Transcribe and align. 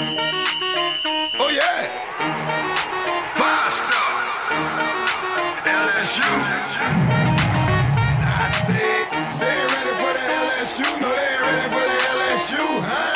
Oh 0.00 1.50
yeah. 1.50 1.82
Five 3.34 3.72
star. 3.72 4.10
LSU. 5.66 6.30
I 8.22 8.46
said 8.62 9.10
they 9.40 9.52
ain't 9.58 9.70
ready 9.74 9.94
for 9.98 10.12
the 10.14 10.22
LSU. 10.38 10.86
No, 11.00 11.08
they 11.10 11.26
ain't 11.26 11.42
ready 11.42 11.66
for 11.74 11.82
the 11.90 11.98
LSU, 12.14 12.62
huh? 12.86 13.12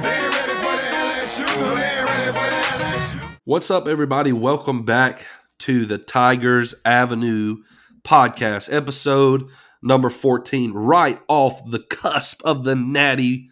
They 0.00 0.14
ain't 0.16 0.32
ready 0.34 0.56
for 0.56 0.74
the 0.80 0.88
LSU. 1.04 1.44
No, 1.60 1.68
they 1.74 1.84
ain't 1.84 2.08
ready 2.08 2.32
for 2.32 2.48
the 2.48 2.60
LSU. 2.82 3.20
What's 3.44 3.70
up, 3.70 3.86
everybody? 3.86 4.32
Welcome 4.32 4.84
back 4.84 5.26
to 5.58 5.84
the 5.84 5.98
Tigers 5.98 6.74
Avenue 6.86 7.58
podcast, 8.04 8.72
episode 8.72 9.50
number 9.82 10.08
14, 10.08 10.72
right 10.72 11.20
off 11.28 11.60
the 11.70 11.80
cusp 11.80 12.40
of 12.46 12.64
the 12.64 12.74
natty 12.74 13.50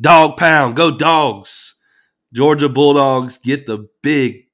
dog 0.00 0.36
pound. 0.36 0.76
Go 0.76 0.96
dogs. 0.96 1.74
Georgia 2.34 2.68
Bulldogs 2.68 3.38
get 3.38 3.66
the 3.66 3.88
big, 4.02 4.44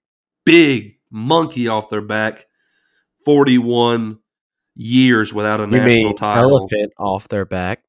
big 0.45 0.95
monkey 1.11 1.69
off 1.69 1.89
their 1.89 2.03
back. 2.03 2.47
41 3.25 4.19
years 4.75 5.33
without 5.33 5.61
a 5.61 5.65
You 5.65 5.69
national 5.71 6.15
title. 6.15 6.51
elephant 6.59 6.93
off 6.99 7.29
their 7.29 7.45
back? 7.45 7.83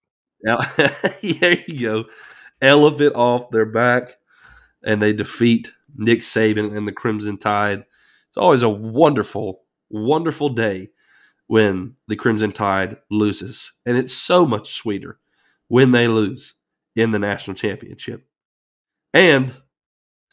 There 0.46 1.58
you 1.68 1.80
go. 1.80 2.06
Elephant 2.62 3.16
off 3.16 3.50
their 3.52 3.66
back, 3.66 4.12
and 4.86 5.02
they 5.02 5.14
defeat 5.14 5.72
Nick 5.96 6.20
Saban 6.20 6.76
and 6.76 6.88
the 6.88 6.92
Crimson 6.92 7.38
Tide. 7.38 7.84
It's 8.28 8.38
always 8.38 8.62
a 8.64 8.70
wonderful, 8.70 9.62
wonderful 9.90 10.50
day 10.50 10.90
when 11.48 11.96
the 12.08 12.16
Crimson 12.16 12.52
Tide 12.52 12.98
loses. 13.12 13.72
And 13.86 13.98
it's 13.98 14.14
so 14.14 14.46
much 14.46 14.74
sweeter 14.74 15.20
when 15.68 15.92
they 15.92 16.08
lose 16.08 16.56
in 16.96 17.12
the 17.12 17.20
national 17.20 17.56
championship. 17.56 18.26
And 19.14 19.54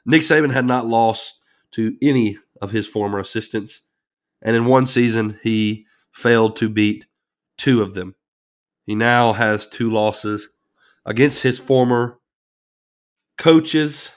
Nick 0.06 0.22
Saban 0.22 0.52
had 0.52 0.64
not 0.64 0.86
lost 0.86 1.40
to 1.72 1.96
any 2.02 2.38
of 2.60 2.70
his 2.70 2.88
former 2.88 3.18
assistants. 3.18 3.82
And 4.42 4.56
in 4.56 4.64
one 4.64 4.86
season, 4.86 5.38
he 5.42 5.86
failed 6.12 6.56
to 6.56 6.68
beat 6.68 7.06
two 7.58 7.82
of 7.82 7.94
them. 7.94 8.14
He 8.86 8.94
now 8.94 9.32
has 9.32 9.66
two 9.66 9.90
losses 9.90 10.48
against 11.04 11.42
his 11.42 11.58
former 11.58 12.18
coaches, 13.38 14.12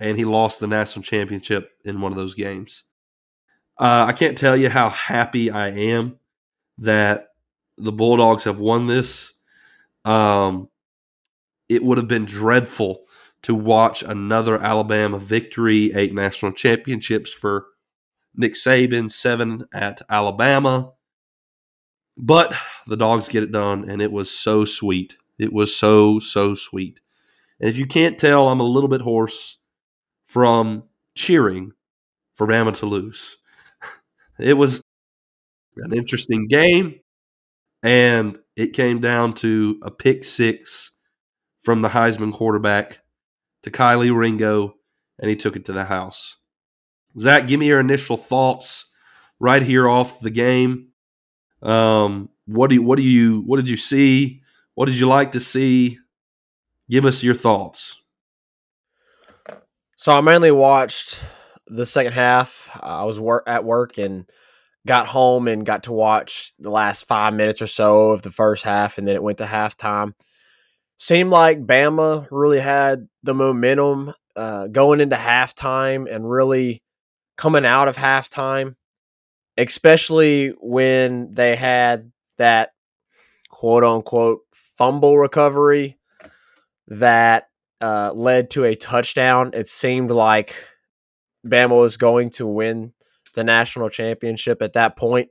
and 0.00 0.16
he 0.16 0.24
lost 0.24 0.60
the 0.60 0.66
national 0.66 1.02
championship 1.02 1.70
in 1.84 2.00
one 2.00 2.12
of 2.12 2.16
those 2.16 2.34
games. 2.34 2.84
Uh, 3.78 4.06
I 4.08 4.12
can't 4.12 4.38
tell 4.38 4.56
you 4.56 4.70
how 4.70 4.88
happy 4.88 5.50
I 5.50 5.68
am 5.68 6.18
that 6.78 7.28
the 7.76 7.92
Bulldogs 7.92 8.44
have 8.44 8.60
won 8.60 8.86
this. 8.86 9.34
Um, 10.04 10.68
it 11.68 11.82
would 11.82 11.98
have 11.98 12.08
been 12.08 12.24
dreadful 12.24 13.06
to 13.42 13.54
watch 13.54 14.02
another 14.02 14.60
Alabama 14.60 15.18
victory, 15.18 15.92
eight 15.94 16.14
national 16.14 16.52
championships 16.52 17.32
for 17.32 17.66
Nick 18.34 18.54
Saban, 18.54 19.10
seven 19.10 19.66
at 19.72 20.02
Alabama. 20.10 20.92
But 22.16 22.54
the 22.86 22.96
dogs 22.96 23.28
get 23.28 23.42
it 23.42 23.52
done, 23.52 23.88
and 23.88 24.00
it 24.00 24.10
was 24.10 24.30
so 24.30 24.64
sweet. 24.64 25.16
It 25.38 25.52
was 25.52 25.76
so, 25.76 26.18
so 26.18 26.54
sweet. 26.54 27.00
And 27.60 27.68
if 27.68 27.76
you 27.78 27.86
can't 27.86 28.18
tell, 28.18 28.48
I'm 28.48 28.60
a 28.60 28.64
little 28.64 28.88
bit 28.88 29.02
hoarse 29.02 29.58
from 30.26 30.84
cheering 31.14 31.72
for 32.36 32.46
Bama 32.46 32.74
to 32.78 32.86
lose. 32.86 33.38
it 34.40 34.54
was 34.54 34.82
an 35.76 35.92
interesting 35.92 36.46
game, 36.48 37.00
and 37.82 38.38
it 38.56 38.72
came 38.72 39.00
down 39.00 39.34
to 39.34 39.78
a 39.82 39.90
pick 39.90 40.24
six 40.24 40.92
from 41.66 41.82
the 41.82 41.88
Heisman 41.88 42.32
quarterback 42.32 43.00
to 43.64 43.72
Kelee 43.72 44.16
Ringo, 44.16 44.76
and 45.18 45.28
he 45.28 45.34
took 45.34 45.56
it 45.56 45.64
to 45.64 45.72
the 45.72 45.84
house. 45.84 46.36
Zach, 47.18 47.48
give 47.48 47.58
me 47.58 47.66
your 47.66 47.80
initial 47.80 48.16
thoughts 48.16 48.86
right 49.40 49.60
here 49.60 49.88
off 49.88 50.20
the 50.20 50.30
game. 50.30 50.90
Um, 51.62 52.28
what 52.46 52.70
do 52.70 52.76
you, 52.76 52.82
what 52.84 52.98
do 52.98 53.02
you 53.02 53.40
what 53.46 53.56
did 53.56 53.68
you 53.68 53.76
see? 53.76 54.42
What 54.76 54.86
did 54.86 55.00
you 55.00 55.08
like 55.08 55.32
to 55.32 55.40
see? 55.40 55.98
Give 56.88 57.04
us 57.04 57.24
your 57.24 57.34
thoughts. 57.34 58.00
So 59.96 60.16
I 60.16 60.20
mainly 60.20 60.52
watched 60.52 61.20
the 61.66 61.84
second 61.84 62.12
half. 62.12 62.70
I 62.80 63.02
was 63.02 63.18
wor- 63.18 63.48
at 63.48 63.64
work 63.64 63.98
and 63.98 64.30
got 64.86 65.08
home 65.08 65.48
and 65.48 65.66
got 65.66 65.82
to 65.84 65.92
watch 65.92 66.52
the 66.60 66.70
last 66.70 67.08
five 67.08 67.34
minutes 67.34 67.60
or 67.60 67.66
so 67.66 68.10
of 68.10 68.22
the 68.22 68.30
first 68.30 68.62
half, 68.62 68.98
and 68.98 69.08
then 69.08 69.16
it 69.16 69.22
went 69.24 69.38
to 69.38 69.46
halftime. 69.46 70.14
Seemed 70.98 71.30
like 71.30 71.66
Bama 71.66 72.26
really 72.30 72.60
had 72.60 73.08
the 73.22 73.34
momentum 73.34 74.12
uh, 74.34 74.68
going 74.68 75.00
into 75.00 75.16
halftime 75.16 76.12
and 76.12 76.28
really 76.28 76.82
coming 77.36 77.66
out 77.66 77.88
of 77.88 77.96
halftime, 77.96 78.76
especially 79.58 80.54
when 80.60 81.34
they 81.34 81.54
had 81.54 82.12
that 82.38 82.70
quote 83.50 83.84
unquote 83.84 84.40
fumble 84.52 85.18
recovery 85.18 85.98
that 86.88 87.48
uh, 87.80 88.12
led 88.14 88.50
to 88.50 88.64
a 88.64 88.74
touchdown. 88.74 89.50
It 89.54 89.68
seemed 89.68 90.10
like 90.10 90.54
Bama 91.46 91.78
was 91.78 91.96
going 91.96 92.30
to 92.30 92.46
win 92.46 92.92
the 93.34 93.44
national 93.44 93.90
championship 93.90 94.62
at 94.62 94.74
that 94.74 94.96
point. 94.96 95.30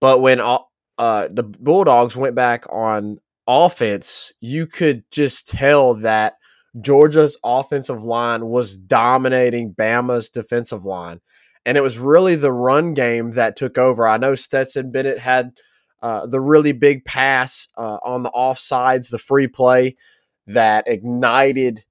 But 0.00 0.20
when 0.20 0.40
all, 0.40 0.72
uh, 0.98 1.28
the 1.30 1.42
Bulldogs 1.42 2.16
went 2.16 2.34
back 2.34 2.64
on 2.70 3.18
offense, 3.46 4.32
you 4.40 4.66
could 4.66 5.04
just 5.10 5.48
tell 5.48 5.94
that 5.94 6.34
Georgia's 6.80 7.38
offensive 7.44 8.04
line 8.04 8.46
was 8.46 8.76
dominating 8.76 9.74
Bama's 9.74 10.28
defensive 10.28 10.84
line. 10.84 11.20
And 11.64 11.76
it 11.76 11.82
was 11.82 11.98
really 11.98 12.36
the 12.36 12.52
run 12.52 12.94
game 12.94 13.32
that 13.32 13.56
took 13.56 13.78
over. 13.78 14.06
I 14.06 14.18
know 14.18 14.34
Stetson 14.34 14.92
Bennett 14.92 15.18
had 15.18 15.52
uh, 16.02 16.26
the 16.26 16.40
really 16.40 16.72
big 16.72 17.04
pass 17.04 17.68
uh, 17.76 17.98
on 18.04 18.22
the 18.22 18.30
offsides, 18.30 19.10
the 19.10 19.18
free 19.18 19.48
play 19.48 19.96
that 20.46 20.84
ignited 20.86 21.84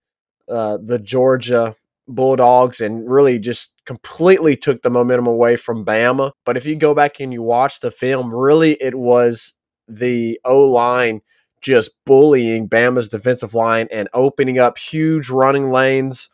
uh, 0.48 0.78
the 0.82 1.00
Georgia 1.00 1.76
Bulldogs 2.08 2.82
and 2.82 3.10
really 3.10 3.40
just 3.40 3.74
completely 3.86 4.56
took 4.56 4.82
the 4.82 4.90
momentum 4.90 5.28
away 5.28 5.56
from 5.56 5.84
Bama. 5.84 6.32
But 6.46 6.56
if 6.56 6.66
you 6.66 6.76
go 6.76 6.94
back 6.94 7.20
and 7.20 7.34
you 7.34 7.42
watch 7.42 7.80
the 7.80 7.92
film, 7.92 8.34
really 8.34 8.74
it 8.74 8.96
was 8.96 9.56
the 9.88 10.40
O 10.46 10.62
line 10.62 11.22
just 11.66 11.92
bullying 12.06 12.70
Bama's 12.70 13.10
defensive 13.10 13.56
line 13.56 13.88
and 13.92 14.08
opening 14.14 14.60
up 14.60 14.78
huge 14.78 15.30
running 15.30 15.72
lanes 15.72 16.30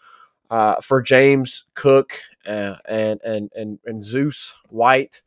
uh, 0.50 0.81
for 0.81 1.02
James 1.02 1.66
Cook 1.74 2.14
uh, 2.46 2.75
and, 2.88 3.22
and 3.24 3.50
and 3.56 3.80
and 3.86 4.03
Zeus 4.03 4.53
White. 4.68 5.22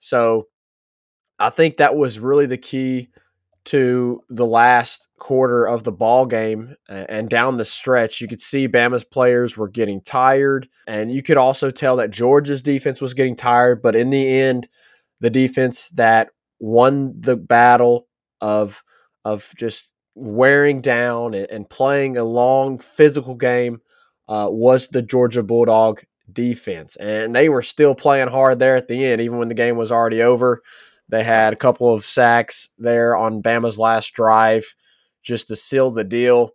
So 0.00 0.48
I 1.38 1.50
think 1.50 1.76
that 1.76 1.94
was 1.94 2.18
really 2.18 2.46
the 2.46 2.58
key 2.58 3.10
to 3.66 4.20
the 4.28 4.44
last 4.44 5.08
quarter 5.18 5.66
of 5.66 5.84
the 5.84 5.92
ball 5.92 6.26
game 6.26 6.74
and 6.88 7.30
down 7.30 7.56
the 7.56 7.64
stretch 7.64 8.20
you 8.20 8.28
could 8.28 8.40
see 8.40 8.68
Bama's 8.68 9.04
players 9.04 9.56
were 9.56 9.68
getting 9.68 10.02
tired 10.02 10.68
and 10.86 11.10
you 11.10 11.22
could 11.22 11.38
also 11.38 11.70
tell 11.70 11.96
that 11.96 12.10
Georgia's 12.10 12.60
defense 12.60 13.00
was 13.00 13.14
getting 13.14 13.34
tired 13.34 13.80
but 13.80 13.96
in 13.96 14.10
the 14.10 14.28
end 14.28 14.68
the 15.20 15.30
defense 15.30 15.88
that 15.90 16.28
won 16.60 17.14
the 17.18 17.36
battle 17.36 18.06
of 18.42 18.84
of 19.24 19.52
just 19.56 19.92
wearing 20.14 20.80
down 20.80 21.34
and, 21.34 21.68
playing 21.70 22.16
a 22.16 22.24
long 22.24 22.78
physical 22.78 23.34
game 23.34 23.80
uh, 24.28 24.48
was 24.50 24.88
the 24.88 25.02
Georgia 25.02 25.42
Bulldog 25.42 26.02
defense 26.32 26.96
and 26.96 27.34
they 27.34 27.48
were 27.48 27.62
still 27.62 27.94
playing 27.94 28.28
hard 28.28 28.58
there 28.58 28.76
at 28.76 28.88
the 28.88 29.04
end 29.04 29.20
even 29.20 29.38
when 29.38 29.48
the 29.48 29.54
game 29.54 29.76
was 29.76 29.92
already 29.92 30.22
over 30.22 30.62
they 31.08 31.22
had 31.22 31.52
a 31.52 31.56
couple 31.56 31.92
of 31.92 32.04
sacks 32.04 32.70
there 32.78 33.16
on 33.16 33.42
Bama's 33.42 33.78
last 33.78 34.12
drive 34.14 34.64
just 35.22 35.48
to 35.48 35.56
seal 35.56 35.90
the 35.90 36.04
deal. 36.04 36.50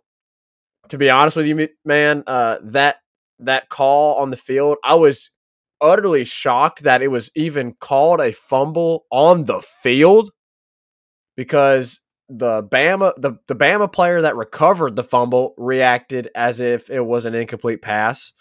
To 0.88 0.98
be 0.98 1.10
honest 1.10 1.36
with 1.36 1.46
you, 1.46 1.68
man, 1.84 2.24
uh, 2.26 2.56
that 2.62 2.96
that 3.38 3.68
call 3.68 4.16
on 4.16 4.30
the 4.30 4.36
field, 4.36 4.78
I 4.82 4.94
was 4.94 5.30
utterly 5.80 6.24
shocked 6.24 6.82
that 6.82 7.00
it 7.00 7.08
was 7.08 7.30
even 7.34 7.74
called 7.80 8.20
a 8.20 8.32
fumble 8.32 9.06
on 9.10 9.44
the 9.44 9.60
field 9.60 10.30
because 11.36 12.00
the 12.30 12.62
Bama 12.62 13.12
the, 13.16 13.32
the 13.48 13.56
Bama 13.56 13.92
player 13.92 14.22
that 14.22 14.36
recovered 14.36 14.94
the 14.96 15.02
fumble 15.02 15.54
reacted 15.58 16.28
as 16.34 16.60
if 16.60 16.88
it 16.88 17.04
was 17.04 17.24
an 17.24 17.34
incomplete 17.34 17.82
pass. 17.82 18.32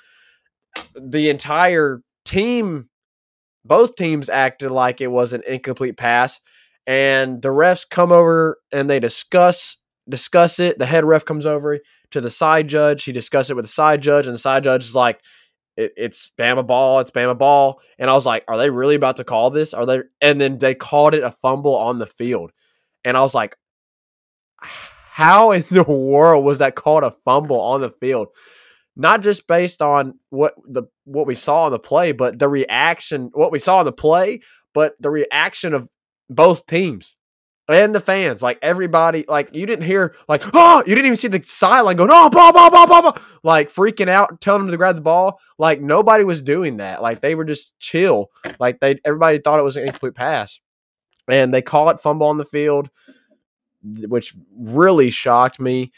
The 0.96 1.30
entire 1.30 2.02
team 2.24 2.90
both 3.66 3.96
teams 3.96 4.30
acted 4.30 4.72
like 4.72 5.02
it 5.02 5.12
was 5.12 5.34
an 5.34 5.42
incomplete 5.48 5.98
pass 5.98 6.40
and 6.86 7.42
the 7.42 7.50
refs 7.50 7.88
come 7.90 8.12
over 8.12 8.60
and 8.72 8.90
they 8.90 9.00
discuss 9.00 9.78
discuss 10.08 10.60
it. 10.60 10.80
The 10.80 10.86
head 10.86 11.06
ref 11.06 11.26
comes 11.26 11.46
over 11.46 11.80
to 12.12 12.22
the 12.22 12.32
side 12.32 12.68
judge. 12.68 13.04
He 13.04 13.12
discussed 13.12 13.52
it 13.52 13.56
with 13.56 13.66
the 13.66 13.70
side 13.72 14.02
judge 14.02 14.26
and 14.26 14.34
the 14.34 14.40
side 14.40 14.64
judge 14.64 14.84
is 14.84 14.96
like 14.96 15.22
it, 15.78 15.94
it's 15.98 16.32
bama 16.38 16.66
ball 16.66 17.00
it's 17.00 17.12
bama 17.12 17.38
ball. 17.38 17.82
And 17.98 18.10
i 18.10 18.14
was 18.14 18.26
like 18.26 18.44
are 18.48 18.58
they 18.58 18.70
really 18.70 18.96
about 18.96 19.18
to 19.18 19.24
call 19.24 19.50
this? 19.50 19.74
Are 19.74 19.86
they 19.86 20.02
and 20.22 20.40
then 20.40 20.60
they 20.60 20.76
called 20.76 21.16
it 21.16 21.24
a 21.24 21.32
fumble 21.32 21.76
on 21.76 21.98
the 21.98 22.08
field. 22.08 22.52
And 23.04 23.18
i 23.18 23.22
was 23.22 23.34
like 23.34 23.56
how 25.20 25.52
in 25.52 25.66
the 25.70 25.84
world 25.84 26.46
was 26.46 26.60
that 26.60 26.76
called 26.76 27.04
a 27.04 27.12
fumble 27.12 27.60
on 27.60 27.82
the 27.82 27.90
field? 27.90 28.30
Not 28.96 29.22
just 29.22 29.48
based 29.48 29.82
on 29.82 30.18
what 30.30 30.56
the 30.66 30.84
what 31.04 31.28
we 31.28 31.36
saw 31.36 31.66
on 31.66 31.72
the 31.72 31.80
play, 31.80 32.14
but 32.14 32.40
the 32.40 32.48
reaction, 32.48 33.30
what 33.34 33.52
we 33.52 33.60
saw 33.60 33.80
on 33.80 33.86
the 33.86 33.92
play, 33.92 34.40
but 34.74 34.94
the 35.00 35.10
reaction 35.10 35.74
of 35.74 35.90
both 36.30 36.66
teams 36.68 37.18
and 37.68 37.94
the 37.94 38.00
fans, 38.00 38.42
like 38.42 38.60
everybody, 38.62 39.26
like 39.28 39.54
you 39.54 39.66
didn't 39.66 39.84
hear 39.84 40.16
like 40.30 40.42
oh, 40.54 40.84
you 40.88 40.96
didn't 40.96 41.08
even 41.08 41.18
see 41.18 41.28
the 41.28 41.44
sideline 41.46 41.98
going 41.98 42.10
ah, 42.12 42.28
oh, 42.28 42.30
ball, 42.30 42.54
ball, 42.54 42.72
ball, 42.72 42.88
ball, 42.88 43.02
ball, 43.02 43.18
like 43.44 43.70
freaking 43.70 44.10
out, 44.10 44.40
telling 44.40 44.64
them 44.64 44.72
to 44.72 44.78
grab 44.78 44.96
the 44.96 45.02
ball. 45.02 45.40
Like 45.58 45.82
nobody 45.82 46.24
was 46.24 46.42
doing 46.42 46.78
that. 46.78 47.02
Like 47.02 47.20
they 47.20 47.36
were 47.36 47.46
just 47.46 47.78
chill. 47.80 48.28
Like 48.58 48.80
they, 48.80 49.00
everybody 49.04 49.40
thought 49.40 49.60
it 49.60 49.64
was 49.64 49.76
an 49.76 49.84
incomplete 49.84 50.16
pass, 50.16 50.60
and 51.30 51.54
they 51.54 51.62
call 51.62 51.90
it 51.90 52.00
fumble 52.00 52.28
on 52.28 52.38
the 52.38 52.46
field, 52.46 52.90
which 53.84 54.36
really 54.56 55.10
shocked 55.10 55.60
me. 55.60 55.92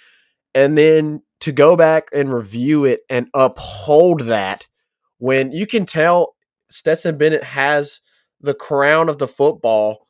And 0.53 0.77
then 0.77 1.21
to 1.41 1.51
go 1.51 1.75
back 1.75 2.09
and 2.13 2.33
review 2.33 2.85
it 2.85 3.01
and 3.09 3.27
uphold 3.33 4.21
that 4.21 4.67
when 5.17 5.51
you 5.51 5.67
can 5.67 5.85
tell 5.85 6.35
Stetson 6.69 7.17
Bennett 7.17 7.43
has 7.43 7.99
the 8.39 8.53
crown 8.53 9.07
of 9.07 9.17
the 9.17 9.27
football 9.27 10.07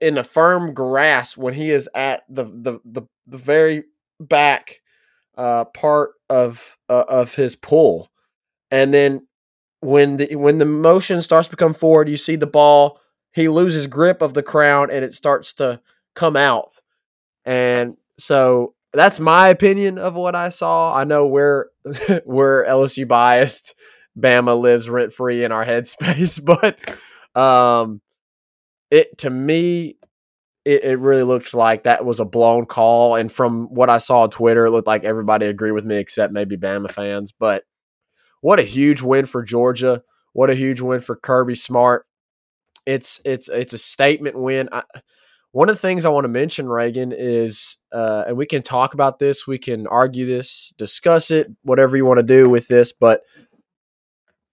in 0.00 0.18
a 0.18 0.24
firm 0.24 0.74
grasp 0.74 1.36
when 1.36 1.54
he 1.54 1.70
is 1.70 1.88
at 1.94 2.22
the 2.28 2.44
the 2.44 2.78
the, 2.84 3.02
the 3.26 3.38
very 3.38 3.84
back 4.20 4.80
uh, 5.36 5.64
part 5.64 6.12
of 6.30 6.76
uh, 6.88 7.04
of 7.08 7.34
his 7.34 7.56
pull, 7.56 8.08
and 8.70 8.94
then 8.94 9.26
when 9.80 10.16
the 10.16 10.36
when 10.36 10.58
the 10.58 10.64
motion 10.64 11.20
starts 11.20 11.48
to 11.48 11.56
come 11.56 11.74
forward, 11.74 12.08
you 12.08 12.16
see 12.16 12.36
the 12.36 12.46
ball. 12.46 13.00
He 13.32 13.48
loses 13.48 13.86
grip 13.86 14.22
of 14.22 14.34
the 14.34 14.42
crown, 14.42 14.90
and 14.90 15.04
it 15.04 15.14
starts 15.14 15.52
to 15.54 15.80
come 16.16 16.36
out. 16.36 16.72
And 17.44 17.96
so 18.18 18.74
that's 18.92 19.20
my 19.20 19.48
opinion 19.48 19.98
of 19.98 20.14
what 20.14 20.34
I 20.34 20.48
saw. 20.48 20.92
I 20.94 21.04
know 21.04 21.26
we're 21.26 21.66
we're 22.24 22.66
LSU 22.66 23.06
biased. 23.06 23.74
Bama 24.18 24.58
lives 24.58 24.88
rent 24.88 25.12
free 25.12 25.44
in 25.44 25.52
our 25.52 25.64
headspace, 25.64 26.42
but 27.36 27.40
um, 27.40 28.00
it 28.90 29.18
to 29.18 29.30
me, 29.30 29.98
it, 30.64 30.84
it 30.84 30.98
really 30.98 31.22
looked 31.22 31.52
like 31.52 31.84
that 31.84 32.04
was 32.04 32.18
a 32.18 32.24
blown 32.24 32.64
call. 32.64 33.14
And 33.14 33.30
from 33.30 33.66
what 33.66 33.90
I 33.90 33.98
saw 33.98 34.22
on 34.22 34.30
Twitter, 34.30 34.66
it 34.66 34.70
looked 34.70 34.86
like 34.86 35.04
everybody 35.04 35.46
agreed 35.46 35.72
with 35.72 35.84
me 35.84 35.96
except 35.96 36.32
maybe 36.32 36.56
Bama 36.56 36.90
fans. 36.90 37.30
But 37.30 37.64
what 38.40 38.58
a 38.58 38.64
huge 38.64 39.02
win 39.02 39.26
for 39.26 39.42
Georgia! 39.42 40.02
What 40.32 40.50
a 40.50 40.54
huge 40.54 40.80
win 40.80 41.00
for 41.00 41.16
Kirby 41.16 41.54
Smart! 41.54 42.06
It's 42.86 43.20
it's 43.24 43.48
it's 43.50 43.74
a 43.74 43.78
statement 43.78 44.38
win. 44.38 44.70
I, 44.72 44.82
one 45.56 45.70
of 45.70 45.76
the 45.76 45.80
things 45.80 46.04
I 46.04 46.10
want 46.10 46.24
to 46.24 46.28
mention, 46.28 46.68
Reagan, 46.68 47.14
is, 47.16 47.78
uh, 47.90 48.24
and 48.26 48.36
we 48.36 48.44
can 48.44 48.60
talk 48.60 48.92
about 48.92 49.18
this, 49.18 49.46
we 49.46 49.56
can 49.56 49.86
argue 49.86 50.26
this, 50.26 50.70
discuss 50.76 51.30
it, 51.30 51.50
whatever 51.62 51.96
you 51.96 52.04
want 52.04 52.18
to 52.18 52.22
do 52.22 52.46
with 52.46 52.68
this, 52.68 52.92
but 52.92 53.22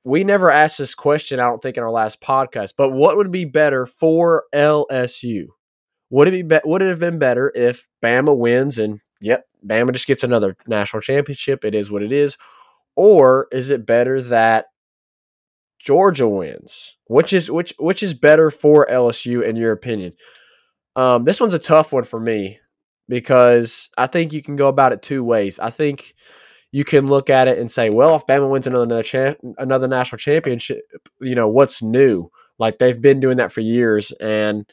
we 0.05 0.23
never 0.23 0.49
asked 0.49 0.77
this 0.77 0.95
question, 0.95 1.41
I 1.41 1.47
don't 1.47 1.61
think, 1.61 1.75
in 1.75 1.83
our 1.83 1.91
last 1.91 2.21
podcast. 2.21 2.75
But 2.77 2.91
what 2.91 3.17
would 3.17 3.31
be 3.31 3.43
better 3.43 3.85
for 3.85 4.45
LSU? 4.55 5.47
Would 6.09 6.29
it 6.29 6.31
be, 6.31 6.41
be 6.41 6.59
would 6.63 6.81
it 6.81 6.87
have 6.87 7.01
been 7.01 7.19
better 7.19 7.51
if 7.53 7.85
Bama 8.01 8.37
wins 8.37 8.79
and 8.79 9.01
yep, 9.19 9.43
Bama 9.67 9.91
just 9.91 10.07
gets 10.07 10.23
another 10.23 10.55
national 10.67 11.01
championship? 11.01 11.65
It 11.65 11.75
is 11.75 11.91
what 11.91 12.01
it 12.01 12.13
is. 12.13 12.37
Or 12.95 13.49
is 13.51 13.71
it 13.71 13.85
better 13.85 14.21
that 14.21 14.67
Georgia 15.79 16.29
wins? 16.29 16.95
Which 17.07 17.33
is 17.33 17.51
which 17.51 17.73
which 17.77 18.01
is 18.01 18.13
better 18.13 18.49
for 18.49 18.87
LSU 18.89 19.43
in 19.43 19.57
your 19.57 19.73
opinion? 19.73 20.13
Um, 20.95 21.23
this 21.23 21.39
one's 21.39 21.53
a 21.53 21.59
tough 21.59 21.91
one 21.91 22.03
for 22.03 22.19
me 22.19 22.59
because 23.09 23.89
I 23.97 24.07
think 24.07 24.33
you 24.33 24.41
can 24.41 24.55
go 24.55 24.67
about 24.67 24.93
it 24.93 25.01
two 25.01 25.23
ways. 25.23 25.59
I 25.59 25.69
think 25.69 26.13
you 26.71 26.83
can 26.83 27.07
look 27.07 27.29
at 27.29 27.47
it 27.47 27.57
and 27.57 27.69
say, 27.69 27.89
well, 27.89 28.15
if 28.15 28.25
Bama 28.25 28.49
wins 28.49 28.67
another 28.67 29.03
cha- 29.03 29.35
another 29.57 29.87
national 29.87 30.19
championship, 30.19 30.81
you 31.21 31.35
know 31.35 31.47
what's 31.47 31.81
new? 31.81 32.29
Like 32.59 32.79
they've 32.79 32.99
been 32.99 33.19
doing 33.19 33.37
that 33.37 33.51
for 33.51 33.61
years, 33.61 34.11
and 34.13 34.65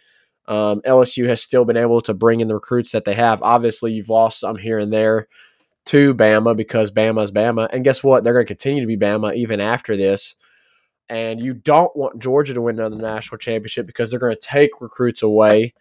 um, 0.49 0.81
LSU 0.83 1.27
has 1.27 1.43
still 1.43 1.65
been 1.65 1.77
able 1.77 2.01
to 2.03 2.15
bring 2.15 2.41
in 2.41 2.49
the 2.49 2.55
recruits 2.55 2.93
that 2.93 3.05
they 3.05 3.15
have. 3.15 3.43
Obviously, 3.43 3.93
you've 3.93 4.09
lost 4.09 4.41
some 4.41 4.57
here 4.57 4.79
and 4.79 4.93
there 4.93 5.29
to 5.87 6.15
Bama 6.15 6.57
because 6.57 6.91
Bama's 6.91 7.33
Bama, 7.33 7.69
and 7.73 7.85
guess 7.85 8.03
what? 8.03 8.25
They're 8.25 8.35
going 8.35 8.47
to 8.47 8.55
continue 8.55 8.83
to 8.83 8.87
be 8.87 8.97
Bama 8.97 9.35
even 9.35 9.61
after 9.61 9.97
this. 9.97 10.37
And 11.09 11.41
you 11.41 11.55
don't 11.55 11.95
want 11.97 12.21
Georgia 12.21 12.55
to 12.55 12.63
win 12.63 12.79
another 12.79 12.97
national 12.97 13.39
championship 13.39 13.87
because 13.87 14.11
they're 14.11 14.21
going 14.21 14.37
to 14.37 14.41
take 14.41 14.81
recruits 14.81 15.23
away. 15.23 15.75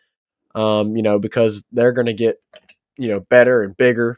Um, 0.55 0.95
you 0.95 1.03
know, 1.03 1.19
because 1.19 1.63
they're 1.71 1.91
going 1.91 2.07
to 2.07 2.13
get 2.13 2.37
you 2.97 3.07
know 3.07 3.21
better 3.21 3.63
and 3.63 3.77
bigger 3.77 4.15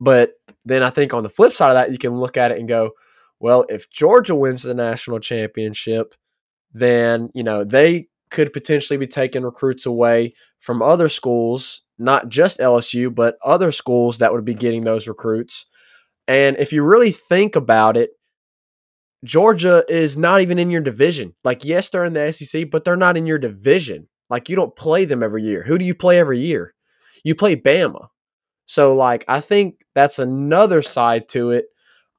but 0.00 0.32
then 0.64 0.82
I 0.82 0.90
think 0.90 1.14
on 1.14 1.22
the 1.22 1.28
flip 1.28 1.52
side 1.52 1.70
of 1.70 1.74
that, 1.74 1.92
you 1.92 1.98
can 1.98 2.14
look 2.14 2.36
at 2.36 2.50
it 2.52 2.58
and 2.58 2.68
go, 2.68 2.92
well, 3.38 3.64
if 3.68 3.90
Georgia 3.90 4.34
wins 4.34 4.62
the 4.62 4.74
national 4.74 5.20
championship, 5.20 6.14
then, 6.72 7.30
you 7.34 7.42
know, 7.42 7.64
they 7.64 8.08
could 8.30 8.52
potentially 8.52 8.96
be 8.96 9.06
taking 9.06 9.42
recruits 9.42 9.86
away 9.86 10.34
from 10.60 10.82
other 10.82 11.08
schools, 11.08 11.82
not 11.98 12.28
just 12.28 12.60
LSU, 12.60 13.14
but 13.14 13.36
other 13.44 13.72
schools 13.72 14.18
that 14.18 14.32
would 14.32 14.44
be 14.44 14.54
getting 14.54 14.84
those 14.84 15.08
recruits. 15.08 15.66
And 16.28 16.56
if 16.58 16.72
you 16.72 16.82
really 16.84 17.12
think 17.12 17.56
about 17.56 17.96
it, 17.96 18.10
Georgia 19.24 19.84
is 19.88 20.16
not 20.18 20.42
even 20.42 20.58
in 20.58 20.70
your 20.70 20.82
division. 20.82 21.34
Like, 21.44 21.64
yes, 21.64 21.90
they're 21.90 22.06
in 22.06 22.14
the 22.14 22.32
SEC, 22.32 22.70
but 22.70 22.84
they're 22.84 22.96
not 22.96 23.16
in 23.16 23.26
your 23.26 23.38
division. 23.38 24.08
Like, 24.30 24.48
you 24.48 24.56
don't 24.56 24.74
play 24.74 25.04
them 25.04 25.22
every 25.22 25.42
year. 25.42 25.62
Who 25.62 25.76
do 25.76 25.84
you 25.84 25.94
play 25.94 26.18
every 26.18 26.38
year? 26.38 26.74
You 27.24 27.34
play 27.34 27.56
Bama. 27.56 28.08
So 28.70 28.94
like 28.94 29.24
I 29.26 29.40
think 29.40 29.84
that's 29.96 30.20
another 30.20 30.80
side 30.80 31.28
to 31.30 31.50
it. 31.50 31.64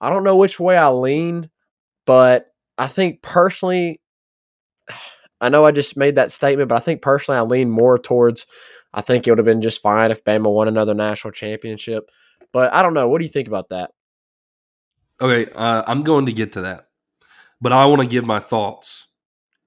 I 0.01 0.09
don't 0.09 0.25
know 0.25 0.35
which 0.35 0.59
way 0.59 0.75
I 0.75 0.89
lean, 0.89 1.49
but 2.05 2.47
I 2.77 2.87
think 2.87 3.21
personally 3.21 4.01
I 5.39 5.47
know 5.47 5.63
I 5.63 5.71
just 5.71 5.95
made 5.95 6.15
that 6.15 6.33
statement, 6.33 6.67
but 6.67 6.75
I 6.75 6.79
think 6.79 7.01
personally 7.01 7.37
I 7.37 7.43
lean 7.43 7.69
more 7.69 7.97
towards 7.97 8.47
I 8.93 8.99
think 8.99 9.25
it 9.25 9.31
would 9.31 9.37
have 9.37 9.45
been 9.45 9.61
just 9.61 9.81
fine 9.81 10.11
if 10.11 10.25
Bama 10.25 10.53
won 10.53 10.67
another 10.67 10.93
national 10.93 11.31
championship. 11.31 12.09
But 12.51 12.73
I 12.73 12.81
don't 12.81 12.93
know. 12.93 13.07
What 13.07 13.19
do 13.19 13.23
you 13.23 13.31
think 13.31 13.47
about 13.47 13.69
that? 13.69 13.91
Okay, 15.21 15.49
uh, 15.53 15.83
I'm 15.87 16.03
going 16.03 16.25
to 16.25 16.33
get 16.33 16.51
to 16.51 16.61
that, 16.63 16.89
but 17.61 17.71
I 17.71 17.85
want 17.85 18.01
to 18.01 18.07
give 18.09 18.25
my 18.25 18.39
thoughts 18.39 19.07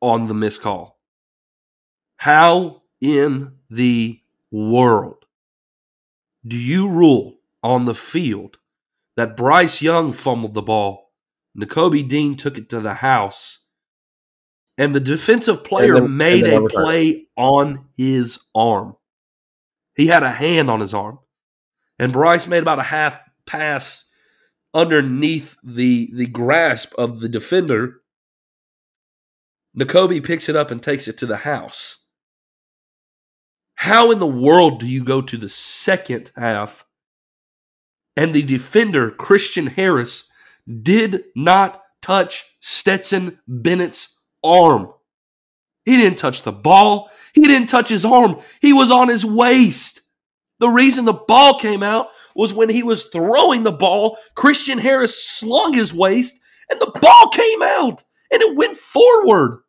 on 0.02 0.28
the 0.28 0.34
missed 0.34 0.60
call. 0.60 0.93
How 2.24 2.80
in 3.02 3.52
the 3.68 4.18
world 4.50 5.26
do 6.46 6.56
you 6.56 6.88
rule 6.88 7.36
on 7.62 7.84
the 7.84 7.94
field 7.94 8.56
that 9.14 9.36
Bryce 9.36 9.82
Young 9.82 10.14
fumbled 10.14 10.54
the 10.54 10.62
ball, 10.62 11.12
Nakobe 11.54 12.08
Dean 12.08 12.34
took 12.34 12.56
it 12.56 12.70
to 12.70 12.80
the 12.80 12.94
house, 12.94 13.58
and 14.78 14.94
the 14.94 15.00
defensive 15.00 15.64
player 15.64 16.00
then, 16.00 16.16
made 16.16 16.46
a 16.46 16.66
play 16.66 17.26
on 17.36 17.84
his 17.94 18.38
arm? 18.54 18.96
He 19.94 20.06
had 20.06 20.22
a 20.22 20.30
hand 20.30 20.70
on 20.70 20.80
his 20.80 20.94
arm, 20.94 21.18
and 21.98 22.10
Bryce 22.10 22.46
made 22.46 22.62
about 22.62 22.78
a 22.78 22.84
half 22.84 23.20
pass 23.44 24.08
underneath 24.72 25.58
the 25.62 26.10
the 26.14 26.28
grasp 26.28 26.94
of 26.96 27.20
the 27.20 27.28
defender. 27.28 28.00
Nakobe 29.78 30.24
picks 30.24 30.48
it 30.48 30.56
up 30.56 30.70
and 30.70 30.82
takes 30.82 31.06
it 31.06 31.18
to 31.18 31.26
the 31.26 31.36
house. 31.36 31.98
How 33.84 34.12
in 34.12 34.18
the 34.18 34.26
world 34.26 34.80
do 34.80 34.86
you 34.86 35.04
go 35.04 35.20
to 35.20 35.36
the 35.36 35.50
second 35.50 36.32
half 36.34 36.86
and 38.16 38.32
the 38.32 38.40
defender, 38.40 39.10
Christian 39.10 39.66
Harris, 39.66 40.24
did 40.82 41.24
not 41.36 41.82
touch 42.00 42.46
Stetson 42.60 43.40
Bennett's 43.46 44.18
arm? 44.42 44.90
He 45.84 45.98
didn't 45.98 46.16
touch 46.16 46.44
the 46.44 46.50
ball. 46.50 47.10
He 47.34 47.42
didn't 47.42 47.68
touch 47.68 47.90
his 47.90 48.06
arm. 48.06 48.40
He 48.62 48.72
was 48.72 48.90
on 48.90 49.08
his 49.08 49.22
waist. 49.22 50.00
The 50.60 50.68
reason 50.68 51.04
the 51.04 51.12
ball 51.12 51.58
came 51.58 51.82
out 51.82 52.06
was 52.34 52.54
when 52.54 52.70
he 52.70 52.82
was 52.82 53.08
throwing 53.08 53.64
the 53.64 53.70
ball, 53.70 54.16
Christian 54.34 54.78
Harris 54.78 55.22
slung 55.22 55.74
his 55.74 55.92
waist 55.92 56.40
and 56.70 56.80
the 56.80 56.98
ball 57.02 57.28
came 57.28 57.62
out 57.62 58.02
and 58.32 58.40
it 58.40 58.56
went 58.56 58.78
forward. 58.78 59.60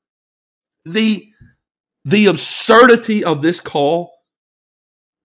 The 0.86 1.27
the 2.05 2.27
absurdity 2.27 3.24
of 3.24 3.41
this 3.41 3.59
call 3.59 4.13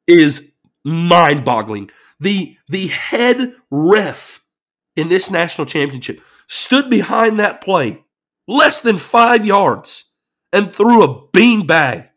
is 0.06 0.52
mind 0.84 1.44
boggling. 1.44 1.90
The, 2.18 2.56
the 2.68 2.88
head 2.88 3.54
ref 3.70 4.42
in 4.96 5.08
this 5.08 5.30
national 5.30 5.66
championship 5.66 6.20
stood 6.48 6.90
behind 6.90 7.38
that 7.38 7.60
play 7.60 8.02
less 8.48 8.80
than 8.80 8.96
five 8.96 9.46
yards 9.46 10.06
and 10.52 10.74
threw 10.74 11.04
a 11.04 11.28
beanbag, 11.28 12.08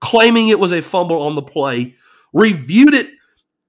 claiming 0.00 0.48
it 0.48 0.58
was 0.58 0.72
a 0.72 0.82
fumble 0.82 1.22
on 1.22 1.36
the 1.36 1.42
play, 1.42 1.94
reviewed 2.32 2.94
it 2.94 3.10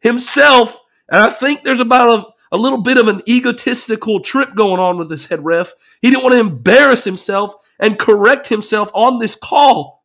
himself. 0.02 0.78
And 1.10 1.22
I 1.22 1.30
think 1.30 1.62
there's 1.62 1.80
about 1.80 2.20
a, 2.20 2.56
a 2.56 2.58
little 2.58 2.82
bit 2.82 2.98
of 2.98 3.08
an 3.08 3.22
egotistical 3.28 4.20
trip 4.20 4.56
going 4.56 4.80
on 4.80 4.98
with 4.98 5.10
this 5.10 5.26
head 5.28 5.46
ref. 5.46 5.74
He 6.02 6.10
didn't 6.10 6.24
want 6.24 6.34
to 6.34 6.40
embarrass 6.40 7.04
himself 7.04 7.56
and 7.80 7.98
correct 7.98 8.48
himself 8.48 8.92
on 8.94 9.20
this 9.20 9.36
call 9.36 9.99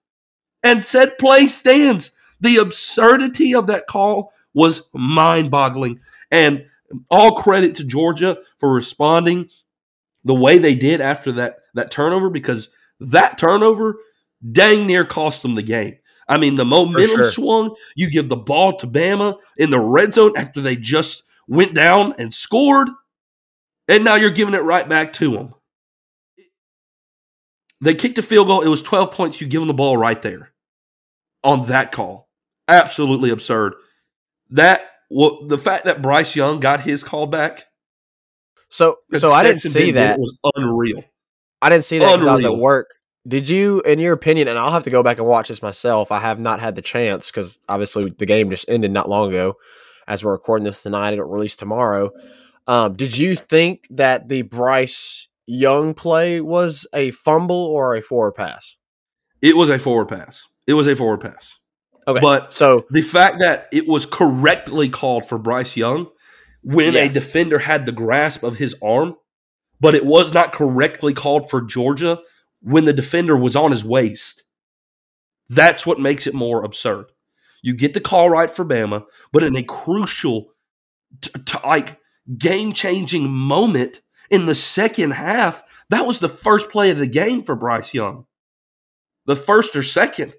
and 0.64 0.84
said 0.84 1.18
play 1.18 1.46
stands. 1.46 2.10
The 2.40 2.56
absurdity 2.56 3.54
of 3.54 3.68
that 3.68 3.86
call 3.86 4.32
was 4.54 4.88
mind 4.92 5.50
boggling. 5.50 6.00
And 6.30 6.66
all 7.10 7.36
credit 7.36 7.76
to 7.76 7.84
Georgia 7.84 8.38
for 8.58 8.72
responding 8.72 9.48
the 10.24 10.34
way 10.34 10.58
they 10.58 10.74
did 10.74 11.00
after 11.00 11.32
that, 11.32 11.58
that 11.74 11.90
turnover 11.90 12.30
because 12.30 12.70
that 13.00 13.38
turnover 13.38 13.96
dang 14.52 14.86
near 14.86 15.04
cost 15.04 15.42
them 15.42 15.54
the 15.54 15.62
game. 15.62 15.96
I 16.26 16.38
mean, 16.38 16.54
the 16.54 16.64
momentum 16.64 17.16
sure. 17.16 17.30
swung. 17.30 17.76
You 17.94 18.10
give 18.10 18.30
the 18.30 18.36
ball 18.36 18.76
to 18.78 18.86
Bama 18.86 19.38
in 19.58 19.70
the 19.70 19.80
red 19.80 20.14
zone 20.14 20.32
after 20.36 20.62
they 20.62 20.74
just 20.74 21.22
went 21.46 21.74
down 21.74 22.14
and 22.18 22.32
scored, 22.32 22.88
and 23.88 24.04
now 24.04 24.14
you're 24.14 24.30
giving 24.30 24.54
it 24.54 24.62
right 24.62 24.88
back 24.88 25.12
to 25.14 25.30
them. 25.32 25.54
They 27.82 27.94
kicked 27.94 28.16
a 28.16 28.22
field 28.22 28.46
goal. 28.46 28.62
It 28.62 28.68
was 28.68 28.80
12 28.80 29.10
points. 29.10 29.40
You 29.42 29.46
give 29.46 29.60
them 29.60 29.68
the 29.68 29.74
ball 29.74 29.98
right 29.98 30.20
there 30.22 30.53
on 31.44 31.66
that 31.66 31.92
call. 31.92 32.28
Absolutely 32.66 33.30
absurd. 33.30 33.74
That 34.50 34.90
well, 35.10 35.46
the 35.46 35.58
fact 35.58 35.84
that 35.84 36.02
Bryce 36.02 36.34
Young 36.34 36.58
got 36.58 36.80
his 36.80 37.04
call 37.04 37.26
back. 37.26 37.64
So, 38.68 38.96
so 39.12 39.30
I 39.30 39.44
didn't 39.44 39.60
see 39.60 39.92
that. 39.92 40.18
was 40.18 40.36
unreal. 40.56 41.04
I 41.62 41.68
didn't 41.68 41.84
see 41.84 41.98
that 41.98 42.12
because 42.12 42.26
I 42.26 42.34
was 42.34 42.44
at 42.44 42.56
work. 42.56 42.90
Did 43.26 43.48
you, 43.48 43.80
in 43.82 44.00
your 44.00 44.12
opinion, 44.12 44.48
and 44.48 44.58
I'll 44.58 44.72
have 44.72 44.82
to 44.84 44.90
go 44.90 45.02
back 45.02 45.18
and 45.18 45.26
watch 45.26 45.48
this 45.48 45.62
myself. 45.62 46.10
I 46.10 46.18
have 46.18 46.38
not 46.38 46.60
had 46.60 46.74
the 46.74 46.82
chance 46.82 47.30
because 47.30 47.58
obviously 47.68 48.10
the 48.10 48.26
game 48.26 48.50
just 48.50 48.68
ended 48.68 48.90
not 48.90 49.08
long 49.08 49.30
ago. 49.30 49.54
As 50.06 50.22
we're 50.22 50.32
recording 50.32 50.64
this 50.64 50.82
tonight, 50.82 51.12
it'll 51.12 51.24
release 51.24 51.56
tomorrow. 51.56 52.10
Um, 52.66 52.94
did 52.94 53.16
you 53.16 53.36
think 53.36 53.86
that 53.90 54.28
the 54.28 54.42
Bryce 54.42 55.28
Young 55.46 55.94
play 55.94 56.40
was 56.40 56.86
a 56.92 57.12
fumble 57.12 57.66
or 57.66 57.94
a 57.94 58.02
forward 58.02 58.32
pass? 58.32 58.76
It 59.40 59.56
was 59.56 59.70
a 59.70 59.78
forward 59.78 60.08
pass. 60.08 60.46
It 60.66 60.74
was 60.74 60.86
a 60.86 60.96
forward 60.96 61.20
pass. 61.20 61.58
Okay, 62.06 62.20
But 62.20 62.52
so 62.52 62.84
the 62.90 63.00
fact 63.02 63.38
that 63.40 63.68
it 63.72 63.88
was 63.88 64.04
correctly 64.06 64.88
called 64.88 65.24
for 65.26 65.38
Bryce 65.38 65.76
Young 65.76 66.08
when 66.62 66.92
Yes. 66.94 67.10
a 67.10 67.12
defender 67.14 67.58
had 67.58 67.86
the 67.86 67.92
grasp 67.92 68.42
of 68.42 68.56
his 68.56 68.74
arm, 68.82 69.14
but 69.80 69.94
it 69.94 70.04
was 70.04 70.34
not 70.34 70.52
correctly 70.52 71.14
called 71.14 71.48
for 71.48 71.60
Georgia 71.62 72.20
when 72.60 72.84
the 72.84 72.92
defender 72.92 73.36
was 73.36 73.56
on 73.56 73.70
his 73.70 73.84
waist. 73.84 74.44
That's 75.48 75.86
what 75.86 76.00
makes 76.00 76.26
it 76.26 76.34
more 76.34 76.64
absurd. 76.64 77.06
You 77.62 77.74
get 77.74 77.94
the 77.94 78.00
call 78.00 78.28
right 78.30 78.50
for 78.50 78.64
Bama, 78.64 79.04
but 79.32 79.42
in 79.42 79.56
a 79.56 79.62
crucial, 79.62 80.52
t- 81.22 81.30
t- 81.44 81.58
like 81.64 81.98
game 82.38 82.72
changing 82.72 83.30
moment 83.30 84.00
in 84.30 84.44
the 84.46 84.54
second 84.54 85.12
half, 85.12 85.62
that 85.90 86.06
was 86.06 86.20
the 86.20 86.28
first 86.28 86.70
play 86.70 86.90
of 86.90 86.98
the 86.98 87.06
game 87.06 87.42
for 87.42 87.54
Bryce 87.54 87.94
Young. 87.94 88.26
The 89.26 89.36
first 89.36 89.74
or 89.76 89.82
second. 89.82 90.34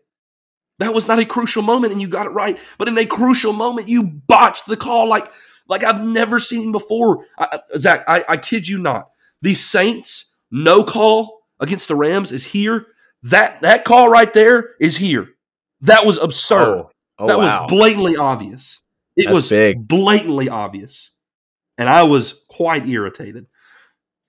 That 0.79 0.93
was 0.93 1.07
not 1.07 1.19
a 1.19 1.25
crucial 1.25 1.61
moment, 1.61 1.93
and 1.93 2.01
you 2.01 2.07
got 2.07 2.25
it 2.25 2.31
right. 2.31 2.59
But 2.77 2.87
in 2.87 2.97
a 2.97 3.05
crucial 3.05 3.53
moment, 3.53 3.87
you 3.87 4.03
botched 4.03 4.65
the 4.65 4.77
call 4.77 5.07
like 5.07 5.31
like 5.67 5.83
I've 5.83 6.03
never 6.03 6.39
seen 6.39 6.71
before. 6.71 7.25
I, 7.37 7.59
Zach, 7.77 8.03
I, 8.07 8.23
I 8.27 8.37
kid 8.37 8.67
you 8.67 8.77
not. 8.77 9.09
The 9.41 9.53
Saints 9.53 10.31
no 10.51 10.83
call 10.83 11.41
against 11.59 11.87
the 11.87 11.95
Rams 11.95 12.31
is 12.31 12.45
here. 12.45 12.87
That 13.23 13.61
that 13.61 13.85
call 13.85 14.09
right 14.09 14.31
there 14.31 14.75
is 14.79 14.97
here. 14.97 15.29
That 15.81 16.05
was 16.05 16.17
absurd. 16.17 16.79
oh, 16.79 16.91
oh 17.19 17.27
that 17.27 17.37
wow. 17.37 17.61
was 17.61 17.71
blatantly 17.71 18.17
obvious. 18.17 18.81
It 19.15 19.25
That's 19.25 19.33
was 19.33 19.49
big. 19.49 19.87
blatantly 19.87 20.49
obvious, 20.49 21.11
and 21.77 21.87
I 21.87 22.03
was 22.03 22.43
quite 22.49 22.87
irritated. 22.87 23.47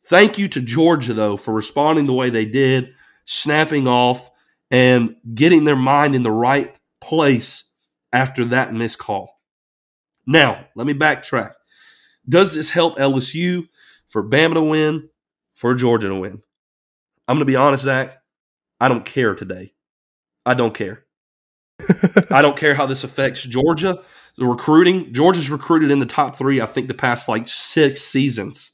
Thank 0.04 0.38
you 0.38 0.46
to 0.48 0.60
Georgia 0.60 1.12
though 1.12 1.36
for 1.36 1.52
responding 1.52 2.06
the 2.06 2.12
way 2.12 2.30
they 2.30 2.44
did, 2.44 2.94
snapping 3.24 3.88
off 3.88 4.30
and 4.70 5.16
getting 5.34 5.64
their 5.64 5.76
mind 5.76 6.14
in 6.14 6.22
the 6.22 6.30
right 6.30 6.76
place 7.00 7.64
after 8.12 8.44
that 8.46 8.72
missed 8.74 8.98
call. 8.98 9.40
Now, 10.26 10.66
let 10.74 10.86
me 10.86 10.94
backtrack. 10.94 11.52
Does 12.28 12.54
this 12.54 12.70
help 12.70 12.98
LSU 12.98 13.68
for 14.08 14.28
Bama 14.28 14.54
to 14.54 14.60
win, 14.62 15.08
for 15.54 15.74
Georgia 15.74 16.08
to 16.08 16.16
win? 16.16 16.42
I'm 17.28 17.36
going 17.36 17.40
to 17.40 17.44
be 17.44 17.56
honest, 17.56 17.84
Zach. 17.84 18.16
I 18.80 18.88
don't 18.88 19.04
care 19.04 19.34
today. 19.34 19.72
I 20.44 20.54
don't 20.54 20.74
care. 20.74 21.04
I 22.30 22.42
don't 22.42 22.56
care 22.56 22.74
how 22.74 22.86
this 22.86 23.04
affects 23.04 23.42
Georgia. 23.42 24.02
The 24.38 24.46
recruiting, 24.46 25.12
Georgia's 25.12 25.50
recruited 25.50 25.90
in 25.90 25.98
the 26.00 26.06
top 26.06 26.36
three, 26.36 26.60
I 26.60 26.66
think, 26.66 26.88
the 26.88 26.94
past 26.94 27.28
like 27.28 27.48
six 27.48 28.02
seasons. 28.02 28.72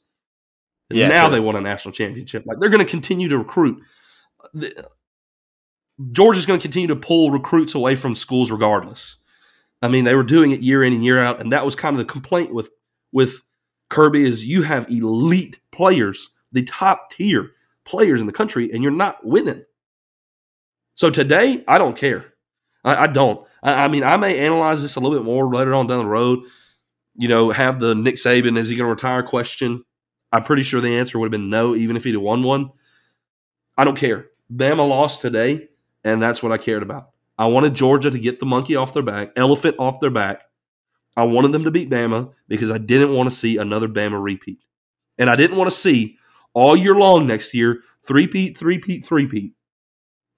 And 0.89 0.99
Yeah, 0.99 1.07
now 1.07 1.27
true. 1.27 1.35
they 1.35 1.39
won 1.39 1.55
a 1.55 1.61
national 1.61 1.93
championship. 1.93 2.43
Like 2.45 2.59
they're 2.59 2.69
going 2.69 2.83
to 2.85 2.89
continue 2.89 3.29
to 3.29 3.37
recruit. 3.37 3.81
Georgia's 6.11 6.45
going 6.45 6.59
to 6.59 6.63
continue 6.63 6.87
to 6.87 6.95
pull 6.95 7.31
recruits 7.31 7.75
away 7.75 7.95
from 7.95 8.15
schools 8.15 8.51
regardless. 8.51 9.17
I 9.81 9.89
mean, 9.89 10.05
they 10.05 10.15
were 10.15 10.23
doing 10.23 10.51
it 10.51 10.61
year 10.61 10.83
in 10.83 10.93
and 10.93 11.03
year 11.03 11.23
out, 11.23 11.39
and 11.39 11.51
that 11.51 11.65
was 11.65 11.75
kind 11.75 11.93
of 11.93 11.99
the 11.99 12.11
complaint 12.11 12.53
with 12.53 12.69
with 13.11 13.41
Kirby 13.89 14.25
is 14.25 14.45
you 14.45 14.63
have 14.63 14.89
elite 14.89 15.59
players, 15.71 16.29
the 16.51 16.63
top 16.63 17.11
tier 17.11 17.51
players 17.85 18.21
in 18.21 18.27
the 18.27 18.33
country, 18.33 18.71
and 18.71 18.81
you're 18.81 18.91
not 18.91 19.23
winning. 19.25 19.63
So 20.95 21.09
today, 21.09 21.63
I 21.67 21.77
don't 21.77 21.97
care. 21.97 22.33
I, 22.83 22.95
I 22.95 23.07
don't. 23.07 23.45
I, 23.61 23.85
I 23.85 23.87
mean, 23.87 24.03
I 24.03 24.17
may 24.17 24.39
analyze 24.39 24.81
this 24.81 24.95
a 24.95 24.99
little 24.99 25.17
bit 25.17 25.25
more 25.25 25.53
later 25.53 25.73
on 25.73 25.87
down 25.87 26.03
the 26.03 26.09
road. 26.09 26.39
You 27.15 27.27
know, 27.27 27.51
have 27.51 27.79
the 27.79 27.93
Nick 27.93 28.15
Saban 28.15 28.57
is 28.57 28.69
he 28.69 28.75
going 28.75 28.87
to 28.87 28.93
retire 28.93 29.21
question. 29.21 29.83
I'm 30.31 30.43
pretty 30.43 30.63
sure 30.63 30.81
the 30.81 30.97
answer 30.97 31.19
would 31.19 31.27
have 31.27 31.31
been 31.31 31.49
no, 31.49 31.75
even 31.75 31.95
if 31.95 32.03
he'd 32.03 32.15
have 32.15 32.21
won 32.21 32.41
one. 32.41 32.71
I 33.77 33.83
don't 33.83 33.97
care. 33.97 34.27
Bama 34.51 34.87
lost 34.87 35.21
today, 35.21 35.67
and 36.03 36.21
that's 36.21 36.43
what 36.43 36.51
I 36.51 36.57
cared 36.57 36.83
about. 36.83 37.09
I 37.37 37.47
wanted 37.47 37.73
Georgia 37.73 38.11
to 38.11 38.19
get 38.19 38.39
the 38.39 38.45
monkey 38.45 38.75
off 38.75 38.93
their 38.93 39.03
back, 39.03 39.31
elephant 39.35 39.75
off 39.79 39.99
their 39.99 40.09
back. 40.09 40.43
I 41.15 41.23
wanted 41.23 41.51
them 41.51 41.63
to 41.63 41.71
beat 41.71 41.89
Bama 41.89 42.31
because 42.47 42.71
I 42.71 42.77
didn't 42.77 43.13
want 43.13 43.29
to 43.29 43.35
see 43.35 43.57
another 43.57 43.87
Bama 43.87 44.21
repeat. 44.21 44.59
And 45.17 45.29
I 45.29 45.35
didn't 45.35 45.57
want 45.57 45.69
to 45.69 45.75
see 45.75 46.17
all 46.53 46.75
year 46.75 46.95
long 46.95 47.27
next 47.27 47.53
year 47.53 47.81
three-peat, 48.05 48.57
three-peat, 48.57 49.05
three-peat. 49.05 49.53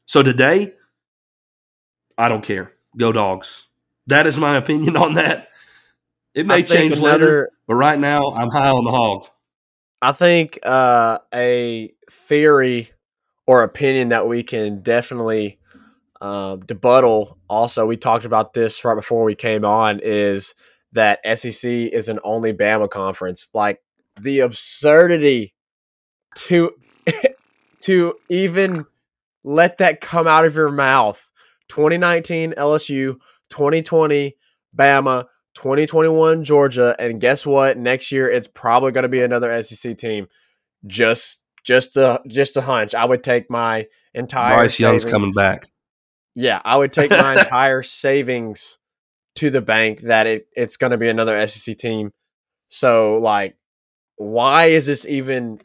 So 0.06 0.22
today, 0.22 0.74
I 2.18 2.30
don't 2.30 2.44
care. 2.44 2.74
Go 2.98 3.12
dogs. 3.12 3.68
That 4.08 4.28
is 4.28 4.38
my 4.38 4.58
opinion 4.58 4.96
on 4.98 5.16
that. 5.16 5.50
It 6.34 6.46
may 6.46 6.64
change 6.64 7.00
later, 7.00 7.50
but 7.68 7.76
right 7.76 7.98
now 7.98 8.28
I'm 8.28 8.50
high 8.50 8.70
on 8.70 8.84
the 8.84 8.92
hog. 8.92 9.28
I 10.02 10.12
think 10.12 10.60
uh, 10.64 11.20
a 11.34 11.94
theory 12.12 12.92
or 13.48 13.64
opinion 13.64 14.10
that 14.10 14.28
we 14.28 14.44
can 14.44 14.82
definitely 14.82 15.60
uh, 16.22 16.58
debuttal. 16.58 17.38
Also, 17.50 17.86
we 17.86 17.98
talked 17.98 18.26
about 18.26 18.54
this 18.54 18.84
right 18.84 18.96
before 18.96 19.24
we 19.24 19.36
came 19.36 19.64
on. 19.64 20.00
Is 20.02 20.56
that 20.94 21.20
SEC 21.38 21.70
is 21.70 22.10
an 22.10 22.20
only 22.24 22.54
Bama 22.54 22.90
conference? 22.90 23.50
Like 23.54 23.82
the 24.20 24.40
absurdity 24.40 25.54
to 26.36 26.72
to 27.82 28.14
even 28.30 28.86
let 29.44 29.78
that 29.78 30.02
come 30.02 30.28
out 30.28 30.46
of 30.46 30.56
your 30.56 30.72
mouth. 30.72 31.30
2019 31.70 32.54
LSU, 32.54 33.18
2020 33.50 34.36
Bama, 34.76 35.26
2021 35.56 36.44
Georgia, 36.44 36.96
and 37.00 37.22
guess 37.22 37.46
what? 37.46 37.78
Next 37.78 38.12
year 38.12 38.30
it's 38.30 38.48
probably 38.48 38.92
going 38.92 39.04
to 39.04 39.10
be 39.10 39.22
another 39.22 39.62
SEC 39.64 39.98
team. 39.98 40.28
Just 40.86 41.42
just 41.66 41.98
a 41.98 42.22
just 42.28 42.56
a 42.56 42.62
hunch. 42.62 42.96
I 42.96 43.06
would 43.06 43.24
take 43.24 43.50
my 43.50 43.88
entire 44.14 44.56
Bryce 44.56 44.80
Young's 44.80 45.04
coming 45.04 45.32
back. 45.32 45.66
Yeah, 46.36 46.62
I 46.64 46.78
would 46.78 46.92
take 46.92 47.12
my 47.12 47.40
entire 47.40 47.82
savings 47.82 48.78
to 49.36 49.50
the 49.50 49.62
bank 49.62 50.02
that 50.02 50.28
it, 50.28 50.48
it's 50.56 50.78
going 50.78 50.92
to 50.92 50.98
be 50.98 51.10
another 51.10 51.46
SEC 51.48 51.78
team. 51.78 52.12
So 52.70 53.18
like 53.18 53.58
why 54.18 54.66
is 54.66 54.86
this 54.86 55.06
even 55.06 55.60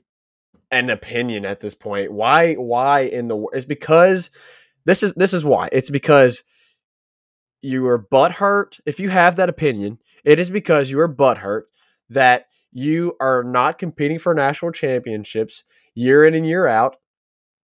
an 0.70 0.90
opinion 0.90 1.44
at 1.44 1.60
this 1.60 1.74
point? 1.74 2.12
Why 2.12 2.54
why 2.54 3.00
in 3.00 3.28
the 3.28 3.46
it's 3.52 3.66
because 3.66 4.30
this 4.84 5.02
is 5.02 5.12
this 5.14 5.32
is 5.34 5.44
why. 5.44 5.68
It's 5.72 5.90
because 5.90 6.42
you 7.62 7.86
are 7.88 8.02
butthurt. 8.02 8.80
If 8.86 9.00
you 9.00 9.10
have 9.10 9.36
that 9.36 9.48
opinion, 9.48 9.98
it 10.24 10.38
is 10.38 10.50
because 10.50 10.90
you 10.90 11.00
are 11.00 11.12
butthurt 11.12 11.64
that 12.08 12.46
you 12.72 13.16
are 13.20 13.42
not 13.42 13.78
competing 13.78 14.18
for 14.18 14.34
national 14.34 14.72
championships 14.72 15.64
year 15.94 16.24
in 16.24 16.34
and 16.34 16.46
year 16.46 16.66
out, 16.66 16.96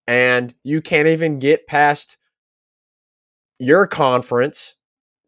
and 0.07 0.53
you 0.63 0.81
can't 0.81 1.07
even 1.07 1.39
get 1.39 1.67
past 1.67 2.17
your 3.59 3.87
conference 3.87 4.75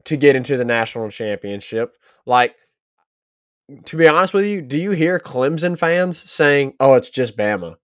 to 0.06 0.18
get 0.18 0.36
into 0.36 0.58
the 0.58 0.66
national 0.66 1.10
championship. 1.10 1.96
Like, 2.26 2.56
to 3.86 3.98
be 3.98 4.08
honest 4.08 4.34
with 4.34 4.46
you, 4.46 4.62
do 4.62 4.78
you 4.78 4.92
hear 4.92 5.20
Clemson 5.20 5.78
fans 5.78 6.18
saying, 6.18 6.74
"Oh, 6.80 6.96
it's 6.96 7.10
just 7.10 7.38
Bama"? 7.38 7.76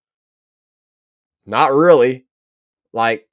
Not 1.45 1.73
really. 1.73 2.25
Like 2.93 3.27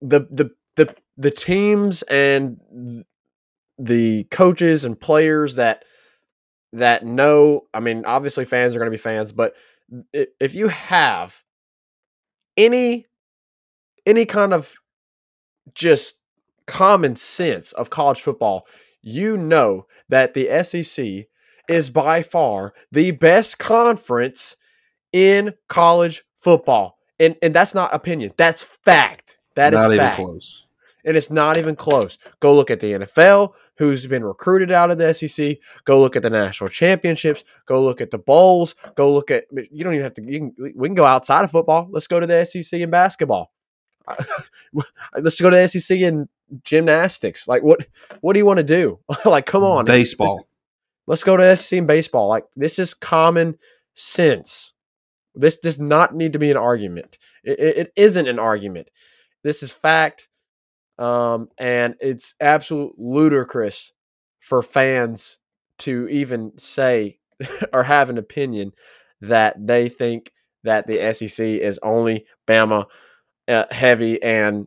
the 0.00 0.20
the 0.30 0.50
the 0.76 0.94
the 1.16 1.30
teams 1.30 2.02
and 2.04 3.04
the 3.78 4.24
coaches 4.24 4.84
and 4.84 4.98
players 4.98 5.56
that 5.56 5.84
that 6.72 7.04
know. 7.04 7.64
I 7.74 7.80
mean, 7.80 8.04
obviously, 8.04 8.44
fans 8.44 8.74
are 8.74 8.78
going 8.78 8.90
to 8.90 8.96
be 8.96 9.02
fans, 9.02 9.32
but 9.32 9.54
if 10.12 10.54
you 10.54 10.68
have 10.68 11.42
any 12.56 13.06
any 14.06 14.24
kind 14.24 14.52
of 14.52 14.74
just 15.74 16.18
common 16.66 17.16
sense 17.16 17.72
of 17.72 17.90
college 17.90 18.20
football, 18.20 18.66
you 19.02 19.36
know 19.36 19.86
that 20.08 20.34
the 20.34 20.62
SEC 20.62 21.26
is 21.68 21.90
by 21.90 22.22
far 22.22 22.72
the 22.90 23.10
best 23.12 23.58
conference 23.58 24.56
in 25.12 25.54
college 25.68 26.24
football. 26.36 26.98
And 27.20 27.36
and 27.42 27.54
that's 27.54 27.74
not 27.74 27.94
opinion. 27.94 28.32
That's 28.36 28.62
fact. 28.62 29.38
That 29.56 29.74
is 29.74 29.78
Not 29.78 29.92
even 29.92 29.98
fact. 29.98 30.16
close. 30.16 30.64
And 31.04 31.16
it's 31.16 31.30
not 31.30 31.56
even 31.56 31.74
close. 31.74 32.18
Go 32.40 32.54
look 32.54 32.70
at 32.70 32.80
the 32.80 32.92
NFL, 32.92 33.52
who's 33.78 34.06
been 34.06 34.24
recruited 34.24 34.70
out 34.70 34.90
of 34.90 34.98
the 34.98 35.14
SEC. 35.14 35.56
Go 35.84 36.00
look 36.00 36.16
at 36.16 36.22
the 36.22 36.30
national 36.30 36.68
championships. 36.68 37.44
Go 37.66 37.82
look 37.82 38.00
at 38.00 38.10
the 38.10 38.18
bowls. 38.18 38.74
Go 38.96 39.12
look 39.14 39.30
at. 39.30 39.44
You 39.70 39.84
don't 39.84 39.94
even 39.94 40.02
have 40.04 40.14
to. 40.14 40.22
You 40.22 40.38
can, 40.56 40.72
we 40.76 40.88
can 40.88 40.94
go 40.94 41.06
outside 41.06 41.44
of 41.44 41.50
football. 41.50 41.88
Let's 41.90 42.06
go 42.08 42.20
to 42.20 42.26
the 42.26 42.44
SEC 42.44 42.80
in 42.80 42.90
basketball. 42.90 43.52
Let's 45.18 45.40
go 45.40 45.50
to 45.50 45.56
the 45.56 45.68
SEC 45.68 45.98
in 45.98 46.28
gymnastics. 46.64 47.46
Like 47.48 47.62
what? 47.62 47.86
What 48.20 48.32
do 48.32 48.38
you 48.38 48.46
want 48.46 48.58
to 48.58 48.62
do? 48.64 48.98
like, 49.24 49.46
come 49.46 49.64
on, 49.64 49.84
Baseball. 50.26 50.48
Let's 51.06 51.24
go 51.24 51.36
to 51.36 51.56
SEC 51.56 51.78
in 51.78 51.86
baseball. 51.86 52.28
Like 52.28 52.44
this 52.56 52.78
is 52.78 52.94
common 52.94 53.58
sense. 53.94 54.72
This 55.34 55.58
does 55.58 55.78
not 55.78 56.14
need 56.14 56.32
to 56.32 56.38
be 56.38 56.50
an 56.50 56.56
argument. 56.56 57.18
It, 57.44 57.58
it- 57.58 57.76
it 57.78 57.92
isn't 57.96 58.26
an 58.26 58.38
argument. 58.38 58.88
This 59.44 59.62
is 59.62 59.70
fact, 59.72 60.27
um, 60.98 61.48
and 61.58 61.94
it's 62.00 62.34
absolute 62.40 62.94
ludicrous 62.98 63.92
for 64.40 64.62
fans 64.62 65.38
to 65.78 66.08
even 66.08 66.52
say 66.58 67.18
or 67.72 67.82
have 67.82 68.10
an 68.10 68.18
opinion 68.18 68.72
that 69.20 69.54
they 69.64 69.88
think 69.88 70.32
that 70.64 70.86
the 70.86 71.12
SEC 71.14 71.46
is 71.46 71.78
only 71.82 72.26
Bama 72.46 72.86
uh, 73.46 73.64
heavy, 73.70 74.22
and 74.22 74.66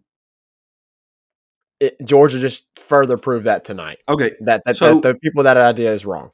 it, 1.79 1.97
Georgia 2.03 2.39
just 2.39 2.65
further 2.77 3.17
proved 3.17 3.45
that 3.45 3.65
tonight. 3.65 3.99
Okay. 4.07 4.31
That 4.41 4.63
that, 4.65 4.75
So- 4.77 4.95
that 4.95 5.01
the 5.01 5.15
people 5.15 5.43
that 5.43 5.57
idea 5.57 5.91
is 5.93 6.05
wrong. 6.05 6.31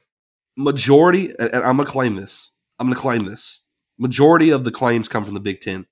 Majority, 0.56 1.32
and 1.38 1.54
I'm 1.54 1.76
going 1.76 1.86
to 1.86 1.92
claim 1.92 2.16
this. 2.16 2.50
I'm 2.80 2.86
going 2.88 2.96
to 2.96 3.00
claim 3.00 3.24
this. 3.24 3.60
Majority 3.96 4.50
of 4.50 4.64
the 4.64 4.72
claims 4.72 5.08
come 5.08 5.24
from 5.24 5.34
the 5.34 5.40
Big 5.40 5.60
Ten. 5.60 5.86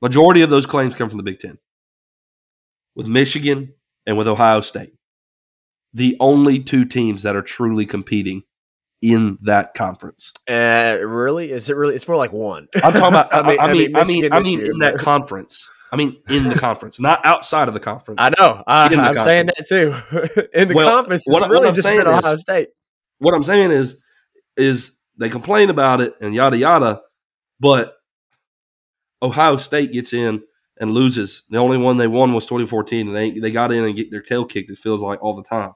Majority 0.00 0.42
of 0.42 0.48
those 0.50 0.64
claims 0.66 0.94
come 0.94 1.08
from 1.08 1.18
the 1.18 1.22
Big 1.22 1.38
Ten. 1.38 1.58
With 2.96 3.06
Michigan 3.06 3.74
and 4.06 4.18
with 4.18 4.26
Ohio 4.26 4.60
State. 4.62 4.94
The 5.94 6.16
only 6.18 6.58
two 6.58 6.84
teams 6.84 7.22
that 7.22 7.36
are 7.36 7.42
truly 7.42 7.86
competing 7.86 8.42
in 9.02 9.38
that 9.42 9.74
conference. 9.74 10.32
Uh, 10.48 10.98
really? 11.02 11.52
Is 11.52 11.70
it 11.70 11.76
really? 11.76 11.94
It's 11.94 12.08
more 12.08 12.16
like 12.16 12.32
one. 12.32 12.66
I'm 12.82 12.92
talking 12.92 13.06
about. 13.08 13.32
I 13.34 13.42
mean, 13.46 13.60
I 13.60 13.72
mean, 13.72 13.96
I 13.96 14.04
mean, 14.04 14.32
I 14.32 14.40
mean, 14.40 14.58
year, 14.60 14.70
in 14.72 14.78
that 14.78 14.96
conference. 14.96 15.70
I 15.92 15.96
mean, 15.96 16.16
in 16.28 16.44
the 16.44 16.56
conference, 16.56 16.98
not 16.98 17.24
outside 17.24 17.68
of 17.68 17.74
the 17.74 17.80
conference. 17.80 18.18
I 18.20 18.30
know. 18.38 18.62
I, 18.66 18.88
I'm 18.94 19.14
saying 19.20 19.46
that 19.46 19.68
too. 19.68 19.94
in 20.58 20.68
the 20.68 20.74
Well, 20.74 20.90
conference, 20.90 21.24
what 21.26 21.42
I- 21.42 21.46
what 21.46 21.50
really 21.52 21.68
I'm 21.68 21.74
just 21.74 21.86
saying 21.86 22.00
is- 22.00 22.06
Ohio 22.06 22.34
State. 22.36 22.68
what 23.18 23.34
I'm 23.34 23.44
saying 23.44 23.70
is, 23.70 23.96
is 24.56 24.92
they 25.16 25.28
complain 25.28 25.70
about 25.70 26.00
it 26.00 26.14
and 26.20 26.34
yada 26.34 26.58
yada, 26.58 27.02
but 27.60 27.94
Ohio 29.22 29.56
State 29.58 29.92
gets 29.92 30.12
in 30.12 30.42
and 30.78 30.92
loses. 30.92 31.42
The 31.50 31.58
only 31.58 31.78
one 31.78 31.96
they 31.96 32.06
won 32.06 32.32
was 32.32 32.46
2014, 32.46 33.08
and 33.08 33.16
they 33.16 33.30
they 33.30 33.50
got 33.50 33.72
in 33.72 33.84
and 33.84 33.96
get 33.96 34.10
their 34.10 34.22
tail 34.22 34.44
kicked. 34.44 34.70
It 34.70 34.78
feels 34.78 35.02
like 35.02 35.22
all 35.22 35.34
the 35.34 35.42
time. 35.42 35.72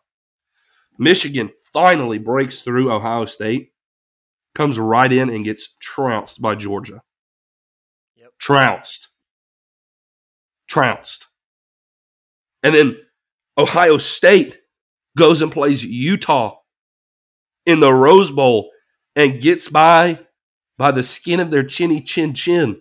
Michigan 0.98 1.50
finally 1.72 2.18
breaks 2.18 2.60
through 2.60 2.92
Ohio 2.92 3.24
State, 3.24 3.72
comes 4.54 4.78
right 4.78 5.10
in 5.10 5.30
and 5.30 5.44
gets 5.44 5.74
trounced 5.80 6.42
by 6.42 6.54
Georgia. 6.54 7.02
Yep. 8.16 8.32
Trounced. 8.38 9.08
Trounced. 10.68 11.28
And 12.62 12.74
then 12.74 12.96
Ohio 13.56 13.96
State 13.96 14.58
goes 15.16 15.42
and 15.42 15.50
plays 15.50 15.84
Utah 15.84 16.56
in 17.66 17.80
the 17.80 17.92
Rose 17.92 18.30
Bowl 18.30 18.70
and 19.16 19.40
gets 19.40 19.68
by 19.68 20.18
by 20.76 20.90
the 20.90 21.02
skin 21.02 21.40
of 21.40 21.50
their 21.50 21.62
chinny 21.62 22.00
chin 22.00 22.34
chin. 22.34 22.80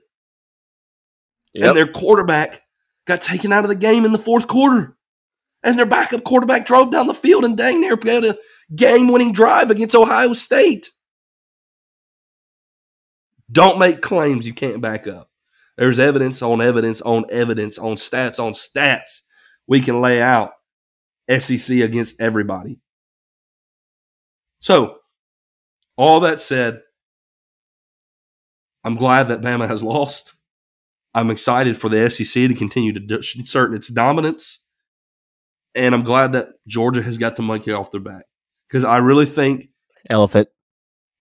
Yep. 1.54 1.68
And 1.68 1.78
their 1.78 1.88
quarterback 1.88 2.62
got 3.08 3.22
taken 3.22 3.52
out 3.52 3.64
of 3.64 3.70
the 3.70 3.76
game 3.76 4.06
in 4.06 4.12
the 4.12 4.18
fourth 4.18 4.48
quarter. 4.48 4.96
And 5.64 5.78
their 5.78 5.86
backup 5.86 6.24
quarterback 6.24 6.66
drove 6.66 6.92
down 6.92 7.08
the 7.08 7.14
field 7.14 7.44
and 7.44 7.58
dang 7.58 7.82
near 7.82 7.98
had 8.02 8.24
a 8.24 8.38
game 8.74 9.12
winning 9.12 9.34
drive 9.34 9.72
against 9.72 9.96
Ohio 9.96 10.34
State. 10.34 10.92
Don't 13.52 13.80
make 13.80 14.02
claims 14.02 14.46
you 14.46 14.54
can't 14.54 14.80
back 14.80 15.08
up. 15.08 15.30
There's 15.78 16.00
evidence 16.00 16.42
on 16.42 16.62
evidence 16.62 17.02
on 17.02 17.26
evidence 17.30 17.78
on 17.78 17.96
stats 17.96 18.40
on 18.40 18.54
stats 18.54 19.22
we 19.68 19.82
can 19.82 20.02
lay 20.02 20.22
out 20.22 20.52
SEC 21.30 21.78
against 21.78 22.20
everybody. 22.20 22.80
So, 24.60 24.98
all 25.96 26.22
that 26.22 26.40
said, 26.40 26.82
I'm 28.84 28.96
glad 28.96 29.30
that 29.30 29.42
Bama 29.42 29.68
has 29.68 29.84
lost. 29.96 30.34
I'm 31.14 31.30
excited 31.32 31.78
for 31.78 31.90
the 31.90 32.10
SEC 32.10 32.48
to 32.48 32.54
continue 32.54 32.94
to 32.94 33.00
do- 33.00 33.20
assert 33.20 33.74
its 33.74 33.88
dominance. 33.90 34.60
And 35.76 35.94
I'm 35.96 36.04
glad 36.04 36.34
that 36.34 36.50
Georgia 36.68 37.02
has 37.02 37.18
got 37.18 37.36
the 37.36 37.42
monkey 37.42 37.72
off 37.72 37.92
their 37.92 38.02
back. 38.02 38.24
Because 38.68 38.84
I 38.86 38.98
really 38.98 39.26
think 39.26 39.70
Elephant. 40.10 40.48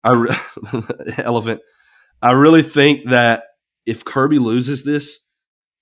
I 0.02 0.12
re- 0.12 0.36
elephant. 1.18 1.60
I 2.22 2.32
really 2.32 2.62
think 2.62 3.08
that 3.10 3.44
if 3.86 4.04
Kirby 4.04 4.38
loses 4.38 4.84
this, 4.84 5.18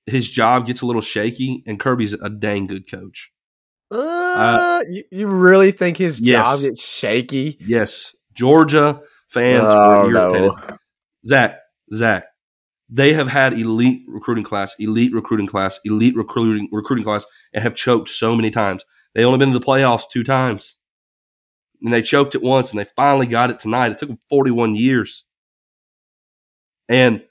his 0.06 0.28
job 0.28 0.66
gets 0.66 0.80
a 0.80 0.86
little 0.86 1.02
shaky, 1.02 1.62
and 1.66 1.78
Kirby's 1.78 2.12
a 2.14 2.28
dang 2.30 2.66
good 2.66 2.90
coach. 2.90 3.30
Uh, 3.90 4.82
you, 4.88 5.04
you 5.12 5.26
really 5.28 5.70
think 5.70 5.96
his 5.96 6.18
yes. 6.18 6.44
job 6.44 6.60
gets 6.60 6.82
shaky? 6.84 7.58
Yes, 7.60 8.14
Georgia 8.32 9.00
fans 9.28 9.62
Oh, 9.64 9.98
were 10.04 10.10
irritated. 10.10 10.52
no. 10.68 10.76
Zach, 11.26 11.58
Zach, 11.94 12.24
they 12.94 13.14
have 13.14 13.28
had 13.28 13.54
elite 13.54 14.02
recruiting 14.06 14.44
class, 14.44 14.76
elite 14.78 15.14
recruiting 15.14 15.46
class, 15.46 15.80
elite 15.84 16.14
recruiting 16.14 16.68
recruiting 16.70 17.04
class, 17.04 17.24
and 17.54 17.64
have 17.64 17.74
choked 17.74 18.10
so 18.10 18.36
many 18.36 18.50
times. 18.50 18.84
They 19.14 19.24
only 19.24 19.38
been 19.38 19.52
to 19.52 19.58
the 19.58 19.64
playoffs 19.64 20.02
two 20.10 20.22
times, 20.22 20.76
and 21.80 21.92
they 21.92 22.02
choked 22.02 22.34
it 22.34 22.42
once, 22.42 22.70
and 22.70 22.78
they 22.78 22.86
finally 22.94 23.26
got 23.26 23.50
it 23.50 23.58
tonight. 23.58 23.92
It 23.92 23.98
took 23.98 24.10
them 24.10 24.18
forty-one 24.28 24.76
years, 24.76 25.24
and 26.88 27.22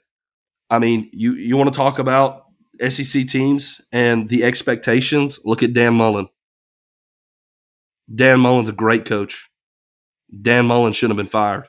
I 0.68 0.80
mean, 0.80 1.10
you 1.12 1.34
you 1.34 1.56
want 1.56 1.72
to 1.72 1.76
talk 1.76 2.00
about 2.00 2.42
SEC 2.88 3.28
teams 3.28 3.80
and 3.92 4.28
the 4.28 4.42
expectations? 4.44 5.38
Look 5.44 5.62
at 5.62 5.74
Dan 5.74 5.94
Mullen. 5.94 6.28
Dan 8.12 8.40
Mullen's 8.40 8.68
a 8.68 8.72
great 8.72 9.04
coach. 9.04 9.48
Dan 10.40 10.66
Mullen 10.66 10.92
shouldn't 10.92 11.16
have 11.16 11.24
been 11.24 11.30
fired. 11.30 11.68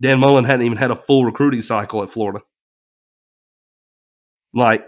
Dan 0.00 0.20
Mullen 0.20 0.44
hadn't 0.44 0.64
even 0.66 0.78
had 0.78 0.90
a 0.90 0.96
full 0.96 1.24
recruiting 1.24 1.62
cycle 1.62 2.02
at 2.02 2.10
Florida. 2.10 2.40
Like, 4.54 4.86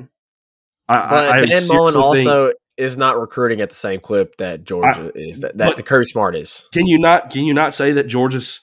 I, 0.88 1.10
But 1.10 1.28
I, 1.28 1.38
I 1.40 1.46
Dan 1.46 1.68
Mullen 1.68 1.92
seriously 1.92 2.14
think- 2.16 2.28
also 2.28 2.52
is 2.76 2.96
not 2.96 3.18
recruiting 3.20 3.60
at 3.60 3.68
the 3.68 3.76
same 3.76 4.00
clip 4.00 4.36
that 4.38 4.64
Georgia 4.64 5.12
is. 5.14 5.40
That, 5.40 5.58
that 5.58 5.76
the 5.76 5.82
Kirby 5.82 6.06
Smart 6.06 6.34
is. 6.34 6.66
can 6.72 6.86
you 6.86 6.98
not 6.98 7.30
can 7.30 7.44
you 7.44 7.52
not 7.52 7.74
say 7.74 7.92
that 7.92 8.06
Georgia's 8.06 8.60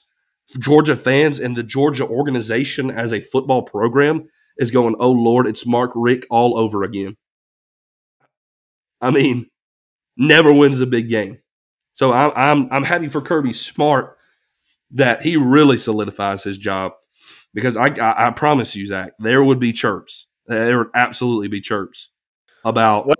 Georgia 0.58 0.96
fans 0.96 1.38
and 1.38 1.56
the 1.56 1.62
Georgia 1.62 2.04
organization 2.04 2.90
as 2.90 3.12
a 3.12 3.20
football 3.20 3.62
program 3.62 4.28
is 4.56 4.72
going, 4.72 4.96
oh 4.98 5.12
Lord, 5.12 5.46
it's 5.46 5.64
Mark 5.66 5.92
Richt 5.94 6.26
all 6.30 6.58
over 6.58 6.82
again. 6.82 7.16
I 9.00 9.12
mean, 9.12 9.46
never 10.16 10.52
wins 10.52 10.80
a 10.80 10.86
big 10.86 11.08
game. 11.08 11.38
So 11.94 12.12
I'm 12.12 12.32
I'm 12.34 12.72
I'm 12.72 12.84
happy 12.84 13.06
for 13.06 13.20
Kirby 13.20 13.52
Smart 13.52 14.17
that 14.92 15.22
he 15.22 15.36
really 15.36 15.78
solidifies 15.78 16.44
his 16.44 16.58
job 16.58 16.92
because 17.54 17.76
I 17.76 17.86
I, 18.00 18.28
I 18.28 18.30
promise 18.30 18.74
you, 18.76 18.86
Zach, 18.86 19.12
there 19.18 19.42
would 19.44 19.58
be 19.60 19.72
chirps. 19.72 20.26
There 20.46 20.78
would 20.78 20.90
absolutely 20.94 21.48
be 21.48 21.60
chirps 21.60 22.10
about 22.64 23.06
Well, 23.06 23.16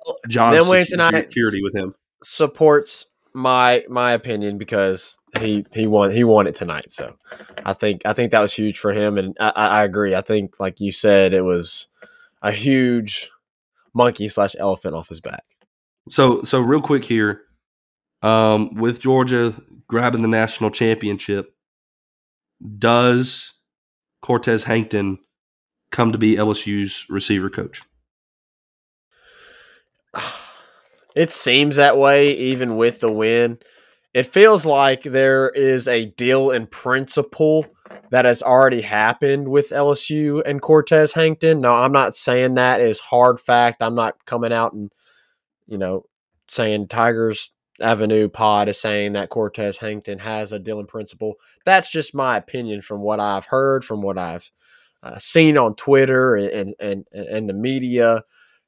wait 0.71 0.89
tonight. 0.89 1.15
security 1.31 1.63
with 1.63 1.75
him. 1.75 1.95
supports 2.23 3.07
my 3.35 3.85
my 3.89 4.13
opinion 4.13 4.59
because 4.59 5.17
he 5.39 5.65
he 5.75 5.87
won 5.87 6.11
he 6.11 6.25
won 6.25 6.47
it 6.47 6.55
tonight. 6.55 6.91
So 6.91 7.15
I 7.65 7.73
think 7.75 8.03
I 8.05 8.13
think 8.15 8.33
that 8.33 8.41
was 8.41 8.53
huge 8.55 8.79
for 8.79 8.93
him, 8.93 9.19
and 9.19 9.37
I, 9.39 9.53
I 9.55 9.67
I 9.81 9.85
agree. 9.85 10.15
I 10.15 10.23
think 10.23 10.59
like 10.59 10.81
you 10.81 10.91
said, 10.93 11.33
it 11.35 11.43
was 11.45 11.89
a 12.43 12.51
huge 12.51 13.31
monkey 13.95 14.29
slash 14.29 14.55
elephant 14.59 14.95
off 14.95 15.09
his 15.09 15.21
back. 15.21 15.45
So 16.09 16.43
so 16.43 16.61
real 16.61 16.81
quick 16.81 17.05
here, 17.05 17.43
um, 18.23 18.75
with 18.75 19.01
Georgia 19.01 19.55
grabbing 19.87 20.23
the 20.23 20.29
national 20.29 20.71
championship, 20.71 21.55
does 22.79 23.55
Cortez 24.23 24.65
Hankton 24.65 25.19
come 25.91 26.13
to 26.13 26.19
be 26.19 26.37
LSU's 26.37 27.07
receiver 27.09 27.51
coach? 27.51 27.83
It 31.17 31.33
seems 31.33 31.77
that 31.77 31.99
way, 31.99 32.31
even 32.35 32.77
with 32.77 33.01
the 33.01 33.11
win. 33.11 33.59
It 34.15 34.25
feels 34.25 34.65
like 34.65 35.03
there 35.03 35.49
is 35.51 35.89
a 35.89 36.05
deal 36.05 36.53
in 36.53 36.69
principle 36.69 37.67
that 38.11 38.25
has 38.25 38.43
already 38.43 38.81
happened 38.81 39.49
with 39.49 39.71
LSU 39.71 40.43
and 40.47 40.63
Cortez 40.63 41.13
Hankton. 41.13 41.61
No, 41.61 41.73
I'm 41.73 41.91
not 41.93 42.15
saying 42.15 42.55
that 42.55 42.81
is 42.81 43.01
hard 43.01 43.41
fact. 43.41 43.83
I'm 43.83 43.97
not 43.97 44.25
coming 44.27 44.53
out 44.53 44.75
and, 44.75 44.93
you 45.67 45.77
know, 45.77 46.05
saying 46.49 46.89
Tigers 46.89 47.51
Avenue 47.81 48.29
Pod 48.29 48.69
is 48.69 48.81
saying 48.81 49.13
that 49.13 49.29
Cortez 49.29 49.77
Hankton 49.79 50.19
has 50.19 50.53
a 50.53 50.61
Dylan 50.61 50.89
principle. 50.89 51.35
That's 51.65 51.91
just 51.91 52.15
my 52.15 52.37
opinion 52.37 52.83
from 52.83 53.01
what 53.01 53.21
I've 53.21 53.47
heard, 53.47 53.85
from 53.85 54.03
what 54.03 54.19
I've 54.19 54.51
uh, 55.03 55.19
seen 55.19 55.57
on 55.57 55.75
Twitter 55.75 56.35
and, 56.35 56.75
and 56.81 57.05
and 57.13 57.49
the 57.49 57.55
media. 57.55 58.23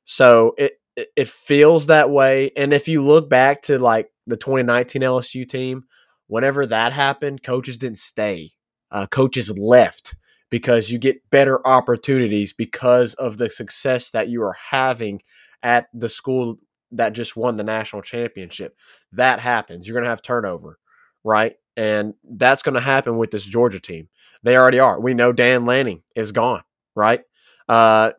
So 0.05 0.55
it 0.59 0.75
it 0.97 1.29
feels 1.29 1.87
that 1.87 2.11
way. 2.11 2.51
And 2.57 2.73
if 2.73 2.89
you 2.89 3.03
look 3.03 3.29
back 3.29 3.63
to 3.63 3.79
like 3.79 4.11
the 4.27 4.37
2019 4.37 5.03
LSU 5.03 5.49
team, 5.49 5.85
whenever 6.27 6.67
that 6.67 6.93
happened, 6.93 7.43
coaches 7.43 7.79
didn't 7.79 7.99
stay. 7.99 8.51
Uh, 8.91 9.07
coaches 9.07 9.57
left 9.57 10.17
because 10.51 10.91
you 10.91 10.99
get 10.99 11.31
better 11.31 11.65
opportunities 11.67 12.53
because 12.53 13.15
of 13.15 13.39
the 13.39 13.49
success 13.49 14.11
that 14.11 14.29
you 14.29 14.43
are 14.43 14.57
having 14.71 15.23
at 15.63 15.87
the 15.95 16.09
school 16.09 16.57
that 16.93 17.13
just 17.13 17.37
won 17.37 17.57
the 17.57 17.65
national 17.65 18.03
championship. 18.03 18.77
That 19.13 19.41
happens. 19.41 19.87
You're 19.87 19.95
going 19.95 20.05
to 20.05 20.11
have 20.11 20.23
turnover, 20.23 20.79
right? 21.25 21.57
And 21.77 22.15
that's 22.25 22.63
going 22.63 22.75
to 22.75 22.81
happen 22.81 23.17
with 23.17 23.31
this 23.31 23.45
Georgia 23.45 23.81
team. 23.81 24.09
They 24.43 24.57
already 24.57 24.79
are. 24.79 25.01
We 25.01 25.15
know 25.15 25.33
Dan 25.33 25.67
Lanning 25.67 26.03
is 26.15 26.33
gone, 26.33 26.63
right? 26.95 27.23
Uh, 27.69 28.13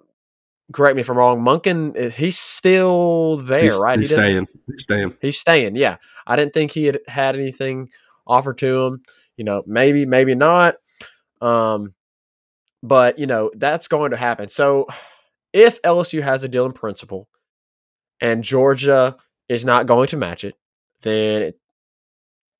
correct 0.71 0.95
me 0.95 1.01
if 1.01 1.09
I'm 1.09 1.17
wrong. 1.17 1.41
Monken, 1.41 1.93
eh, 1.97 2.09
he's 2.09 2.37
still 2.37 3.37
there, 3.37 3.63
he's, 3.63 3.77
right? 3.77 3.99
He's 3.99 4.09
he 4.09 4.15
staying. 4.15 4.47
He's 4.67 4.83
staying. 4.83 5.17
He's 5.21 5.39
staying. 5.39 5.75
Yeah, 5.75 5.97
I 6.25 6.35
didn't 6.35 6.53
think 6.53 6.71
he 6.71 6.85
had 6.85 6.99
had 7.07 7.35
anything 7.35 7.89
offered 8.25 8.57
to 8.59 8.85
him. 8.85 9.03
You 9.37 9.43
know, 9.43 9.63
maybe, 9.65 10.05
maybe 10.05 10.35
not. 10.35 10.75
Um, 11.41 11.93
but 12.83 13.19
you 13.19 13.27
know 13.27 13.51
that's 13.55 13.87
going 13.87 14.11
to 14.11 14.17
happen. 14.17 14.49
So 14.49 14.87
if 15.53 15.81
LSU 15.81 16.21
has 16.21 16.43
a 16.43 16.47
deal 16.47 16.65
in 16.65 16.73
principle 16.73 17.27
and 18.21 18.43
Georgia 18.43 19.17
is 19.49 19.65
not 19.65 19.87
going 19.87 20.07
to 20.07 20.17
match 20.17 20.43
it, 20.43 20.55
then 21.01 21.41
it, 21.41 21.59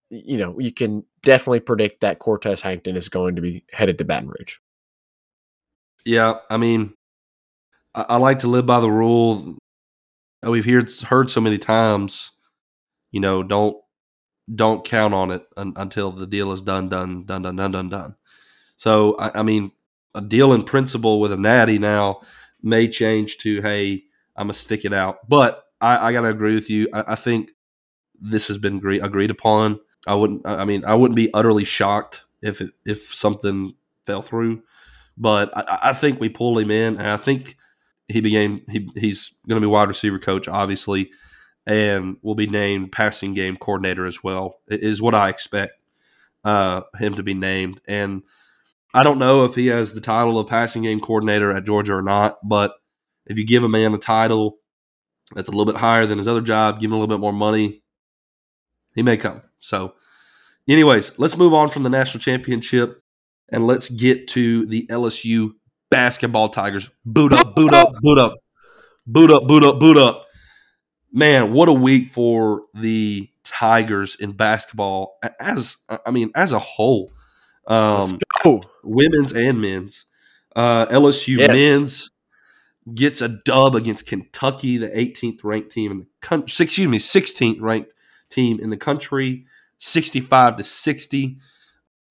you 0.10 0.38
know 0.38 0.60
you 0.60 0.74
can 0.74 1.06
definitely 1.24 1.60
predict 1.62 2.02
that 2.02 2.20
Cortez 2.20 2.62
Hankton 2.62 2.98
is 2.98 3.08
going 3.08 3.36
to 3.36 3.42
be 3.42 3.64
headed 3.72 3.98
to 4.00 4.06
Baton 4.06 4.28
Rouge. 4.28 4.58
Yeah, 6.06 6.36
I 6.50 6.58
mean, 6.58 6.96
I, 7.94 8.02
I 8.10 8.18
like 8.18 8.40
to 8.40 8.48
live 8.48 8.66
by 8.66 8.80
the 8.80 8.92
rule. 8.92 9.58
Oh, 10.44 10.52
we've 10.52 10.66
heard 10.66 10.92
heard 11.04 11.30
so 11.30 11.42
many 11.42 11.58
times, 11.58 12.32
you 13.12 13.20
know, 13.20 13.44
don't 13.44 13.78
don't 14.54 14.84
count 14.84 15.14
on 15.14 15.32
it 15.32 15.44
un, 15.56 15.74
until 15.76 16.12
the 16.12 16.28
deal 16.28 16.52
is 16.52 16.62
done, 16.62 16.90
done, 16.90 17.26
done, 17.26 17.44
done, 17.44 17.56
done, 17.56 17.72
done, 17.72 17.90
done. 17.90 18.16
So 18.78 19.16
I, 19.18 19.40
I 19.40 19.44
mean, 19.44 19.72
a 20.16 20.22
deal 20.22 20.54
in 20.54 20.64
principle 20.64 21.20
with 21.20 21.32
a 21.32 21.38
natty 21.38 21.78
now 21.78 22.22
may 22.62 22.88
change 22.88 23.38
to 23.40 23.62
hey, 23.62 24.04
I'm 24.42 24.48
gonna 24.48 24.54
stick 24.54 24.86
it 24.86 24.94
out. 24.94 25.30
But 25.30 25.64
I, 25.80 26.08
I 26.08 26.12
gotta 26.12 26.30
agree 26.30 26.56
with 26.56 26.70
you. 26.70 26.88
I, 26.92 27.04
I 27.10 27.16
think 27.16 27.52
this 28.20 28.48
has 28.48 28.58
been 28.58 28.78
agree, 28.78 29.00
agreed 29.00 29.30
upon. 29.30 29.80
I 30.08 30.16
wouldn't. 30.16 30.48
I 30.48 30.66
mean, 30.66 30.84
I 30.84 30.96
wouldn't 30.96 31.16
be 31.16 31.32
utterly 31.32 31.64
shocked 31.64 32.24
if 32.42 32.60
it, 32.60 32.72
if 32.86 33.14
something 33.14 33.76
fell 34.06 34.24
through. 34.24 34.64
But 35.16 35.56
I, 35.56 35.90
I 35.90 35.94
think 35.94 36.20
we 36.20 36.30
pull 36.30 36.58
him 36.58 36.72
in, 36.72 36.98
and 36.98 37.08
I 37.08 37.18
think 37.18 37.56
he 38.08 38.20
became 38.20 38.64
he, 38.68 38.90
he's 38.96 39.32
going 39.48 39.62
to 39.62 39.66
be 39.66 39.72
wide 39.72 39.88
receiver 39.88 40.18
coach, 40.18 40.48
obviously, 40.48 41.12
and 41.68 42.18
will 42.24 42.36
be 42.36 42.48
named 42.48 42.92
passing 42.92 43.36
game 43.36 43.58
coordinator 43.58 44.08
as 44.08 44.24
well. 44.24 44.60
Is 44.68 45.04
what 45.04 45.14
I 45.14 45.30
expect 45.30 45.74
uh, 46.44 46.82
him 46.98 47.14
to 47.14 47.24
be 47.24 47.36
named. 47.36 47.80
And 47.88 48.24
I 48.92 49.04
don't 49.04 49.20
know 49.20 49.46
if 49.46 49.54
he 49.54 49.68
has 49.68 49.94
the 49.94 50.02
title 50.02 50.40
of 50.40 50.48
passing 50.48 50.82
game 50.82 51.00
coordinator 51.00 51.56
at 51.56 51.66
Georgia 51.66 51.94
or 51.94 52.02
not, 52.02 52.38
but 52.44 52.74
if 53.32 53.38
you 53.38 53.46
give 53.46 53.64
a 53.64 53.70
man 53.70 53.94
a 53.94 53.98
title 53.98 54.58
that's 55.34 55.48
a 55.48 55.52
little 55.52 55.66
bit 55.66 55.80
higher 55.80 56.06
than 56.06 56.18
his 56.18 56.28
other 56.28 56.42
job, 56.42 56.80
give 56.80 56.90
him 56.90 56.94
a 56.94 57.00
little 57.00 57.08
bit 57.08 57.22
more 57.22 57.34
money, 57.34 57.82
he 58.94 59.02
may 59.02 59.18
come. 59.18 59.42
So, 59.60 59.94
anyways, 60.68 61.18
let's 61.18 61.38
move 61.38 61.54
on 61.54 61.70
from 61.70 61.84
the 61.84 61.90
national 61.90 62.22
championship 62.22 63.02
and 63.50 63.66
let's 63.66 63.90
get 63.90 64.28
to 64.30 64.66
the 64.66 64.86
LSU 64.88 65.52
basketball 65.90 66.50
Tigers. 66.50 66.90
Boot 67.06 67.34
up, 67.34 67.56
boot 67.56 67.74
up, 67.74 67.94
boot 68.02 68.20
up, 68.20 68.36
boot 69.08 69.32
up, 69.32 69.48
boot 69.48 69.64
up, 69.64 69.80
boot 69.80 69.98
up. 69.98 70.26
Man, 71.14 71.54
what 71.54 71.70
a 71.70 71.74
week 71.74 72.10
for 72.10 72.64
the 72.74 73.30
Tigers 73.44 74.16
in 74.16 74.32
basketball 74.32 75.18
as 75.40 75.78
I 76.06 76.12
mean 76.12 76.32
as 76.36 76.54
a 76.54 76.60
whole. 76.60 77.12
Um, 77.68 78.20
women's 78.84 79.34
and 79.34 79.62
men's. 79.62 80.06
Uh, 80.56 80.86
LSU 80.88 81.38
yes. 81.38 81.50
men's 81.50 82.11
gets 82.94 83.22
a 83.22 83.30
dub 83.30 83.76
against 83.76 84.08
Kentucky, 84.08 84.78
the 84.78 84.90
18th 84.90 85.44
ranked 85.44 85.72
team 85.72 85.92
in 85.92 86.00
the 86.00 86.08
country. 86.22 86.66
Excuse 86.66 86.88
me, 86.88 86.98
16th 86.98 87.62
ranked 87.62 87.94
team 88.30 88.60
in 88.60 88.70
the 88.70 88.78
country, 88.78 89.46
65 89.78 90.58
to 90.58 90.64
60. 90.64 91.38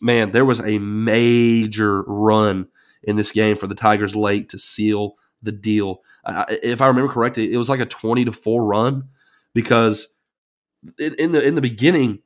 Man, 0.00 0.30
there 0.32 0.44
was 0.44 0.60
a 0.60 0.78
major 0.78 2.02
run 2.02 2.68
in 3.02 3.16
this 3.16 3.32
game 3.32 3.56
for 3.56 3.66
the 3.66 3.74
Tigers 3.74 4.14
late 4.14 4.50
to 4.50 4.58
seal 4.58 5.14
the 5.42 5.52
deal. 5.52 6.02
Uh, 6.24 6.44
if 6.48 6.80
I 6.80 6.86
remember 6.86 7.12
correctly, 7.12 7.52
it 7.52 7.56
was 7.56 7.68
like 7.68 7.80
a 7.80 7.86
20 7.86 8.26
to 8.26 8.32
4 8.32 8.64
run 8.64 9.08
because 9.54 10.08
in, 10.98 11.14
in 11.18 11.32
the 11.32 11.42
in 11.42 11.54
the 11.54 11.60
beginning 11.60 12.20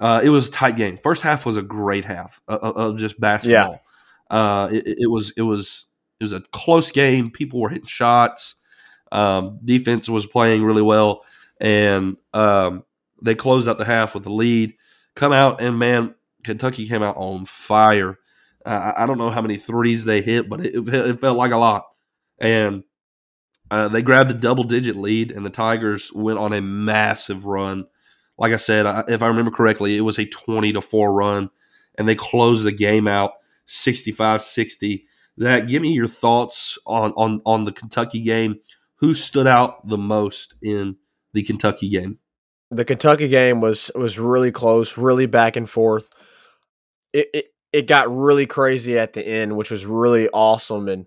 uh, 0.00 0.20
it 0.22 0.30
was 0.30 0.48
a 0.48 0.50
tight 0.50 0.76
game. 0.76 0.98
First 1.02 1.22
half 1.22 1.46
was 1.46 1.56
a 1.56 1.62
great 1.62 2.04
half 2.04 2.40
of, 2.48 2.76
of 2.76 2.96
just 2.98 3.18
basketball. 3.18 3.80
Yeah. 4.30 4.36
Uh, 4.36 4.68
it, 4.72 4.84
it, 4.86 5.10
was 5.10 5.32
it 5.36 5.42
was 5.42 5.86
it 6.20 6.24
was 6.24 6.32
a 6.32 6.42
close 6.52 6.90
game. 6.90 7.30
People 7.30 7.60
were 7.60 7.68
hitting 7.68 7.86
shots. 7.86 8.56
Um, 9.12 9.60
defense 9.64 10.08
was 10.08 10.26
playing 10.26 10.64
really 10.64 10.82
well, 10.82 11.22
and 11.60 12.16
um, 12.34 12.84
they 13.22 13.34
closed 13.34 13.68
out 13.68 13.78
the 13.78 13.84
half 13.84 14.14
with 14.14 14.24
the 14.24 14.32
lead. 14.32 14.74
Come 15.14 15.32
out 15.32 15.62
and 15.62 15.78
man, 15.78 16.14
Kentucky 16.44 16.86
came 16.86 17.02
out 17.02 17.16
on 17.16 17.46
fire. 17.46 18.18
Uh, 18.64 18.92
I 18.96 19.06
don't 19.06 19.18
know 19.18 19.30
how 19.30 19.42
many 19.42 19.56
threes 19.56 20.04
they 20.04 20.22
hit, 20.22 20.48
but 20.48 20.64
it, 20.64 20.74
it 20.88 21.20
felt 21.20 21.38
like 21.38 21.52
a 21.52 21.56
lot. 21.56 21.84
And 22.38 22.82
uh, 23.70 23.88
they 23.88 24.02
grabbed 24.02 24.30
a 24.30 24.34
double 24.34 24.64
digit 24.64 24.96
lead, 24.96 25.30
and 25.30 25.46
the 25.46 25.50
Tigers 25.50 26.12
went 26.12 26.38
on 26.38 26.52
a 26.52 26.60
massive 26.60 27.46
run 27.46 27.86
like 28.38 28.52
I 28.52 28.56
said, 28.56 29.04
if 29.08 29.22
I 29.22 29.28
remember 29.28 29.50
correctly, 29.50 29.96
it 29.96 30.02
was 30.02 30.18
a 30.18 30.26
20 30.26 30.74
to 30.74 30.82
4 30.82 31.12
run, 31.12 31.50
and 31.96 32.08
they 32.08 32.14
closed 32.14 32.64
the 32.64 32.72
game 32.72 33.08
out 33.08 33.32
65 33.66 34.42
60. 34.42 35.06
Zach, 35.38 35.68
give 35.68 35.82
me 35.82 35.92
your 35.92 36.06
thoughts 36.06 36.78
on, 36.86 37.12
on, 37.12 37.40
on 37.44 37.64
the 37.64 37.72
Kentucky 37.72 38.20
game. 38.20 38.56
Who 38.96 39.14
stood 39.14 39.46
out 39.46 39.86
the 39.86 39.98
most 39.98 40.54
in 40.62 40.96
the 41.32 41.42
Kentucky 41.42 41.88
game? 41.88 42.18
The 42.70 42.84
Kentucky 42.84 43.28
game 43.28 43.60
was 43.60 43.90
was 43.94 44.18
really 44.18 44.50
close, 44.50 44.96
really 44.96 45.26
back 45.26 45.54
and 45.54 45.68
forth. 45.68 46.08
It, 47.12 47.28
it 47.32 47.46
it 47.72 47.86
got 47.86 48.14
really 48.14 48.46
crazy 48.46 48.98
at 48.98 49.12
the 49.12 49.24
end, 49.24 49.56
which 49.56 49.70
was 49.70 49.86
really 49.86 50.28
awesome 50.30 50.88
and 50.88 51.06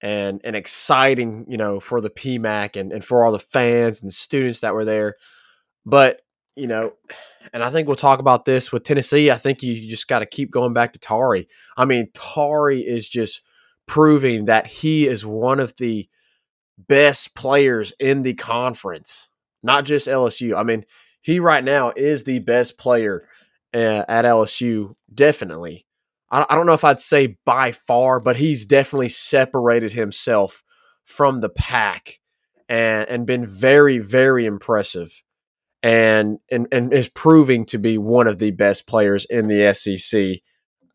and 0.00 0.40
and 0.44 0.56
exciting, 0.56 1.44
you 1.48 1.58
know, 1.58 1.78
for 1.78 2.00
the 2.00 2.10
PMAC 2.10 2.80
and, 2.80 2.90
and 2.90 3.04
for 3.04 3.24
all 3.24 3.32
the 3.32 3.38
fans 3.38 4.02
and 4.02 4.12
students 4.12 4.60
that 4.60 4.74
were 4.74 4.84
there. 4.84 5.16
But 5.84 6.22
you 6.56 6.66
know, 6.66 6.94
and 7.52 7.62
I 7.62 7.70
think 7.70 7.86
we'll 7.86 7.96
talk 7.96 8.18
about 8.18 8.44
this 8.44 8.72
with 8.72 8.82
Tennessee. 8.82 9.30
I 9.30 9.36
think 9.36 9.62
you 9.62 9.88
just 9.88 10.08
got 10.08 10.20
to 10.20 10.26
keep 10.26 10.50
going 10.50 10.72
back 10.72 10.94
to 10.94 10.98
Tari. 10.98 11.48
I 11.76 11.84
mean, 11.84 12.08
Tari 12.14 12.80
is 12.80 13.08
just 13.08 13.42
proving 13.86 14.46
that 14.46 14.66
he 14.66 15.06
is 15.06 15.24
one 15.24 15.60
of 15.60 15.76
the 15.76 16.08
best 16.78 17.34
players 17.34 17.92
in 17.98 18.22
the 18.22 18.34
conference, 18.34 19.28
not 19.62 19.84
just 19.84 20.06
LSU. 20.06 20.58
I 20.58 20.62
mean, 20.62 20.84
he 21.22 21.40
right 21.40 21.64
now 21.64 21.92
is 21.96 22.24
the 22.24 22.40
best 22.40 22.78
player 22.78 23.26
uh, 23.74 24.04
at 24.08 24.24
LSU, 24.24 24.94
definitely. 25.12 25.86
I, 26.30 26.46
I 26.48 26.54
don't 26.54 26.66
know 26.66 26.72
if 26.72 26.84
I'd 26.84 27.00
say 27.00 27.38
by 27.44 27.72
far, 27.72 28.20
but 28.20 28.36
he's 28.36 28.66
definitely 28.66 29.08
separated 29.08 29.92
himself 29.92 30.62
from 31.04 31.40
the 31.40 31.48
pack 31.48 32.20
and, 32.68 33.08
and 33.08 33.26
been 33.26 33.46
very, 33.46 33.98
very 33.98 34.44
impressive 34.46 35.22
and, 35.82 36.38
and 36.50 36.66
and 36.72 36.92
is 36.92 37.08
proving 37.08 37.64
to 37.66 37.78
be 37.78 37.96
one 37.98 38.26
of 38.26 38.38
the 38.38 38.50
best 38.50 38.86
players 38.86 39.24
in 39.26 39.46
the 39.46 39.72
SEC. 39.74 40.40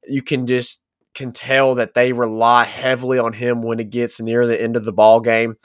You 0.07 0.21
can 0.21 0.45
just 0.45 0.83
can 1.13 1.31
tell 1.31 1.75
that 1.75 1.93
they 1.93 2.13
rely 2.13 2.63
heavily 2.63 3.19
on 3.19 3.33
him 3.33 3.61
when 3.61 3.79
it 3.79 3.89
gets 3.89 4.19
near 4.19 4.45
the 4.47 4.61
end 4.61 4.75
of 4.75 4.85
the 4.85 4.93
ball 4.93 5.19
game. 5.19 5.57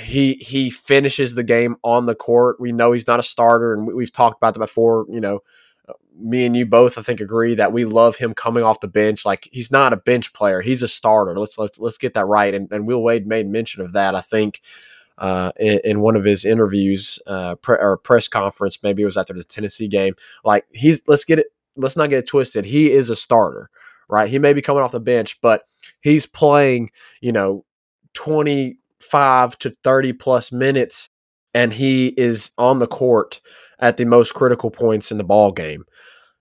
He 0.00 0.34
he 0.34 0.70
finishes 0.70 1.34
the 1.34 1.42
game 1.42 1.76
on 1.82 2.06
the 2.06 2.14
court. 2.14 2.60
We 2.60 2.72
know 2.72 2.92
he's 2.92 3.06
not 3.06 3.20
a 3.20 3.24
starter, 3.24 3.72
and 3.72 3.86
we've 3.86 4.12
talked 4.12 4.36
about 4.36 4.54
that 4.54 4.60
before. 4.60 5.06
You 5.08 5.20
know, 5.20 5.40
me 6.18 6.44
and 6.44 6.54
you 6.56 6.66
both 6.66 6.98
I 6.98 7.02
think 7.02 7.20
agree 7.20 7.54
that 7.54 7.72
we 7.72 7.84
love 7.84 8.16
him 8.16 8.34
coming 8.34 8.62
off 8.62 8.80
the 8.80 8.88
bench. 8.88 9.24
Like 9.24 9.48
he's 9.50 9.70
not 9.70 9.92
a 9.92 9.96
bench 9.96 10.32
player; 10.32 10.60
he's 10.60 10.82
a 10.82 10.88
starter. 10.88 11.38
Let's 11.38 11.56
let's 11.56 11.78
let's 11.78 11.98
get 11.98 12.14
that 12.14 12.26
right. 12.26 12.54
And, 12.54 12.70
and 12.70 12.86
Will 12.86 13.02
Wade 13.02 13.26
made 13.26 13.48
mention 13.48 13.82
of 13.82 13.92
that. 13.92 14.14
I 14.14 14.20
think 14.20 14.60
uh, 15.20 15.52
in, 15.60 15.80
in, 15.84 16.00
one 16.00 16.16
of 16.16 16.24
his 16.24 16.44
interviews 16.44 17.18
uh, 17.26 17.54
pre- 17.56 17.76
or 17.78 17.98
press 17.98 18.26
conference. 18.26 18.78
Maybe 18.82 19.02
it 19.02 19.06
was 19.06 19.18
after 19.18 19.34
the 19.34 19.44
Tennessee 19.44 19.86
game. 19.86 20.14
Like 20.44 20.64
he's 20.72 21.02
let's 21.06 21.24
get 21.24 21.38
it. 21.38 21.48
Let's 21.76 21.96
not 21.96 22.10
get 22.10 22.20
it 22.20 22.26
twisted. 22.26 22.64
He 22.64 22.90
is 22.90 23.10
a 23.10 23.16
starter, 23.16 23.70
right? 24.10 24.28
He 24.28 24.38
may 24.38 24.52
be 24.52 24.62
coming 24.62 24.82
off 24.82 24.92
the 24.92 25.00
bench, 25.00 25.40
but 25.40 25.62
he's 26.00 26.26
playing. 26.26 26.90
You 27.20 27.32
know, 27.32 27.64
twenty 28.14 28.78
five 29.00 29.58
to 29.60 29.70
thirty 29.82 30.12
plus 30.12 30.52
minutes 30.52 31.10
and 31.54 31.72
he 31.72 32.08
is 32.08 32.50
on 32.58 32.78
the 32.78 32.86
court 32.86 33.40
at 33.78 33.96
the 33.96 34.04
most 34.04 34.34
critical 34.34 34.70
points 34.70 35.10
in 35.10 35.18
the 35.18 35.24
ball 35.24 35.52
game. 35.52 35.84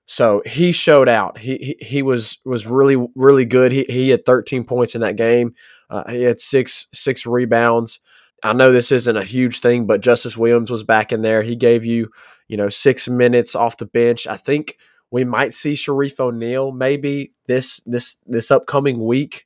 So 0.05 0.41
he 0.45 0.71
showed 0.71 1.07
out. 1.07 1.37
He 1.37 1.57
he, 1.57 1.85
he 1.85 2.01
was 2.01 2.39
was 2.43 2.65
really 2.65 2.97
really 3.15 3.45
good. 3.45 3.71
He 3.71 3.85
he 3.89 4.09
had 4.09 4.25
13 4.25 4.63
points 4.63 4.95
in 4.95 5.01
that 5.01 5.15
game. 5.15 5.53
Uh, 5.89 6.09
he 6.09 6.23
had 6.23 6.39
six 6.39 6.87
six 6.91 7.25
rebounds. 7.25 7.99
I 8.43 8.53
know 8.53 8.71
this 8.71 8.91
isn't 8.91 9.17
a 9.17 9.23
huge 9.23 9.59
thing, 9.59 9.85
but 9.85 10.01
Justice 10.01 10.37
Williams 10.37 10.71
was 10.71 10.83
back 10.83 11.11
in 11.11 11.21
there. 11.21 11.43
He 11.43 11.55
gave 11.55 11.85
you 11.85 12.09
you 12.47 12.57
know 12.57 12.69
six 12.69 13.07
minutes 13.07 13.55
off 13.55 13.77
the 13.77 13.85
bench. 13.85 14.25
I 14.25 14.35
think 14.35 14.77
we 15.11 15.23
might 15.23 15.53
see 15.53 15.73
Shareef 15.73 16.19
O'Neal 16.19 16.71
maybe 16.71 17.33
this 17.47 17.81
this 17.85 18.17
this 18.25 18.51
upcoming 18.51 19.03
week, 19.03 19.45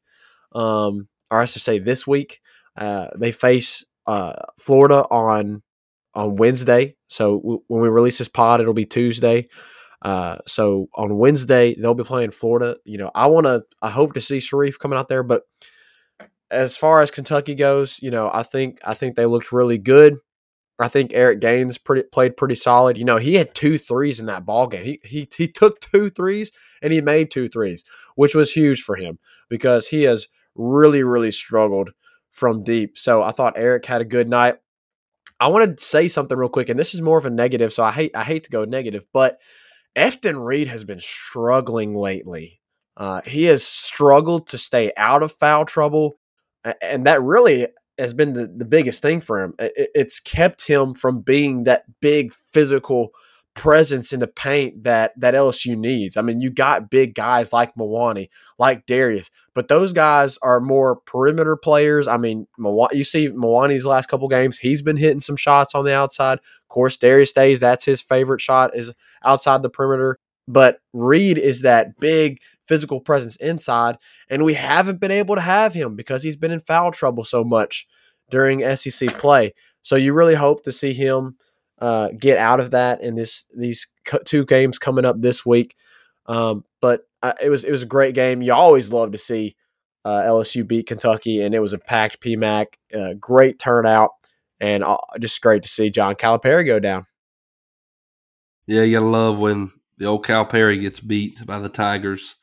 um, 0.53 1.07
or 1.31 1.39
I 1.39 1.45
should 1.45 1.61
say 1.61 1.79
this 1.79 2.05
week. 2.05 2.41
Uh, 2.75 3.07
they 3.15 3.31
face 3.31 3.85
uh, 4.07 4.33
Florida 4.59 5.05
on 5.09 5.61
on 6.15 6.35
Wednesday. 6.35 6.95
So 7.07 7.39
w- 7.39 7.63
when 7.67 7.81
we 7.81 7.89
release 7.89 8.17
this 8.17 8.27
pod, 8.27 8.61
it'll 8.61 8.73
be 8.73 8.85
Tuesday. 8.85 9.47
Uh, 10.01 10.37
so 10.45 10.89
on 10.95 11.17
Wednesday 11.17 11.75
they'll 11.75 11.93
be 11.93 12.03
playing 12.03 12.31
Florida. 12.31 12.77
You 12.83 12.97
know, 12.97 13.11
I 13.15 13.27
want 13.27 13.45
to, 13.45 13.63
I 13.81 13.89
hope 13.89 14.13
to 14.13 14.21
see 14.21 14.37
Shareef 14.37 14.77
coming 14.77 14.99
out 14.99 15.07
there, 15.07 15.23
but 15.23 15.43
as 16.51 16.75
far 16.75 17.01
as 17.01 17.09
Kentucky 17.09 17.55
goes, 17.55 17.99
you 18.01 18.11
know, 18.11 18.29
I 18.31 18.43
think 18.43 18.79
I 18.83 18.93
think 18.93 19.15
they 19.15 19.25
looked 19.25 19.51
really 19.51 19.77
good. 19.77 20.17
I 20.83 20.89
think 20.89 21.13
Eric 21.13 21.39
Gaines 21.39 21.77
pretty, 21.77 22.03
played 22.03 22.35
pretty 22.35 22.55
solid. 22.55 22.97
You 22.97 23.05
know, 23.05 23.15
he 23.15 23.35
had 23.35 23.55
two 23.55 23.77
threes 23.77 24.19
in 24.19 24.25
that 24.25 24.45
ball 24.45 24.67
game. 24.67 24.83
He, 24.83 24.99
he 25.05 25.29
he 25.35 25.47
took 25.47 25.79
two 25.79 26.09
threes 26.09 26.51
and 26.81 26.91
he 26.91 26.99
made 26.99 27.31
two 27.31 27.47
threes, 27.47 27.85
which 28.15 28.35
was 28.35 28.51
huge 28.51 28.81
for 28.81 28.97
him 28.97 29.17
because 29.49 29.87
he 29.87 30.03
has 30.03 30.27
really 30.55 31.01
really 31.01 31.31
struggled 31.31 31.91
from 32.31 32.63
deep. 32.63 32.97
So 32.97 33.23
I 33.23 33.31
thought 33.31 33.53
Eric 33.55 33.85
had 33.85 34.01
a 34.01 34.05
good 34.05 34.27
night. 34.27 34.55
I 35.39 35.47
want 35.47 35.77
to 35.77 35.83
say 35.83 36.09
something 36.09 36.37
real 36.37 36.49
quick, 36.49 36.67
and 36.67 36.77
this 36.77 36.93
is 36.93 37.01
more 37.01 37.17
of 37.17 37.25
a 37.25 37.29
negative. 37.29 37.71
So 37.71 37.85
I 37.85 37.91
hate 37.91 38.11
I 38.13 38.25
hate 38.25 38.43
to 38.43 38.49
go 38.49 38.65
negative, 38.65 39.05
but 39.13 39.39
Efton 39.95 40.45
Reid 40.45 40.67
has 40.67 40.83
been 40.83 40.99
struggling 40.99 41.95
lately. 41.95 42.59
Uh, 42.97 43.21
he 43.25 43.45
has 43.45 43.63
struggled 43.63 44.47
to 44.47 44.57
stay 44.57 44.91
out 44.97 45.23
of 45.23 45.31
foul 45.31 45.63
trouble, 45.63 46.19
and 46.81 47.05
that 47.05 47.23
really 47.23 47.67
has 47.97 48.13
been 48.13 48.33
the, 48.33 48.47
the 48.47 48.65
biggest 48.65 49.01
thing 49.01 49.21
for 49.21 49.41
him. 49.43 49.53
It, 49.59 49.91
it's 49.93 50.19
kept 50.19 50.67
him 50.67 50.93
from 50.93 51.19
being 51.19 51.63
that 51.63 51.85
big 51.99 52.33
physical 52.51 53.11
presence 53.55 54.11
in 54.11 54.19
the 54.19 54.27
paint 54.27 54.83
that 54.83 55.13
that 55.19 55.35
LSU 55.35 55.77
needs. 55.77 56.17
I 56.17 56.21
mean, 56.21 56.39
you 56.39 56.49
got 56.49 56.89
big 56.89 57.13
guys 57.13 57.53
like 57.53 57.75
Mwani, 57.75 58.29
like 58.57 58.85
Darius, 58.85 59.29
but 59.53 59.67
those 59.67 59.93
guys 59.93 60.37
are 60.41 60.59
more 60.59 60.95
perimeter 60.95 61.55
players. 61.55 62.07
I 62.07 62.17
mean, 62.17 62.47
you 62.91 63.03
see 63.03 63.29
Mwani's 63.29 63.85
last 63.85 64.09
couple 64.09 64.27
games, 64.27 64.57
he's 64.57 64.81
been 64.81 64.97
hitting 64.97 65.19
some 65.19 65.35
shots 65.35 65.75
on 65.75 65.85
the 65.85 65.93
outside. 65.93 66.39
Of 66.39 66.67
course, 66.69 66.97
Darius 66.97 67.33
Days. 67.33 67.59
that's 67.59 67.85
his 67.85 68.01
favorite 68.01 68.41
shot 68.41 68.75
is 68.75 68.91
outside 69.23 69.61
the 69.61 69.69
perimeter. 69.69 70.19
But 70.47 70.79
Reid 70.93 71.37
is 71.37 71.61
that 71.61 71.99
big 71.99 72.39
physical 72.67 72.99
presence 72.99 73.35
inside, 73.37 73.97
and 74.29 74.43
we 74.43 74.53
haven't 74.53 74.99
been 74.99 75.11
able 75.11 75.35
to 75.35 75.41
have 75.41 75.73
him 75.73 75.95
because 75.95 76.23
he's 76.23 76.35
been 76.35 76.51
in 76.51 76.59
foul 76.59 76.91
trouble 76.91 77.23
so 77.23 77.43
much 77.43 77.87
during 78.29 78.61
SEC 78.75 79.17
play. 79.17 79.53
So 79.81 79.95
you 79.95 80.13
really 80.13 80.35
hope 80.35 80.63
to 80.63 80.71
see 80.71 80.93
him 80.93 81.35
uh, 81.79 82.09
get 82.17 82.37
out 82.37 82.59
of 82.59 82.71
that 82.71 83.01
in 83.01 83.15
this 83.15 83.45
these 83.55 83.87
two 84.25 84.45
games 84.45 84.79
coming 84.79 85.05
up 85.05 85.19
this 85.19 85.45
week. 85.45 85.75
Um, 86.25 86.63
but 86.81 87.01
uh, 87.21 87.33
it 87.41 87.49
was 87.49 87.63
it 87.63 87.71
was 87.71 87.83
a 87.83 87.87
great 87.87 88.15
game. 88.15 88.41
You 88.41 88.53
always 88.53 88.91
love 88.91 89.11
to 89.11 89.17
see 89.17 89.55
uh, 90.05 90.21
LSU 90.23 90.67
beat 90.67 90.87
Kentucky, 90.87 91.41
and 91.41 91.53
it 91.53 91.61
was 91.61 91.73
a 91.73 91.77
packed 91.77 92.21
PMAC. 92.21 92.65
Uh, 92.93 93.13
great 93.19 93.59
turnout, 93.59 94.11
and 94.59 94.83
uh, 94.83 94.97
just 95.19 95.41
great 95.41 95.63
to 95.63 95.69
see 95.69 95.89
John 95.89 96.15
Calipari 96.15 96.65
go 96.65 96.79
down. 96.79 97.05
Yeah, 98.65 98.83
you 98.83 98.97
gotta 98.97 99.09
love 99.09 99.39
when 99.39 99.71
the 100.03 100.09
old 100.09 100.25
Calipari 100.25 100.81
gets 100.81 100.99
beat 100.99 101.45
by 101.45 101.59
the 101.59 101.69
Tigers. 101.69 102.35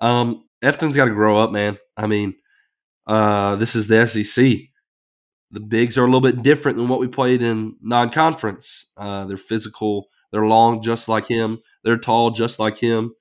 Um, 0.00 0.44
Efton's 0.62 0.94
got 0.94 1.06
to 1.06 1.14
grow 1.14 1.42
up, 1.42 1.50
man. 1.50 1.76
I 1.96 2.06
mean, 2.06 2.34
uh, 3.08 3.56
this 3.56 3.74
is 3.74 3.88
the 3.88 4.06
SEC. 4.06 4.44
The 5.50 5.60
bigs 5.60 5.98
are 5.98 6.02
a 6.02 6.06
little 6.06 6.20
bit 6.20 6.42
different 6.42 6.78
than 6.78 6.88
what 6.88 7.00
we 7.00 7.08
played 7.08 7.42
in 7.42 7.74
non-conference. 7.80 8.86
Uh, 8.96 9.24
they're 9.24 9.36
physical. 9.36 10.06
They're 10.30 10.46
long, 10.46 10.80
just 10.80 11.08
like 11.08 11.26
him. 11.26 11.58
They're 11.82 11.96
tall, 11.96 12.30
just 12.30 12.60
like 12.60 12.78
him. 12.78 13.14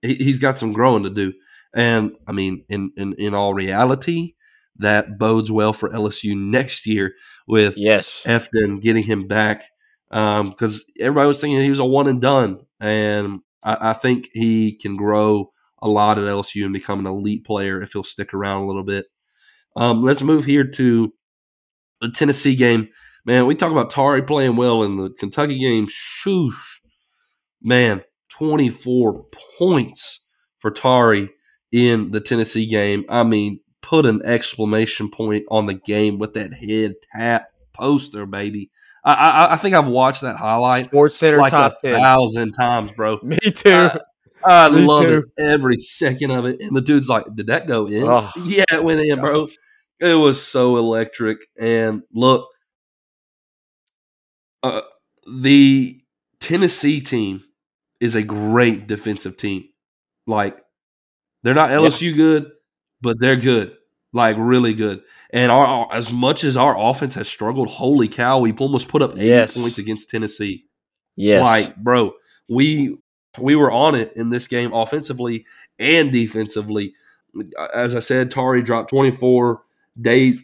He, 0.00 0.24
has 0.24 0.40
got 0.40 0.58
some 0.58 0.72
growing 0.72 1.04
to 1.04 1.10
do. 1.10 1.32
And 1.72 2.16
I 2.26 2.32
mean, 2.32 2.64
in, 2.68 2.90
in 2.96 3.14
in 3.14 3.34
all 3.34 3.54
reality, 3.54 4.34
that 4.76 5.18
bodes 5.18 5.52
well 5.52 5.72
for 5.72 5.88
LSU 5.88 6.36
next 6.36 6.86
year 6.86 7.14
with 7.46 7.78
yes 7.78 8.24
Efton 8.26 8.82
getting 8.82 9.04
him 9.04 9.28
back 9.28 9.62
because 10.12 10.76
um, 10.76 10.84
everybody 11.00 11.26
was 11.26 11.40
thinking 11.40 11.62
he 11.62 11.70
was 11.70 11.78
a 11.78 11.86
one 11.86 12.06
and 12.06 12.20
done, 12.20 12.60
and 12.82 13.40
I, 13.62 13.90
I, 13.90 13.92
think 13.92 14.28
he 14.32 14.76
can 14.76 14.96
grow 14.96 15.52
a 15.80 15.88
lot 15.88 16.18
at 16.18 16.24
LSU 16.24 16.64
and 16.64 16.72
become 16.72 16.98
an 16.98 17.06
elite 17.06 17.44
player 17.44 17.80
if 17.80 17.92
he'll 17.92 18.02
stick 18.02 18.34
around 18.34 18.62
a 18.62 18.66
little 18.66 18.82
bit. 18.82 19.06
Um, 19.76 20.02
let's 20.02 20.20
move 20.20 20.44
here 20.44 20.64
to 20.64 21.12
the 22.00 22.10
Tennessee 22.10 22.56
game. 22.56 22.88
Man, 23.24 23.46
we 23.46 23.54
talk 23.54 23.70
about 23.70 23.88
Tari 23.88 24.22
playing 24.22 24.56
well 24.56 24.82
in 24.82 24.96
the 24.96 25.10
Kentucky 25.10 25.58
game. 25.58 25.86
Shoosh. 25.86 26.80
Man, 27.62 28.02
24 28.30 29.26
points 29.56 30.26
for 30.58 30.72
Tari 30.72 31.30
in 31.70 32.10
the 32.10 32.20
Tennessee 32.20 32.66
game. 32.66 33.04
I 33.08 33.22
mean, 33.22 33.60
put 33.80 34.04
an 34.06 34.22
exclamation 34.24 35.08
point 35.08 35.44
on 35.48 35.66
the 35.66 35.74
game 35.74 36.18
with 36.18 36.34
that 36.34 36.52
head 36.52 36.94
tap 37.14 37.46
poster, 37.72 38.26
baby. 38.26 38.70
I, 39.04 39.12
I, 39.12 39.52
I 39.54 39.56
think 39.56 39.74
I've 39.74 39.88
watched 39.88 40.20
that 40.22 40.36
highlight 40.36 40.84
Sports 40.86 41.16
Center 41.16 41.38
like 41.38 41.50
top 41.50 41.72
a 41.82 41.88
10. 41.88 42.00
thousand 42.00 42.52
times, 42.52 42.92
bro. 42.92 43.18
Me 43.22 43.36
too. 43.38 43.90
I 44.44 44.68
Me 44.68 44.82
love 44.82 45.04
too. 45.04 45.24
it 45.36 45.42
every 45.42 45.76
second 45.78 46.30
of 46.30 46.46
it. 46.46 46.60
And 46.60 46.74
the 46.74 46.80
dude's 46.80 47.08
like, 47.08 47.24
"Did 47.34 47.48
that 47.48 47.66
go 47.66 47.86
in?" 47.86 48.04
Oh. 48.06 48.30
yeah, 48.44 48.64
it 48.72 48.82
went 48.84 49.00
in, 49.00 49.18
bro. 49.20 49.48
It 50.00 50.14
was 50.14 50.44
so 50.44 50.76
electric. 50.76 51.38
And 51.58 52.02
look, 52.12 52.48
uh, 54.62 54.82
the 55.26 56.00
Tennessee 56.40 57.00
team 57.00 57.42
is 58.00 58.14
a 58.14 58.22
great 58.22 58.88
defensive 58.88 59.36
team. 59.36 59.64
Like 60.26 60.58
they're 61.42 61.54
not 61.54 61.70
LSU 61.70 62.14
good, 62.14 62.50
but 63.00 63.18
they're 63.20 63.36
good, 63.36 63.76
like 64.12 64.36
really 64.38 64.74
good. 64.74 65.02
And 65.30 65.50
our, 65.52 65.64
our- 65.66 65.92
as 65.92 66.12
much 66.12 66.44
as 66.44 66.56
our 66.56 66.76
offense 66.78 67.14
has 67.14 67.28
struggled, 67.28 67.68
holy 67.68 68.08
cow, 68.08 68.38
we 68.38 68.52
almost 68.52 68.88
put 68.88 69.02
up 69.02 69.12
eighty 69.16 69.26
Yes. 69.26 69.56
points 69.60 69.78
against 69.78 70.10
Tennessee. 70.10 70.64
Yes. 71.16 71.42
Like, 71.42 71.76
bro, 71.76 72.12
we 72.48 72.96
we 73.38 73.56
were 73.56 73.70
on 73.70 73.94
it 73.94 74.12
in 74.16 74.28
this 74.30 74.46
game 74.46 74.72
offensively 74.72 75.46
and 75.78 76.12
defensively. 76.12 76.94
As 77.74 77.94
I 77.94 78.00
said, 78.00 78.30
Tari 78.30 78.60
dropped 78.62 78.90
24. 78.90 79.62
Days 80.00 80.40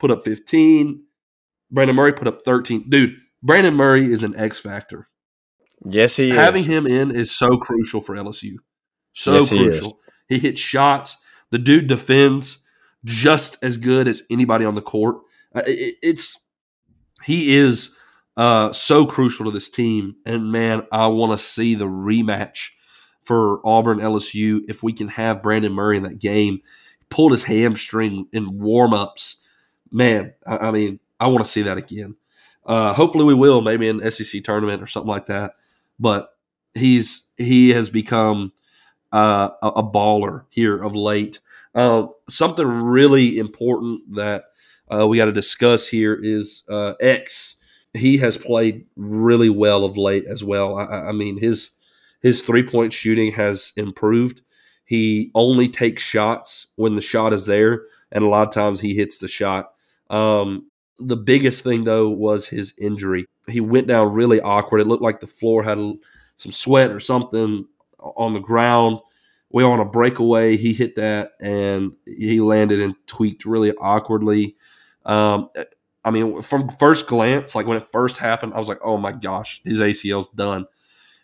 put 0.00 0.10
up 0.10 0.24
15. 0.24 1.04
Brandon 1.70 1.94
Murray 1.96 2.12
put 2.12 2.26
up 2.28 2.42
13. 2.42 2.88
Dude, 2.90 3.14
Brandon 3.42 3.74
Murray 3.74 4.12
is 4.12 4.24
an 4.24 4.34
X 4.36 4.58
factor. 4.58 5.08
yes, 5.84 6.16
he 6.16 6.30
is. 6.30 6.36
Having 6.36 6.64
him 6.64 6.86
in 6.88 7.14
is 7.14 7.30
so 7.30 7.56
crucial 7.58 8.00
for 8.00 8.16
LSU. 8.16 8.54
So 9.12 9.34
Yes, 9.34 9.50
he 9.50 9.58
is. 9.58 9.62
crucial. 9.80 10.00
He, 10.28 10.38
hits 10.40 10.60
shots. 10.60 11.16
The 11.50 11.58
dude 11.58 11.86
defends 11.86 12.58
just 13.04 13.58
as 13.62 13.76
good 13.76 14.08
as 14.08 14.22
anybody 14.30 14.64
on 14.64 14.74
the 14.74 14.82
court. 14.82 15.16
Uh, 15.54 15.62
it- 15.66 15.96
it's 16.02 16.38
he 17.24 17.56
is 17.56 17.90
uh, 18.36 18.72
so 18.72 19.06
crucial 19.06 19.44
to 19.46 19.50
this 19.50 19.70
team, 19.70 20.16
and 20.26 20.50
man, 20.50 20.82
I 20.92 21.06
want 21.06 21.32
to 21.32 21.38
see 21.38 21.74
the 21.74 21.86
rematch 21.86 22.70
for 23.22 23.60
Auburn 23.66 24.00
LSU 24.00 24.62
if 24.68 24.82
we 24.82 24.92
can 24.92 25.08
have 25.08 25.42
Brandon 25.42 25.72
Murray 25.72 25.96
in 25.96 26.02
that 26.02 26.18
game. 26.18 26.54
He 26.98 27.06
Pulled 27.10 27.32
his 27.32 27.44
hamstring 27.44 28.26
in 28.32 28.58
warm-ups. 28.58 29.36
Man, 29.90 30.32
I, 30.46 30.56
I 30.58 30.70
mean, 30.72 30.98
I 31.20 31.28
want 31.28 31.44
to 31.44 31.50
see 31.50 31.62
that 31.62 31.78
again. 31.78 32.16
Uh, 32.66 32.92
hopefully, 32.92 33.24
we 33.24 33.34
will. 33.34 33.60
Maybe 33.60 33.88
in 33.88 34.10
SEC 34.10 34.42
tournament 34.42 34.82
or 34.82 34.86
something 34.86 35.08
like 35.10 35.26
that. 35.26 35.52
But 36.00 36.30
he's 36.74 37.28
he 37.36 37.70
has 37.70 37.88
become 37.88 38.52
uh, 39.12 39.50
a, 39.62 39.68
a 39.68 39.82
baller 39.82 40.44
here 40.50 40.82
of 40.82 40.96
late. 40.96 41.40
Uh, 41.74 42.06
something 42.28 42.66
really 42.66 43.38
important 43.38 44.00
that 44.14 44.44
uh, 44.94 45.06
we 45.06 45.16
got 45.16 45.24
to 45.26 45.32
discuss 45.32 45.88
here 45.88 46.18
is 46.22 46.62
uh, 46.68 46.92
X. 47.00 47.56
He 47.94 48.16
has 48.18 48.36
played 48.36 48.86
really 48.96 49.48
well 49.50 49.84
of 49.84 49.96
late 49.96 50.24
as 50.28 50.44
well. 50.44 50.76
I- 50.78 51.08
I, 51.08 51.12
mean 51.12 51.38
his 51.38 51.70
his 52.22 52.42
three 52.42 52.62
point 52.62 52.92
shooting 52.92 53.32
has 53.32 53.72
improved. 53.76 54.42
He 54.84 55.30
only 55.34 55.68
takes 55.68 56.02
shots 56.02 56.66
when 56.76 56.94
the 56.94 57.00
shot 57.00 57.32
is 57.32 57.46
there, 57.46 57.82
and 58.12 58.22
a 58.24 58.28
lot 58.28 58.46
of 58.46 58.52
times 58.54 58.80
he 58.80 58.94
hits 58.94 59.18
the 59.18 59.28
shot. 59.28 59.72
Um, 60.10 60.70
the 60.98 61.16
biggest 61.16 61.64
thing 61.64 61.84
though 61.84 62.08
was 62.10 62.46
his 62.46 62.74
injury. 62.78 63.26
He 63.48 63.60
went 63.60 63.86
down 63.88 64.12
really 64.12 64.40
awkward. 64.40 64.80
It 64.80 64.86
looked 64.86 65.02
like 65.02 65.20
the 65.20 65.26
floor 65.26 65.62
had 65.62 65.78
some 66.36 66.52
sweat 66.52 66.90
or 66.92 67.00
something 67.00 67.66
on 67.98 68.34
the 68.34 68.40
ground. 68.40 68.98
We 69.54 69.62
on 69.62 69.78
a 69.78 69.84
breakaway. 69.84 70.56
He 70.56 70.72
hit 70.72 70.96
that 70.96 71.34
and 71.40 71.92
he 72.04 72.40
landed 72.40 72.82
and 72.82 72.96
tweaked 73.06 73.44
really 73.44 73.70
awkwardly. 73.70 74.56
Um, 75.06 75.48
I 76.04 76.10
mean, 76.10 76.42
from 76.42 76.68
first 76.70 77.06
glance, 77.06 77.54
like 77.54 77.64
when 77.64 77.76
it 77.76 77.84
first 77.84 78.18
happened, 78.18 78.54
I 78.54 78.58
was 78.58 78.68
like, 78.68 78.80
oh 78.82 78.98
my 78.98 79.12
gosh, 79.12 79.62
his 79.64 79.80
ACL's 79.80 80.26
done. 80.26 80.66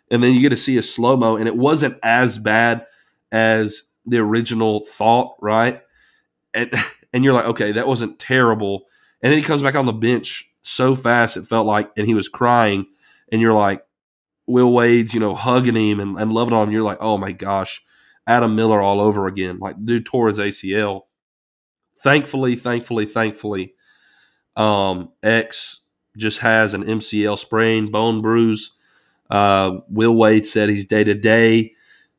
And 0.09 0.23
then 0.23 0.33
you 0.33 0.39
get 0.39 0.51
to 0.51 0.55
see 0.55 0.77
a 0.77 0.81
slow 0.81 1.17
mo, 1.17 1.35
and 1.35 1.45
it 1.45 1.57
wasn't 1.57 1.99
as 2.03 2.37
bad 2.37 2.85
as 3.33 3.83
the 4.05 4.19
original 4.19 4.85
thought, 4.85 5.35
right? 5.41 5.81
And 6.53 6.73
and 7.13 7.25
you're 7.25 7.33
like, 7.33 7.47
okay, 7.47 7.73
that 7.73 7.87
wasn't 7.87 8.17
terrible. 8.17 8.85
And 9.21 9.29
then 9.29 9.39
he 9.39 9.43
comes 9.43 9.61
back 9.61 9.75
on 9.75 9.85
the 9.85 9.91
bench 9.91 10.49
so 10.61 10.95
fast, 10.95 11.35
it 11.35 11.47
felt 11.47 11.67
like, 11.67 11.91
and 11.97 12.07
he 12.07 12.13
was 12.13 12.29
crying, 12.29 12.85
and 13.29 13.41
you're 13.41 13.51
like, 13.51 13.85
Will 14.47 14.71
Wade's, 14.71 15.13
you 15.13 15.19
know, 15.19 15.35
hugging 15.35 15.75
him 15.75 15.99
and, 15.99 16.17
and 16.17 16.31
loving 16.31 16.53
on 16.53 16.67
him. 16.67 16.73
You're 16.73 16.81
like, 16.81 16.99
oh 17.01 17.17
my 17.17 17.33
gosh, 17.33 17.81
Adam 18.27 18.55
Miller 18.55 18.81
all 18.81 19.01
over 19.01 19.27
again. 19.27 19.59
Like, 19.59 19.83
dude 19.83 20.05
tore 20.05 20.27
his 20.27 20.39
ACL. 20.39 21.01
Thankfully, 21.99 22.55
thankfully, 22.55 23.05
thankfully, 23.05 23.75
um, 24.55 25.11
X 25.21 25.81
just 26.17 26.39
has 26.39 26.73
an 26.73 26.83
MCL 26.83 27.37
sprain, 27.37 27.91
bone 27.91 28.21
bruise. 28.21 28.71
Uh, 29.29 29.77
Will 29.87 30.15
Wade 30.15 30.45
said 30.45 30.69
he's 30.69 30.85
day 30.85 31.03
to 31.03 31.13
day, 31.13 31.73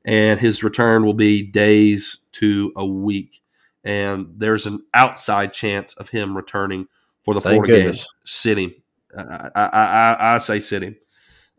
and 0.04 0.38
his 0.40 0.62
return 0.64 1.04
will 1.04 1.14
be 1.14 1.42
days 1.42 2.18
to 2.32 2.72
a 2.76 2.86
week. 2.86 3.42
And 3.84 4.26
there's 4.36 4.66
an 4.66 4.78
outside 4.94 5.52
chance 5.52 5.94
of 5.94 6.08
him 6.08 6.36
returning 6.36 6.86
for 7.24 7.34
the 7.34 7.40
Thank 7.40 7.54
Florida 7.56 7.72
game. 7.72 7.80
goodness. 7.80 8.14
Sit 8.24 8.58
him. 8.58 8.74
I, 9.16 9.50
I, 9.54 9.66
I, 9.66 10.34
I 10.34 10.38
say 10.38 10.60
sit 10.60 10.82
him. 10.82 10.96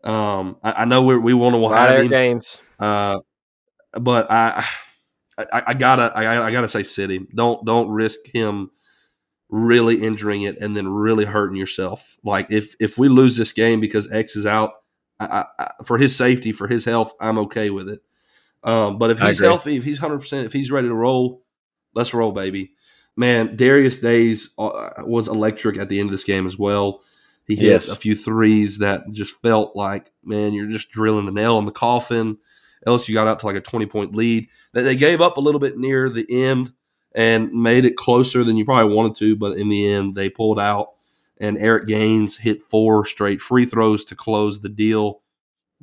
Um, 0.02 0.56
I, 0.62 0.72
I 0.72 0.84
know 0.86 1.02
we 1.02 1.16
we 1.18 1.34
want 1.34 1.54
to 1.54 1.60
Not 1.60 1.72
have 1.76 1.90
Eric 1.90 2.04
him, 2.06 2.10
Gaines. 2.10 2.62
uh, 2.78 3.16
but 4.00 4.30
I, 4.30 4.64
I, 5.38 5.62
I 5.68 5.74
gotta, 5.74 6.12
I, 6.14 6.46
I 6.46 6.50
gotta 6.52 6.68
say, 6.68 6.82
City. 6.82 7.26
Don't, 7.34 7.64
don't 7.64 7.90
risk 7.90 8.20
him 8.32 8.70
really 9.50 10.02
injuring 10.02 10.42
it 10.42 10.58
and 10.60 10.76
then 10.76 10.88
really 10.88 11.24
hurting 11.24 11.56
yourself. 11.56 12.16
Like 12.24 12.48
if 12.50 12.74
if 12.80 12.98
we 12.98 13.08
lose 13.08 13.36
this 13.36 13.52
game 13.52 13.80
because 13.80 14.10
X 14.10 14.36
is 14.36 14.46
out, 14.46 14.72
I, 15.20 15.44
I, 15.58 15.70
for 15.84 15.96
his 15.98 16.16
safety, 16.16 16.50
for 16.52 16.66
his 16.66 16.84
health, 16.84 17.12
I'm 17.20 17.38
okay 17.38 17.70
with 17.70 17.88
it. 17.88 18.00
Um, 18.64 18.98
but 18.98 19.10
if 19.10 19.18
he's 19.20 19.38
healthy, 19.38 19.76
if 19.76 19.84
he's 19.84 19.98
hundred 19.98 20.20
percent, 20.20 20.46
if 20.46 20.52
he's 20.52 20.70
ready 20.70 20.88
to 20.88 20.94
roll, 20.94 21.44
let's 21.94 22.14
roll, 22.14 22.32
baby. 22.32 22.72
Man, 23.16 23.54
Darius 23.54 24.00
Days 24.00 24.50
uh, 24.58 24.90
was 24.98 25.28
electric 25.28 25.78
at 25.78 25.88
the 25.88 26.00
end 26.00 26.08
of 26.08 26.12
this 26.12 26.24
game 26.24 26.46
as 26.46 26.58
well. 26.58 27.02
He 27.46 27.54
hit 27.54 27.70
Yes. 27.70 27.88
a 27.90 27.96
few 27.96 28.16
threes 28.16 28.78
that 28.78 29.02
just 29.12 29.40
felt 29.40 29.76
like, 29.76 30.10
man, 30.24 30.52
you're 30.52 30.66
just 30.66 30.90
drilling 30.90 31.28
a 31.28 31.30
nail 31.30 31.58
in 31.58 31.66
the 31.66 31.70
coffin. 31.72 32.38
LSU 32.86 33.14
got 33.14 33.26
out 33.26 33.38
to 33.40 33.46
like 33.46 33.56
a 33.56 33.60
20 33.60 33.86
point 33.86 34.14
lead. 34.14 34.48
that 34.72 34.82
they 34.82 34.96
gave 34.96 35.20
up 35.20 35.36
a 35.36 35.40
little 35.40 35.60
bit 35.60 35.78
near 35.78 36.08
the 36.08 36.26
end 36.28 36.72
and 37.14 37.52
made 37.52 37.84
it 37.84 37.96
closer 37.96 38.42
than 38.42 38.56
you 38.56 38.64
probably 38.64 38.94
wanted 38.94 39.16
to, 39.16 39.36
but 39.36 39.56
in 39.56 39.68
the 39.68 39.86
end, 39.86 40.14
they 40.14 40.28
pulled 40.28 40.58
out. 40.58 40.88
And 41.38 41.58
Eric 41.58 41.86
Gaines 41.86 42.36
hit 42.36 42.62
four 42.70 43.04
straight 43.04 43.40
free 43.40 43.66
throws 43.66 44.04
to 44.06 44.16
close 44.16 44.60
the 44.60 44.68
deal. 44.68 45.20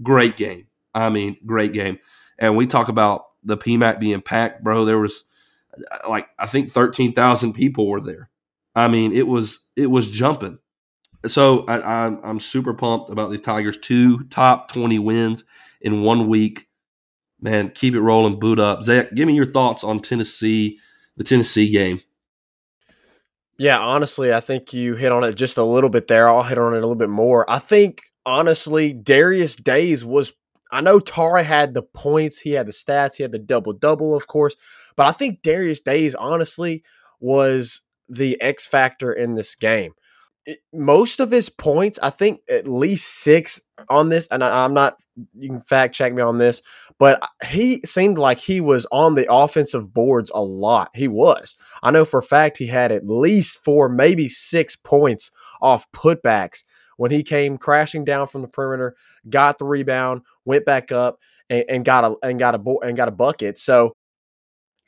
Great 0.02 0.36
game. 0.38 0.68
I 0.94 1.10
mean, 1.10 1.38
great 1.46 1.74
game. 1.74 2.00
And 2.40 2.58
we 2.58 2.68
talk 2.68 2.90
about 2.90 3.26
the 3.44 3.58
PMAC 3.58 4.00
being 4.00 4.22
packed, 4.22 4.64
bro. 4.64 4.86
There 4.86 5.00
was 5.00 5.26
uh, 5.92 6.10
like 6.10 6.28
I 6.40 6.46
think 6.46 6.72
thirteen 6.72 7.14
thousand 7.14 7.54
people 7.54 7.88
were 7.88 8.02
there. 8.02 8.30
I 8.76 8.88
mean, 8.88 9.14
it 9.14 9.28
was 9.28 9.60
it 9.76 9.88
was 9.88 10.08
jumping. 10.08 10.60
So 11.28 11.66
I, 11.66 12.06
I'm 12.06 12.20
I'm 12.24 12.40
super 12.40 12.74
pumped 12.74 13.10
about 13.10 13.30
these 13.30 13.42
Tigers. 13.42 13.78
Two 13.78 14.24
top 14.26 14.72
twenty 14.72 15.00
wins 15.00 15.44
in 15.82 16.02
one 16.02 16.28
week. 16.28 16.68
Man, 17.42 17.70
keep 17.72 17.96
it 17.96 18.02
rolling. 18.02 18.40
Boot 18.40 18.60
up, 18.60 18.84
Zach. 18.84 19.14
Give 19.14 19.28
me 19.28 19.34
your 19.34 19.46
thoughts 19.46 19.84
on 19.84 20.00
Tennessee, 20.00 20.80
the 21.18 21.24
Tennessee 21.24 21.70
game. 21.70 22.02
Yeah, 23.58 23.80
honestly, 23.80 24.34
I 24.34 24.40
think 24.40 24.74
you 24.74 24.96
hit 24.96 25.12
on 25.12 25.24
it 25.24 25.36
just 25.36 25.58
a 25.58 25.64
little 25.64 25.90
bit 25.90 26.08
there. 26.08 26.30
I'll 26.30 26.44
hit 26.44 26.58
on 26.58 26.74
it 26.74 26.78
a 26.78 26.82
little 26.82 26.96
bit 26.96 27.10
more. 27.10 27.50
I 27.50 27.60
think 27.60 28.02
honestly, 28.26 28.94
Darius 28.94 29.56
Days 29.56 30.06
was. 30.06 30.34
I 30.74 30.80
know 30.80 31.02
Tari 31.02 31.44
had 31.44 31.74
the 31.74 31.84
points, 31.84 32.40
he 32.40 32.52
had 32.52 32.66
the 32.66 32.72
stats, 32.72 33.16
he 33.16 33.24
had 33.24 33.34
the 33.34 33.40
double 33.40 33.74
double, 33.74 34.16
of 34.16 34.28
course, 34.28 34.56
but 34.96 35.06
I 35.06 35.12
think 35.12 35.42
Darius 35.42 35.82
Days 35.82 36.16
honestly 36.16 36.84
was 37.20 37.82
the 38.08 38.40
X 38.42 38.68
factor 38.68 39.12
in 39.12 39.36
this 39.36 39.54
game. 39.54 39.92
Most 40.74 41.20
of 41.20 41.32
his 41.32 41.50
points, 41.50 42.00
I 42.02 42.10
think 42.10 42.42
at 42.50 42.68
least 42.68 43.08
six 43.08 43.62
on 43.90 44.10
this, 44.10 44.28
and 44.30 44.44
I, 44.44 44.66
I'm 44.66 44.74
not. 44.74 44.98
You 45.38 45.50
can 45.50 45.60
fact 45.60 45.94
check 45.94 46.14
me 46.14 46.22
on 46.22 46.38
this, 46.38 46.62
but 46.98 47.22
he 47.46 47.82
seemed 47.82 48.18
like 48.18 48.40
he 48.40 48.62
was 48.62 48.88
on 48.92 49.16
the 49.16 49.32
offensive 49.32 49.94
boards 49.94 50.32
a 50.34 50.42
lot. 50.42 50.90
He 50.96 51.08
was. 51.08 51.56
I 51.84 51.92
know 51.92 52.06
for 52.06 52.20
a 52.20 52.24
fact 52.24 52.58
he 52.58 52.68
had 52.68 52.92
at 52.92 53.06
least 53.06 53.64
four, 53.64 53.90
maybe 53.90 54.30
six 54.30 54.76
points 54.76 55.32
off 55.62 55.86
putbacks 55.92 56.64
when 56.98 57.12
he 57.12 57.24
came 57.24 57.58
crashing 57.58 58.06
down 58.06 58.28
from 58.28 58.42
the 58.42 58.48
perimeter, 58.48 58.96
got 59.30 59.58
the 59.58 59.66
rebound, 59.66 60.22
went 60.46 60.66
back 60.66 60.92
up, 60.92 61.20
and, 61.50 61.84
got 61.84 62.06
a 62.06 62.16
and 62.24 62.40
got 62.40 62.56
a 62.56 62.78
and 62.82 62.96
got 62.96 63.10
a 63.10 63.12
bucket. 63.12 63.58
So 63.58 63.96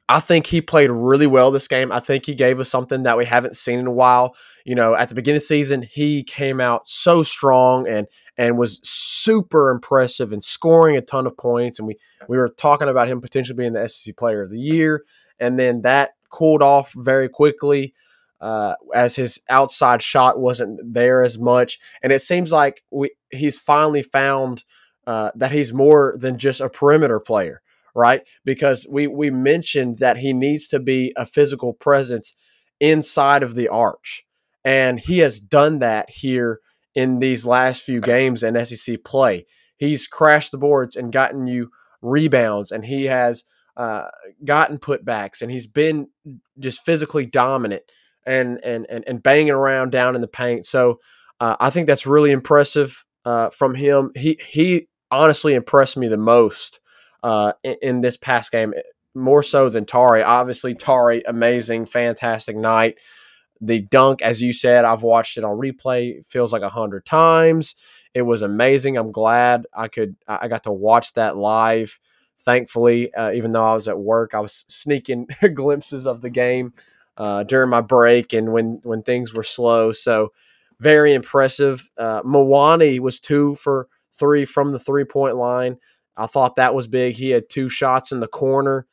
I 0.09 0.19
think 0.19 0.47
he 0.47 0.61
played 0.61 0.91
really 0.91 1.27
well 1.27 1.49
this 1.49 1.67
game. 1.67 1.91
I 1.91 1.99
think 1.99 2.25
he 2.25 2.35
gave 2.35 2.59
us 2.59 2.69
something 2.69 3.03
that 3.03 3.17
we 3.17 3.25
haven't 3.25 3.55
seen 3.55 3.79
in 3.79 3.87
a 3.87 3.91
while. 3.91 4.35
You 4.65 4.75
know, 4.75 4.95
at 4.95 5.09
the 5.09 5.15
beginning 5.15 5.37
of 5.37 5.43
the 5.43 5.47
season, 5.47 5.81
he 5.81 6.23
came 6.23 6.59
out 6.59 6.87
so 6.87 7.23
strong 7.23 7.87
and 7.87 8.07
and 8.37 8.57
was 8.57 8.79
super 8.83 9.69
impressive 9.69 10.33
and 10.33 10.43
scoring 10.43 10.97
a 10.97 11.01
ton 11.01 11.25
of 11.25 11.37
points. 11.37 11.79
And 11.79 11.87
we 11.87 11.97
we 12.27 12.37
were 12.37 12.49
talking 12.49 12.89
about 12.89 13.07
him 13.07 13.21
potentially 13.21 13.55
being 13.55 13.73
the 13.73 13.87
SEC 13.87 14.17
Player 14.17 14.41
of 14.41 14.49
the 14.49 14.59
Year, 14.59 15.03
and 15.39 15.57
then 15.57 15.81
that 15.83 16.11
cooled 16.29 16.61
off 16.61 16.93
very 16.93 17.29
quickly 17.29 17.93
uh, 18.43 18.75
as 18.93 19.15
his 19.15 19.39
outside 19.47 20.01
shot 20.01 20.37
wasn't 20.37 20.77
there 20.83 21.23
as 21.23 21.39
much. 21.39 21.79
And 22.01 22.11
it 22.11 22.21
seems 22.21 22.51
like 22.51 22.83
we 22.91 23.11
he's 23.31 23.57
finally 23.57 24.03
found 24.03 24.65
uh, 25.07 25.31
that 25.35 25.53
he's 25.53 25.71
more 25.71 26.15
than 26.17 26.37
just 26.37 26.59
a 26.59 26.67
perimeter 26.67 27.21
player, 27.21 27.61
right? 27.95 28.23
Because 28.45 28.87
we 28.89 29.07
we 29.07 29.29
mentioned 29.29 29.99
that 29.99 30.17
he 30.17 30.33
needs 30.33 30.67
to 30.69 30.79
be 30.79 31.13
a 31.15 31.25
physical 31.25 31.73
presence 31.73 32.35
inside 32.79 33.43
of 33.43 33.55
the 33.55 33.67
arch, 33.67 34.23
and 34.63 34.99
he 34.99 35.19
has 35.19 35.39
done 35.39 35.79
that 35.79 36.09
here 36.09 36.59
in 36.95 37.19
these 37.19 37.45
last 37.45 37.83
few 37.83 38.01
games 38.01 38.43
in 38.43 38.65
SEC 38.65 39.03
play. 39.03 39.45
He's 39.77 40.07
crashed 40.07 40.51
the 40.51 40.57
boards 40.57 40.95
and 40.95 41.11
gotten 41.11 41.47
you 41.47 41.69
rebounds, 42.01 42.71
and 42.71 42.85
he 42.85 43.05
has 43.05 43.43
uh, 43.77 44.07
gotten 44.45 44.77
putbacks, 44.77 45.41
and 45.41 45.51
he's 45.51 45.67
been 45.67 46.07
just 46.59 46.85
physically 46.85 47.25
dominant 47.25 47.83
and 48.25 48.59
and 48.63 48.85
and, 48.89 49.03
and 49.07 49.23
banging 49.23 49.51
around 49.51 49.91
down 49.91 50.15
in 50.15 50.21
the 50.21 50.27
paint. 50.27 50.65
So 50.65 50.99
uh, 51.39 51.55
I 51.59 51.69
think 51.69 51.87
that's 51.87 52.05
really 52.05 52.31
impressive 52.31 53.03
uh, 53.25 53.49
from 53.49 53.75
him. 53.75 54.11
He 54.15 54.39
he 54.47 54.87
honestly 55.11 55.53
impressed 55.53 55.97
me 55.97 56.07
the 56.07 56.17
most 56.17 56.79
uh, 57.23 57.53
in, 57.63 58.01
this 58.01 58.17
past 58.17 58.51
game, 58.51 58.73
more 59.15 59.43
so 59.43 59.69
than 59.69 59.85
Tari. 59.85 60.21
Obviously, 60.21 60.75
Tari, 60.75 61.23
amazing, 61.25 61.85
fantastic 61.85 62.55
night. 62.55 62.97
The 63.61 63.79
dunk, 63.79 64.21
as 64.21 64.41
you 64.41 64.51
said, 64.51 64.83
I've 64.83 65.03
watched 65.03 65.37
it 65.37 65.43
on 65.43 65.57
replay. 65.57 66.25
Feels 66.27 66.51
like 66.51 66.61
a 66.61 66.69
hundred 66.69 67.05
times. 67.05 67.75
It 68.13 68.23
was 68.23 68.41
amazing. 68.41 68.97
I'm 68.97 69.11
glad 69.11 69.65
I 69.73 69.87
could. 69.87 70.15
I 70.27 70.39
I 70.43 70.47
got 70.49 70.63
to 70.63 70.71
watch 70.71 71.13
that 71.13 71.37
live. 71.37 71.99
Thankfully, 72.39 73.13
uh, 73.13 73.31
even 73.31 73.53
though 73.53 73.63
I 73.63 73.73
was 73.73 73.87
at 73.87 73.97
work, 73.97 74.33
I 74.33 74.41
was 74.41 74.65
sneaking 74.67 75.27
glimpses 75.53 76.05
of 76.05 76.21
the 76.21 76.29
game 76.29 76.73
uh, 77.15 77.43
during 77.43 77.69
my 77.69 77.81
break 77.81 78.33
and 78.33 78.51
when 78.51 78.81
when 78.83 79.01
things 79.01 79.33
were 79.33 79.43
slow. 79.43 79.91
So 79.93 80.33
very 80.79 81.13
impressive. 81.13 81.89
Uh, 81.97 82.21
Mwani 82.23 82.99
was 82.99 83.19
two 83.19 83.55
for 83.55 83.87
three 84.11 84.45
from 84.45 84.73
the 84.73 84.79
three 84.79 85.05
point 85.05 85.37
line. 85.37 85.77
I 86.15 86.27
thought 86.27 86.55
that 86.55 86.75
was 86.75 86.87
big. 86.87 87.15
He 87.15 87.31
had 87.31 87.49
two 87.49 87.69
shots 87.69 88.11
in 88.11 88.19
the 88.19 88.27
corner. 88.27 88.87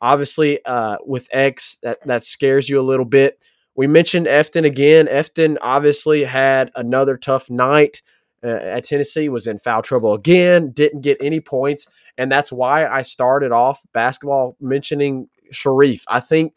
Obviously, 0.00 0.64
uh, 0.64 0.98
with 1.04 1.28
X, 1.32 1.78
that 1.82 2.06
that 2.06 2.22
scares 2.22 2.68
you 2.68 2.80
a 2.80 2.82
little 2.82 3.04
bit. 3.04 3.42
We 3.74 3.86
mentioned 3.86 4.26
Efton 4.26 4.64
again. 4.64 5.06
Efton 5.06 5.56
obviously 5.60 6.24
had 6.24 6.70
another 6.74 7.16
tough 7.16 7.50
night 7.50 8.02
uh, 8.44 8.48
at 8.48 8.84
Tennessee. 8.84 9.28
Was 9.28 9.46
in 9.46 9.58
foul 9.58 9.82
trouble 9.82 10.14
again. 10.14 10.70
Didn't 10.70 11.00
get 11.00 11.18
any 11.20 11.40
points, 11.40 11.88
and 12.16 12.30
that's 12.30 12.52
why 12.52 12.86
I 12.86 13.02
started 13.02 13.50
off 13.50 13.80
basketball 13.92 14.56
mentioning 14.60 15.28
Shareef. 15.52 16.02
I 16.08 16.20
think 16.20 16.54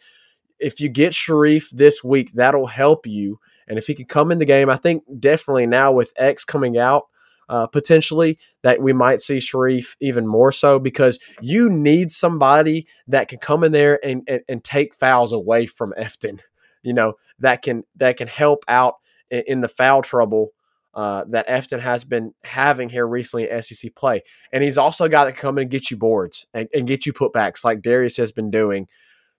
if 0.59 0.79
you 0.79 0.89
get 0.89 1.13
Shareef 1.13 1.69
this 1.71 2.03
week, 2.03 2.31
that'll 2.33 2.67
help 2.67 3.07
you. 3.07 3.39
And 3.67 3.77
if 3.77 3.87
he 3.87 3.95
can 3.95 4.05
come 4.05 4.31
in 4.31 4.37
the 4.37 4.45
game, 4.45 4.69
I 4.69 4.75
think 4.75 5.03
definitely 5.19 5.65
now 5.65 5.91
with 5.91 6.13
X 6.17 6.43
coming 6.43 6.77
out, 6.77 7.07
uh, 7.49 7.67
potentially 7.67 8.37
that 8.63 8.81
we 8.81 8.93
might 8.93 9.21
see 9.21 9.37
Shareef 9.37 9.95
even 9.99 10.25
more 10.25 10.51
so 10.51 10.79
because 10.79 11.19
you 11.41 11.69
need 11.69 12.11
somebody 12.11 12.87
that 13.07 13.27
can 13.27 13.39
come 13.39 13.63
in 13.63 13.71
there 13.71 14.03
and, 14.05 14.23
and, 14.27 14.41
and 14.47 14.63
take 14.63 14.95
fouls 14.95 15.33
away 15.33 15.65
from 15.65 15.93
Efton. 15.97 16.39
You 16.83 16.95
know 16.95 17.13
that 17.37 17.61
can 17.61 17.83
that 17.97 18.17
can 18.17 18.27
help 18.27 18.63
out 18.67 18.95
in, 19.29 19.43
in 19.45 19.61
the 19.61 19.67
foul 19.67 20.01
trouble 20.01 20.49
uh, 20.93 21.23
that 21.29 21.47
Efton 21.47 21.79
has 21.79 22.03
been 22.03 22.33
having 22.43 22.89
here 22.89 23.07
recently 23.07 23.49
in 23.49 23.61
SEC 23.61 23.95
play. 23.95 24.21
And 24.51 24.63
he's 24.63 24.77
also 24.77 25.05
a 25.05 25.09
guy 25.09 25.25
that 25.25 25.33
can 25.33 25.41
come 25.41 25.57
in 25.57 25.63
and 25.63 25.71
get 25.71 25.89
you 25.89 25.97
boards 25.97 26.47
and, 26.53 26.67
and 26.73 26.87
get 26.87 27.05
you 27.05 27.13
putbacks 27.13 27.63
like 27.63 27.81
Darius 27.81 28.17
has 28.17 28.31
been 28.31 28.51
doing. 28.51 28.87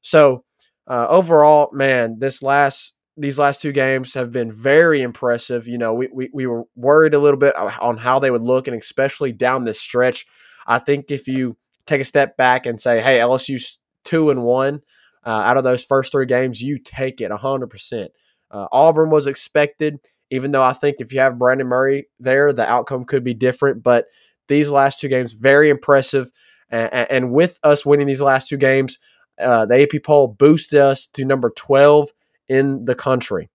So 0.01 0.45
uh, 0.87 1.07
overall, 1.09 1.71
man, 1.73 2.19
this 2.19 2.43
last 2.43 2.95
these 3.17 3.39
last 3.39 3.61
two 3.61 3.73
games 3.73 4.15
have 4.15 4.33
been 4.33 4.53
very 4.53 5.03
impressive. 5.03 5.69
You 5.69 5.79
know, 5.79 5.93
we, 5.93 6.09
we, 6.13 6.31
we 6.33 6.47
were 6.47 6.65
worried 6.75 7.15
a 7.15 7.19
little 7.19 7.39
bit 7.39 7.55
on 7.57 7.99
how 7.99 8.19
they 8.19 8.31
would 8.31 8.43
look, 8.43 8.67
and 8.67 8.77
especially 8.77 9.33
down 9.33 9.65
this 9.65 9.81
stretch. 9.81 10.27
I 10.67 10.79
think 10.79 11.11
if 11.11 11.29
you 11.29 11.57
take 11.87 12.01
a 12.01 12.05
step 12.05 12.37
back 12.37 12.67
and 12.67 12.81
say, 12.81 13.01
hey, 13.01 13.19
LSU's 13.19 13.79
two 14.05 14.31
and 14.31 14.43
one 14.43 14.81
uh, 15.25 15.31
out 15.31 15.57
of 15.57 15.65
those 15.65 15.85
first 15.85 16.13
three 16.13 16.27
games, 16.27 16.63
you 16.63 16.79
take 16.79 17.21
it 17.21 17.31
100%. 17.31 18.09
Uh, 18.51 18.67
Auburn 18.73 19.11
was 19.11 19.27
expected, 19.27 19.99
even 20.31 20.51
though 20.51 20.63
I 20.63 20.73
think 20.73 20.97
if 20.99 21.13
you 21.13 21.21
have 21.21 21.39
Brandon 21.39 21.67
Murray 21.67 22.07
there, 22.19 22.53
the 22.53 22.71
outcome 22.71 23.05
could 23.05 23.25
be 23.25 23.35
different. 23.35 23.83
But 23.83 24.07
these 24.49 24.71
last 24.71 25.01
two 25.01 25.09
games, 25.09 25.33
very 25.33 25.71
impressive. 25.71 26.31
And, 26.71 27.11
and 27.11 27.33
with 27.33 27.59
us 27.63 27.85
winning 27.85 28.07
these 28.07 28.23
last 28.23 28.49
two 28.49 28.57
games, 28.57 28.99
uh, 29.41 29.67
the 29.67 29.83
AP 29.83 30.03
poll 30.03 30.29
boosted 30.29 30.79
us 30.79 31.07
to 31.09 31.25
number 31.25 31.51
12 31.51 32.11
in 32.49 32.85
the 32.85 32.95
country. 32.95 33.51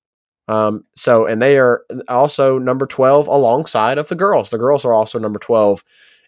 Um, 0.47 0.85
so, 0.95 1.25
and 1.25 1.41
they 1.41 1.57
are 1.57 1.83
also 2.07 2.57
number 2.57 2.85
12 2.85 3.27
alongside 3.27 3.97
of 3.97 4.07
the 4.07 4.15
girls. 4.15 4.49
The 4.49 4.57
girls 4.57 4.85
are 4.85 4.93
also 4.93 5.19
number 5.19 5.39
12 5.39 5.83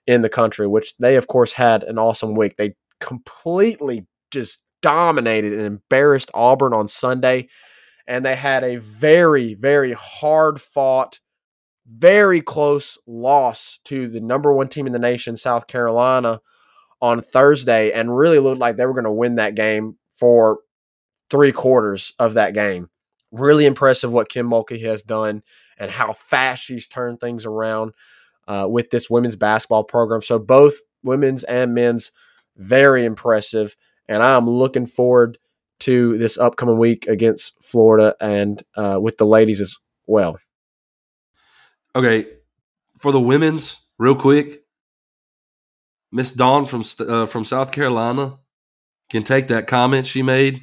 in 0.08 0.22
the 0.22 0.30
country, 0.30 0.68
which 0.68 0.96
they, 0.98 1.16
of 1.16 1.28
course, 1.28 1.54
had 1.54 1.84
an 1.84 1.98
awesome 1.98 2.36
week. 2.36 2.58
They 2.58 2.76
completely 3.00 4.06
just 4.32 4.62
dominated 4.82 5.54
and 5.54 5.62
embarrassed 5.62 6.32
Auburn 6.34 6.74
on 6.74 6.88
Sunday. 6.88 7.48
And 8.08 8.26
they 8.26 8.36
had 8.36 8.64
a 8.64 8.78
very, 8.78 9.54
very 9.54 9.94
hard 9.94 10.60
fought, 10.60 11.20
very 11.88 12.42
close 12.42 12.98
loss 13.08 13.80
to 13.86 14.08
the 14.08 14.20
number 14.20 14.52
one 14.52 14.68
team 14.68 14.88
in 14.88 14.94
the 14.94 15.00
nation, 15.00 15.38
South 15.38 15.68
Carolina, 15.68 16.42
on 17.02 17.22
Thursday, 17.22 17.92
and 17.92 18.16
really 18.16 18.40
looked 18.40 18.60
like 18.60 18.76
they 18.76 18.86
were 18.86 18.94
going 18.94 19.06
to 19.06 19.12
win 19.12 19.36
that 19.36 19.56
game 19.56 19.96
for 20.18 20.60
three 21.30 21.52
quarters 21.52 22.14
of 22.20 22.36
that 22.36 22.54
game. 22.54 22.90
Really 23.32 23.66
impressive 23.66 24.12
what 24.12 24.30
Kim 24.30 24.50
Mulkey 24.50 24.82
has 24.82 25.04
done 25.04 25.44
and 25.78 25.92
how 25.92 26.14
fast 26.14 26.64
she's 26.64 26.88
turned 26.88 27.20
things 27.20 27.46
around 27.46 27.94
uh, 28.48 28.68
with 28.70 28.90
this 28.90 29.10
women's 29.10 29.36
basketball 29.36 29.84
program. 29.84 30.22
So 30.22 30.40
both 30.40 30.80
women's 31.04 31.44
and 31.44 31.74
men's 31.74 32.12
very 32.58 33.06
impressive, 33.06 33.76
and 34.08 34.22
I'm 34.22 34.50
looking 34.50 34.86
forward 34.86 35.38
to 35.82 36.18
this 36.18 36.38
upcoming 36.38 36.78
week 36.78 37.08
against 37.08 37.62
Florida 37.64 38.16
and 38.20 38.62
uh, 38.76 39.00
with 39.02 39.18
the 39.18 39.26
ladies 39.26 39.62
as 39.62 39.78
well. 40.08 40.38
Okay, 41.96 42.26
for 43.00 43.12
the 43.12 43.22
women's, 43.22 43.80
real 43.98 44.16
quick, 44.16 44.64
Miss 46.12 46.34
Dawn 46.34 46.66
from 46.66 46.84
uh, 47.08 47.26
from 47.28 47.46
South 47.46 47.72
Carolina 47.72 48.38
can 49.10 49.24
take 49.24 49.48
that 49.48 49.68
comment 49.68 50.06
she 50.06 50.22
made 50.22 50.62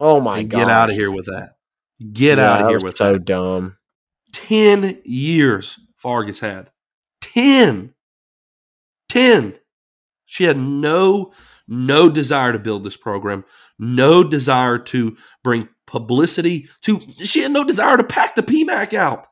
Oh 0.00 0.20
my 0.20 0.42
god! 0.42 0.58
get 0.58 0.68
out 0.70 0.90
of 0.90 0.96
here 0.96 1.10
with 1.10 1.26
that. 1.26 1.56
Get 2.12 2.38
Yeah, 2.38 2.52
out 2.52 2.62
of 2.62 2.68
here 2.68 2.80
with 2.80 2.96
so 2.96 3.12
that. 3.14 3.24
dumb. 3.24 3.76
10 4.32 5.00
years 5.04 5.78
Fargas 5.96 6.40
had. 6.40 6.70
10. 7.20 7.94
10. 9.08 9.54
She 10.26 10.44
had 10.44 10.56
no 10.58 11.32
no 11.68 12.10
desire 12.10 12.52
to 12.52 12.58
build 12.58 12.84
this 12.84 12.96
program, 12.96 13.44
no 13.78 14.22
desire 14.24 14.78
to 14.78 15.16
bring 15.42 15.68
publicity 15.86 16.68
to 16.82 17.00
she 17.22 17.40
had 17.40 17.52
no 17.52 17.64
desire 17.64 17.96
to 17.96 18.04
pack 18.04 18.34
the 18.34 18.42
PMAC 18.42 18.94
out. 18.94 19.26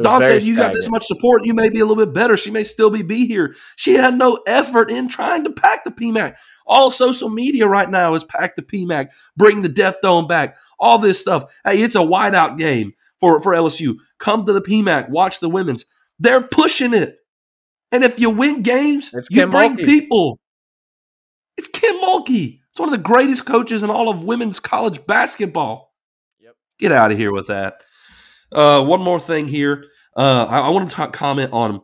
Dawn 0.00 0.22
said 0.22 0.42
you 0.42 0.56
got 0.56 0.72
this 0.72 0.88
much 0.88 1.04
support, 1.06 1.44
you 1.44 1.52
may 1.52 1.68
be 1.68 1.80
a 1.80 1.84
little 1.84 2.02
bit 2.04 2.14
better. 2.14 2.36
She 2.36 2.50
may 2.50 2.64
still 2.64 2.88
be 2.90 3.02
be 3.02 3.26
here. 3.26 3.54
She 3.76 3.94
had 3.94 4.14
no 4.14 4.38
effort 4.46 4.90
in 4.90 5.08
trying 5.08 5.44
to 5.44 5.50
pack 5.50 5.84
the 5.84 5.90
PMAC. 5.90 6.34
All 6.66 6.90
social 6.90 7.28
media 7.28 7.66
right 7.66 7.90
now 7.90 8.14
is 8.14 8.24
pack 8.24 8.56
the 8.56 8.62
PMAC, 8.62 9.08
bring 9.36 9.62
the 9.62 9.68
Deaf 9.68 10.00
Dome 10.00 10.26
back, 10.26 10.56
all 10.78 10.98
this 10.98 11.20
stuff. 11.20 11.44
Hey, 11.64 11.82
it's 11.82 11.94
a 11.94 11.98
whiteout 11.98 12.56
game 12.56 12.92
for, 13.20 13.42
for 13.42 13.52
LSU. 13.52 13.96
Come 14.18 14.46
to 14.46 14.52
the 14.52 14.62
PMAC, 14.62 15.10
watch 15.10 15.40
the 15.40 15.48
women's. 15.50 15.84
They're 16.18 16.42
pushing 16.42 16.94
it. 16.94 17.16
And 17.90 18.04
if 18.04 18.18
you 18.18 18.30
win 18.30 18.62
games, 18.62 19.10
It's 19.12 19.28
you 19.30 19.42
Kim 19.42 19.50
bring 19.50 19.76
Mulkey. 19.76 19.84
people. 19.84 20.40
It's 21.58 21.68
Kim 21.68 21.96
Mulkey. 21.96 22.60
It's 22.70 22.80
one 22.80 22.88
of 22.88 22.94
the 22.94 23.02
greatest 23.02 23.44
coaches 23.44 23.82
in 23.82 23.90
all 23.90 24.08
of 24.08 24.24
women's 24.24 24.58
college 24.58 25.04
basketball. 25.06 25.92
Yep. 26.40 26.54
Get 26.78 26.92
out 26.92 27.12
of 27.12 27.18
here 27.18 27.32
with 27.32 27.48
that. 27.48 27.82
Uh, 28.52 28.82
one 28.84 29.02
more 29.02 29.20
thing 29.20 29.48
here. 29.48 29.84
Uh, 30.16 30.46
I, 30.48 30.60
I 30.60 30.68
want 30.70 30.88
to 30.88 30.94
talk, 30.94 31.12
comment 31.12 31.52
on 31.52 31.82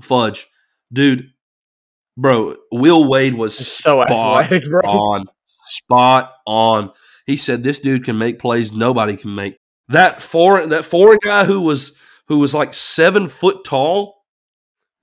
Fudge, 0.00 0.48
dude, 0.92 1.30
bro. 2.16 2.56
Will 2.72 3.08
Wade 3.08 3.34
was 3.34 3.56
He's 3.56 3.68
so 3.68 4.02
spot 4.04 4.44
athletic, 4.44 4.68
bro. 4.68 4.80
on, 4.82 5.26
spot 5.66 6.32
on. 6.46 6.90
He 7.26 7.36
said 7.36 7.62
this 7.62 7.78
dude 7.78 8.04
can 8.04 8.18
make 8.18 8.38
plays 8.38 8.72
nobody 8.72 9.16
can 9.16 9.34
make. 9.34 9.56
That 9.88 10.20
foreign 10.20 10.70
that 10.70 10.84
foreign 10.84 11.18
guy 11.24 11.44
who 11.44 11.60
was 11.60 11.92
who 12.28 12.38
was 12.38 12.54
like 12.54 12.74
seven 12.74 13.28
foot 13.28 13.64
tall 13.64 14.24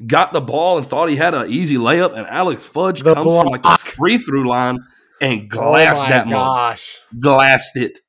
got 0.05 0.33
the 0.33 0.41
ball 0.41 0.77
and 0.77 0.87
thought 0.87 1.09
he 1.09 1.15
had 1.15 1.33
an 1.33 1.49
easy 1.49 1.77
layup, 1.77 2.09
and 2.17 2.25
Alex 2.27 2.65
Fudge 2.65 3.03
The 3.03 3.13
comes 3.13 3.25
from 3.41 3.47
like 3.47 3.63
the 3.63 3.77
free 3.77 4.17
throw 4.17 4.41
line 4.41 4.79
and 5.21 5.41
Oh 5.43 5.47
glassed 5.47 6.03
my 6.03 6.09
that 6.09 6.27
gosh! 6.27 6.99
glassed 7.19 7.77
it, 7.77 7.99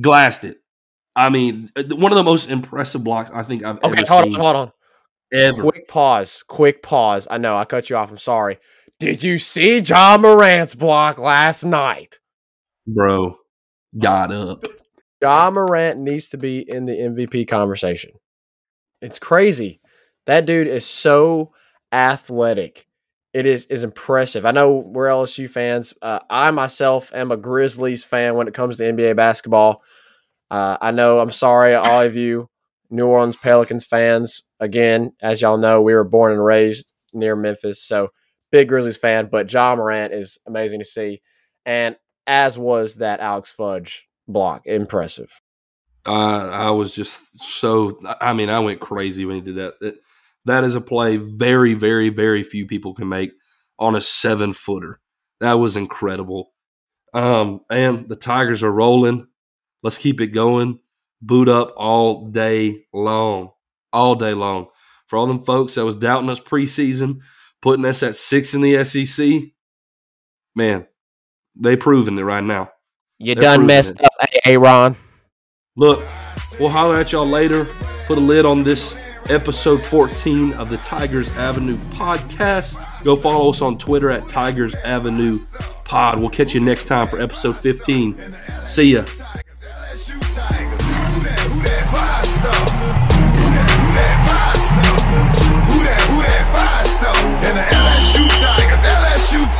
glassed 0.00 0.44
it. 0.44 0.58
I 1.20 1.28
mean, 1.28 1.68
uh, 1.76 1.82
one 1.96 2.12
of 2.12 2.16
the 2.16 2.24
most 2.24 2.48
impressive 2.48 3.04
blocks 3.04 3.30
I 3.32 3.42
think 3.42 3.62
I've 3.64 3.76
Okay, 3.84 4.00
ever 4.00 4.06
hold 4.08 4.24
seen. 4.24 4.34
on, 4.34 4.40
hold 4.40 4.56
on. 4.56 4.72
Ever, 5.32 5.62
Quick 5.62 5.86
pause. 5.88 6.42
Quick 6.48 6.82
pause. 6.82 7.28
I 7.30 7.38
know 7.38 7.56
I 7.56 7.64
cut 7.64 7.90
you 7.90 7.96
off. 7.96 8.10
I'm 8.10 8.18
sorry. 8.18 8.58
Did 8.98 9.22
you 9.22 9.38
see 9.38 9.78
Ja 9.78 10.16
Morant's 10.18 10.74
block 10.74 11.18
last 11.18 11.64
night? 11.64 12.18
bro. 12.86 13.36
Got 13.98 14.32
up. 14.32 14.64
John 15.22 15.52
Morant 15.54 16.00
needs 16.00 16.30
to 16.30 16.38
be 16.38 16.64
in 16.66 16.86
the 16.86 16.92
MVP 16.96 17.46
conversation. 17.48 18.12
It's 19.02 19.18
crazy. 19.18 19.80
That 20.26 20.46
dude 20.46 20.66
is 20.68 20.86
so 20.86 21.52
athletic. 21.92 22.86
It 23.32 23.46
is 23.46 23.66
is 23.66 23.84
impressive. 23.84 24.44
I 24.46 24.50
know 24.52 24.76
we're 24.78 25.06
LSU 25.06 25.48
fans. 25.48 25.94
Uh, 26.02 26.20
I 26.28 26.50
myself 26.50 27.12
am 27.14 27.30
a 27.30 27.36
Grizzlies 27.36 28.04
fan 28.04 28.34
when 28.34 28.48
it 28.48 28.54
comes 28.54 28.78
to 28.78 28.84
NBA 28.84 29.16
basketball. 29.16 29.82
Uh, 30.50 30.76
I 30.80 30.90
know. 30.90 31.20
I'm 31.20 31.30
sorry, 31.30 31.74
all 31.74 32.02
of 32.02 32.16
you 32.16 32.48
New 32.90 33.06
Orleans 33.06 33.36
Pelicans 33.36 33.86
fans. 33.86 34.42
Again, 34.58 35.12
as 35.22 35.40
y'all 35.40 35.58
know, 35.58 35.80
we 35.80 35.94
were 35.94 36.04
born 36.04 36.32
and 36.32 36.44
raised 36.44 36.92
near 37.12 37.36
Memphis, 37.36 37.82
so 37.82 38.08
big 38.50 38.68
Grizzlies 38.68 38.96
fan. 38.96 39.28
But 39.30 39.52
Ja 39.52 39.74
Morant 39.76 40.12
is 40.12 40.38
amazing 40.46 40.80
to 40.80 40.84
see, 40.84 41.22
and 41.64 41.96
as 42.26 42.58
was 42.58 42.96
that 42.96 43.20
Alex 43.20 43.52
Fudge 43.52 44.06
block. 44.28 44.66
Impressive. 44.66 45.40
I 46.06 46.12
I 46.12 46.70
was 46.70 46.94
just 46.94 47.40
so. 47.40 48.00
I 48.20 48.32
mean, 48.32 48.50
I 48.50 48.60
went 48.60 48.80
crazy 48.80 49.24
when 49.24 49.36
he 49.36 49.42
did 49.42 49.56
that. 49.56 49.74
That, 49.80 49.94
that 50.46 50.64
is 50.64 50.74
a 50.74 50.80
play 50.80 51.16
very, 51.18 51.74
very, 51.74 52.08
very 52.08 52.42
few 52.42 52.66
people 52.66 52.94
can 52.94 53.08
make 53.08 53.32
on 53.78 53.94
a 53.94 54.00
seven 54.00 54.52
footer. 54.52 54.98
That 55.40 55.54
was 55.54 55.76
incredible. 55.76 56.52
Um, 57.12 57.60
and 57.70 58.08
the 58.08 58.16
Tigers 58.16 58.62
are 58.62 58.72
rolling. 58.72 59.26
Let's 59.82 59.98
keep 59.98 60.20
it 60.20 60.28
going. 60.28 60.80
Boot 61.22 61.48
up 61.48 61.74
all 61.76 62.28
day 62.28 62.84
long, 62.92 63.50
all 63.92 64.14
day 64.14 64.34
long. 64.34 64.68
For 65.06 65.18
all 65.18 65.26
them 65.26 65.42
folks 65.42 65.74
that 65.74 65.84
was 65.84 65.96
doubting 65.96 66.30
us 66.30 66.40
preseason, 66.40 67.20
putting 67.60 67.84
us 67.84 68.02
at 68.02 68.16
six 68.16 68.54
in 68.54 68.62
the 68.62 68.84
SEC, 68.84 69.50
man, 70.54 70.86
they 71.56 71.76
proving 71.76 72.18
it 72.18 72.22
right 72.22 72.44
now. 72.44 72.70
You 73.18 73.34
They're 73.34 73.42
done 73.42 73.66
messed 73.66 73.96
it. 73.96 74.04
up, 74.04 74.12
Aaron. 74.46 74.96
Look, 75.76 76.08
we'll 76.58 76.70
holler 76.70 76.96
at 76.96 77.12
y'all 77.12 77.26
later. 77.26 77.66
Put 78.06 78.18
a 78.18 78.20
lid 78.20 78.46
on 78.46 78.62
this 78.62 78.94
episode 79.28 79.82
14 79.82 80.54
of 80.54 80.70
the 80.70 80.78
Tigers 80.78 81.34
Avenue 81.36 81.76
podcast. 81.92 82.84
Go 83.04 83.14
follow 83.14 83.50
us 83.50 83.62
on 83.62 83.78
Twitter 83.78 84.10
at 84.10 84.28
Tigers 84.28 84.74
Avenue 84.76 85.36
Pod. 85.84 86.18
We'll 86.18 86.30
catch 86.30 86.54
you 86.54 86.60
next 86.60 86.86
time 86.86 87.08
for 87.08 87.20
episode 87.20 87.56
15. 87.56 88.16
See 88.66 88.94
ya. 88.94 89.04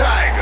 tiger. 0.01 0.40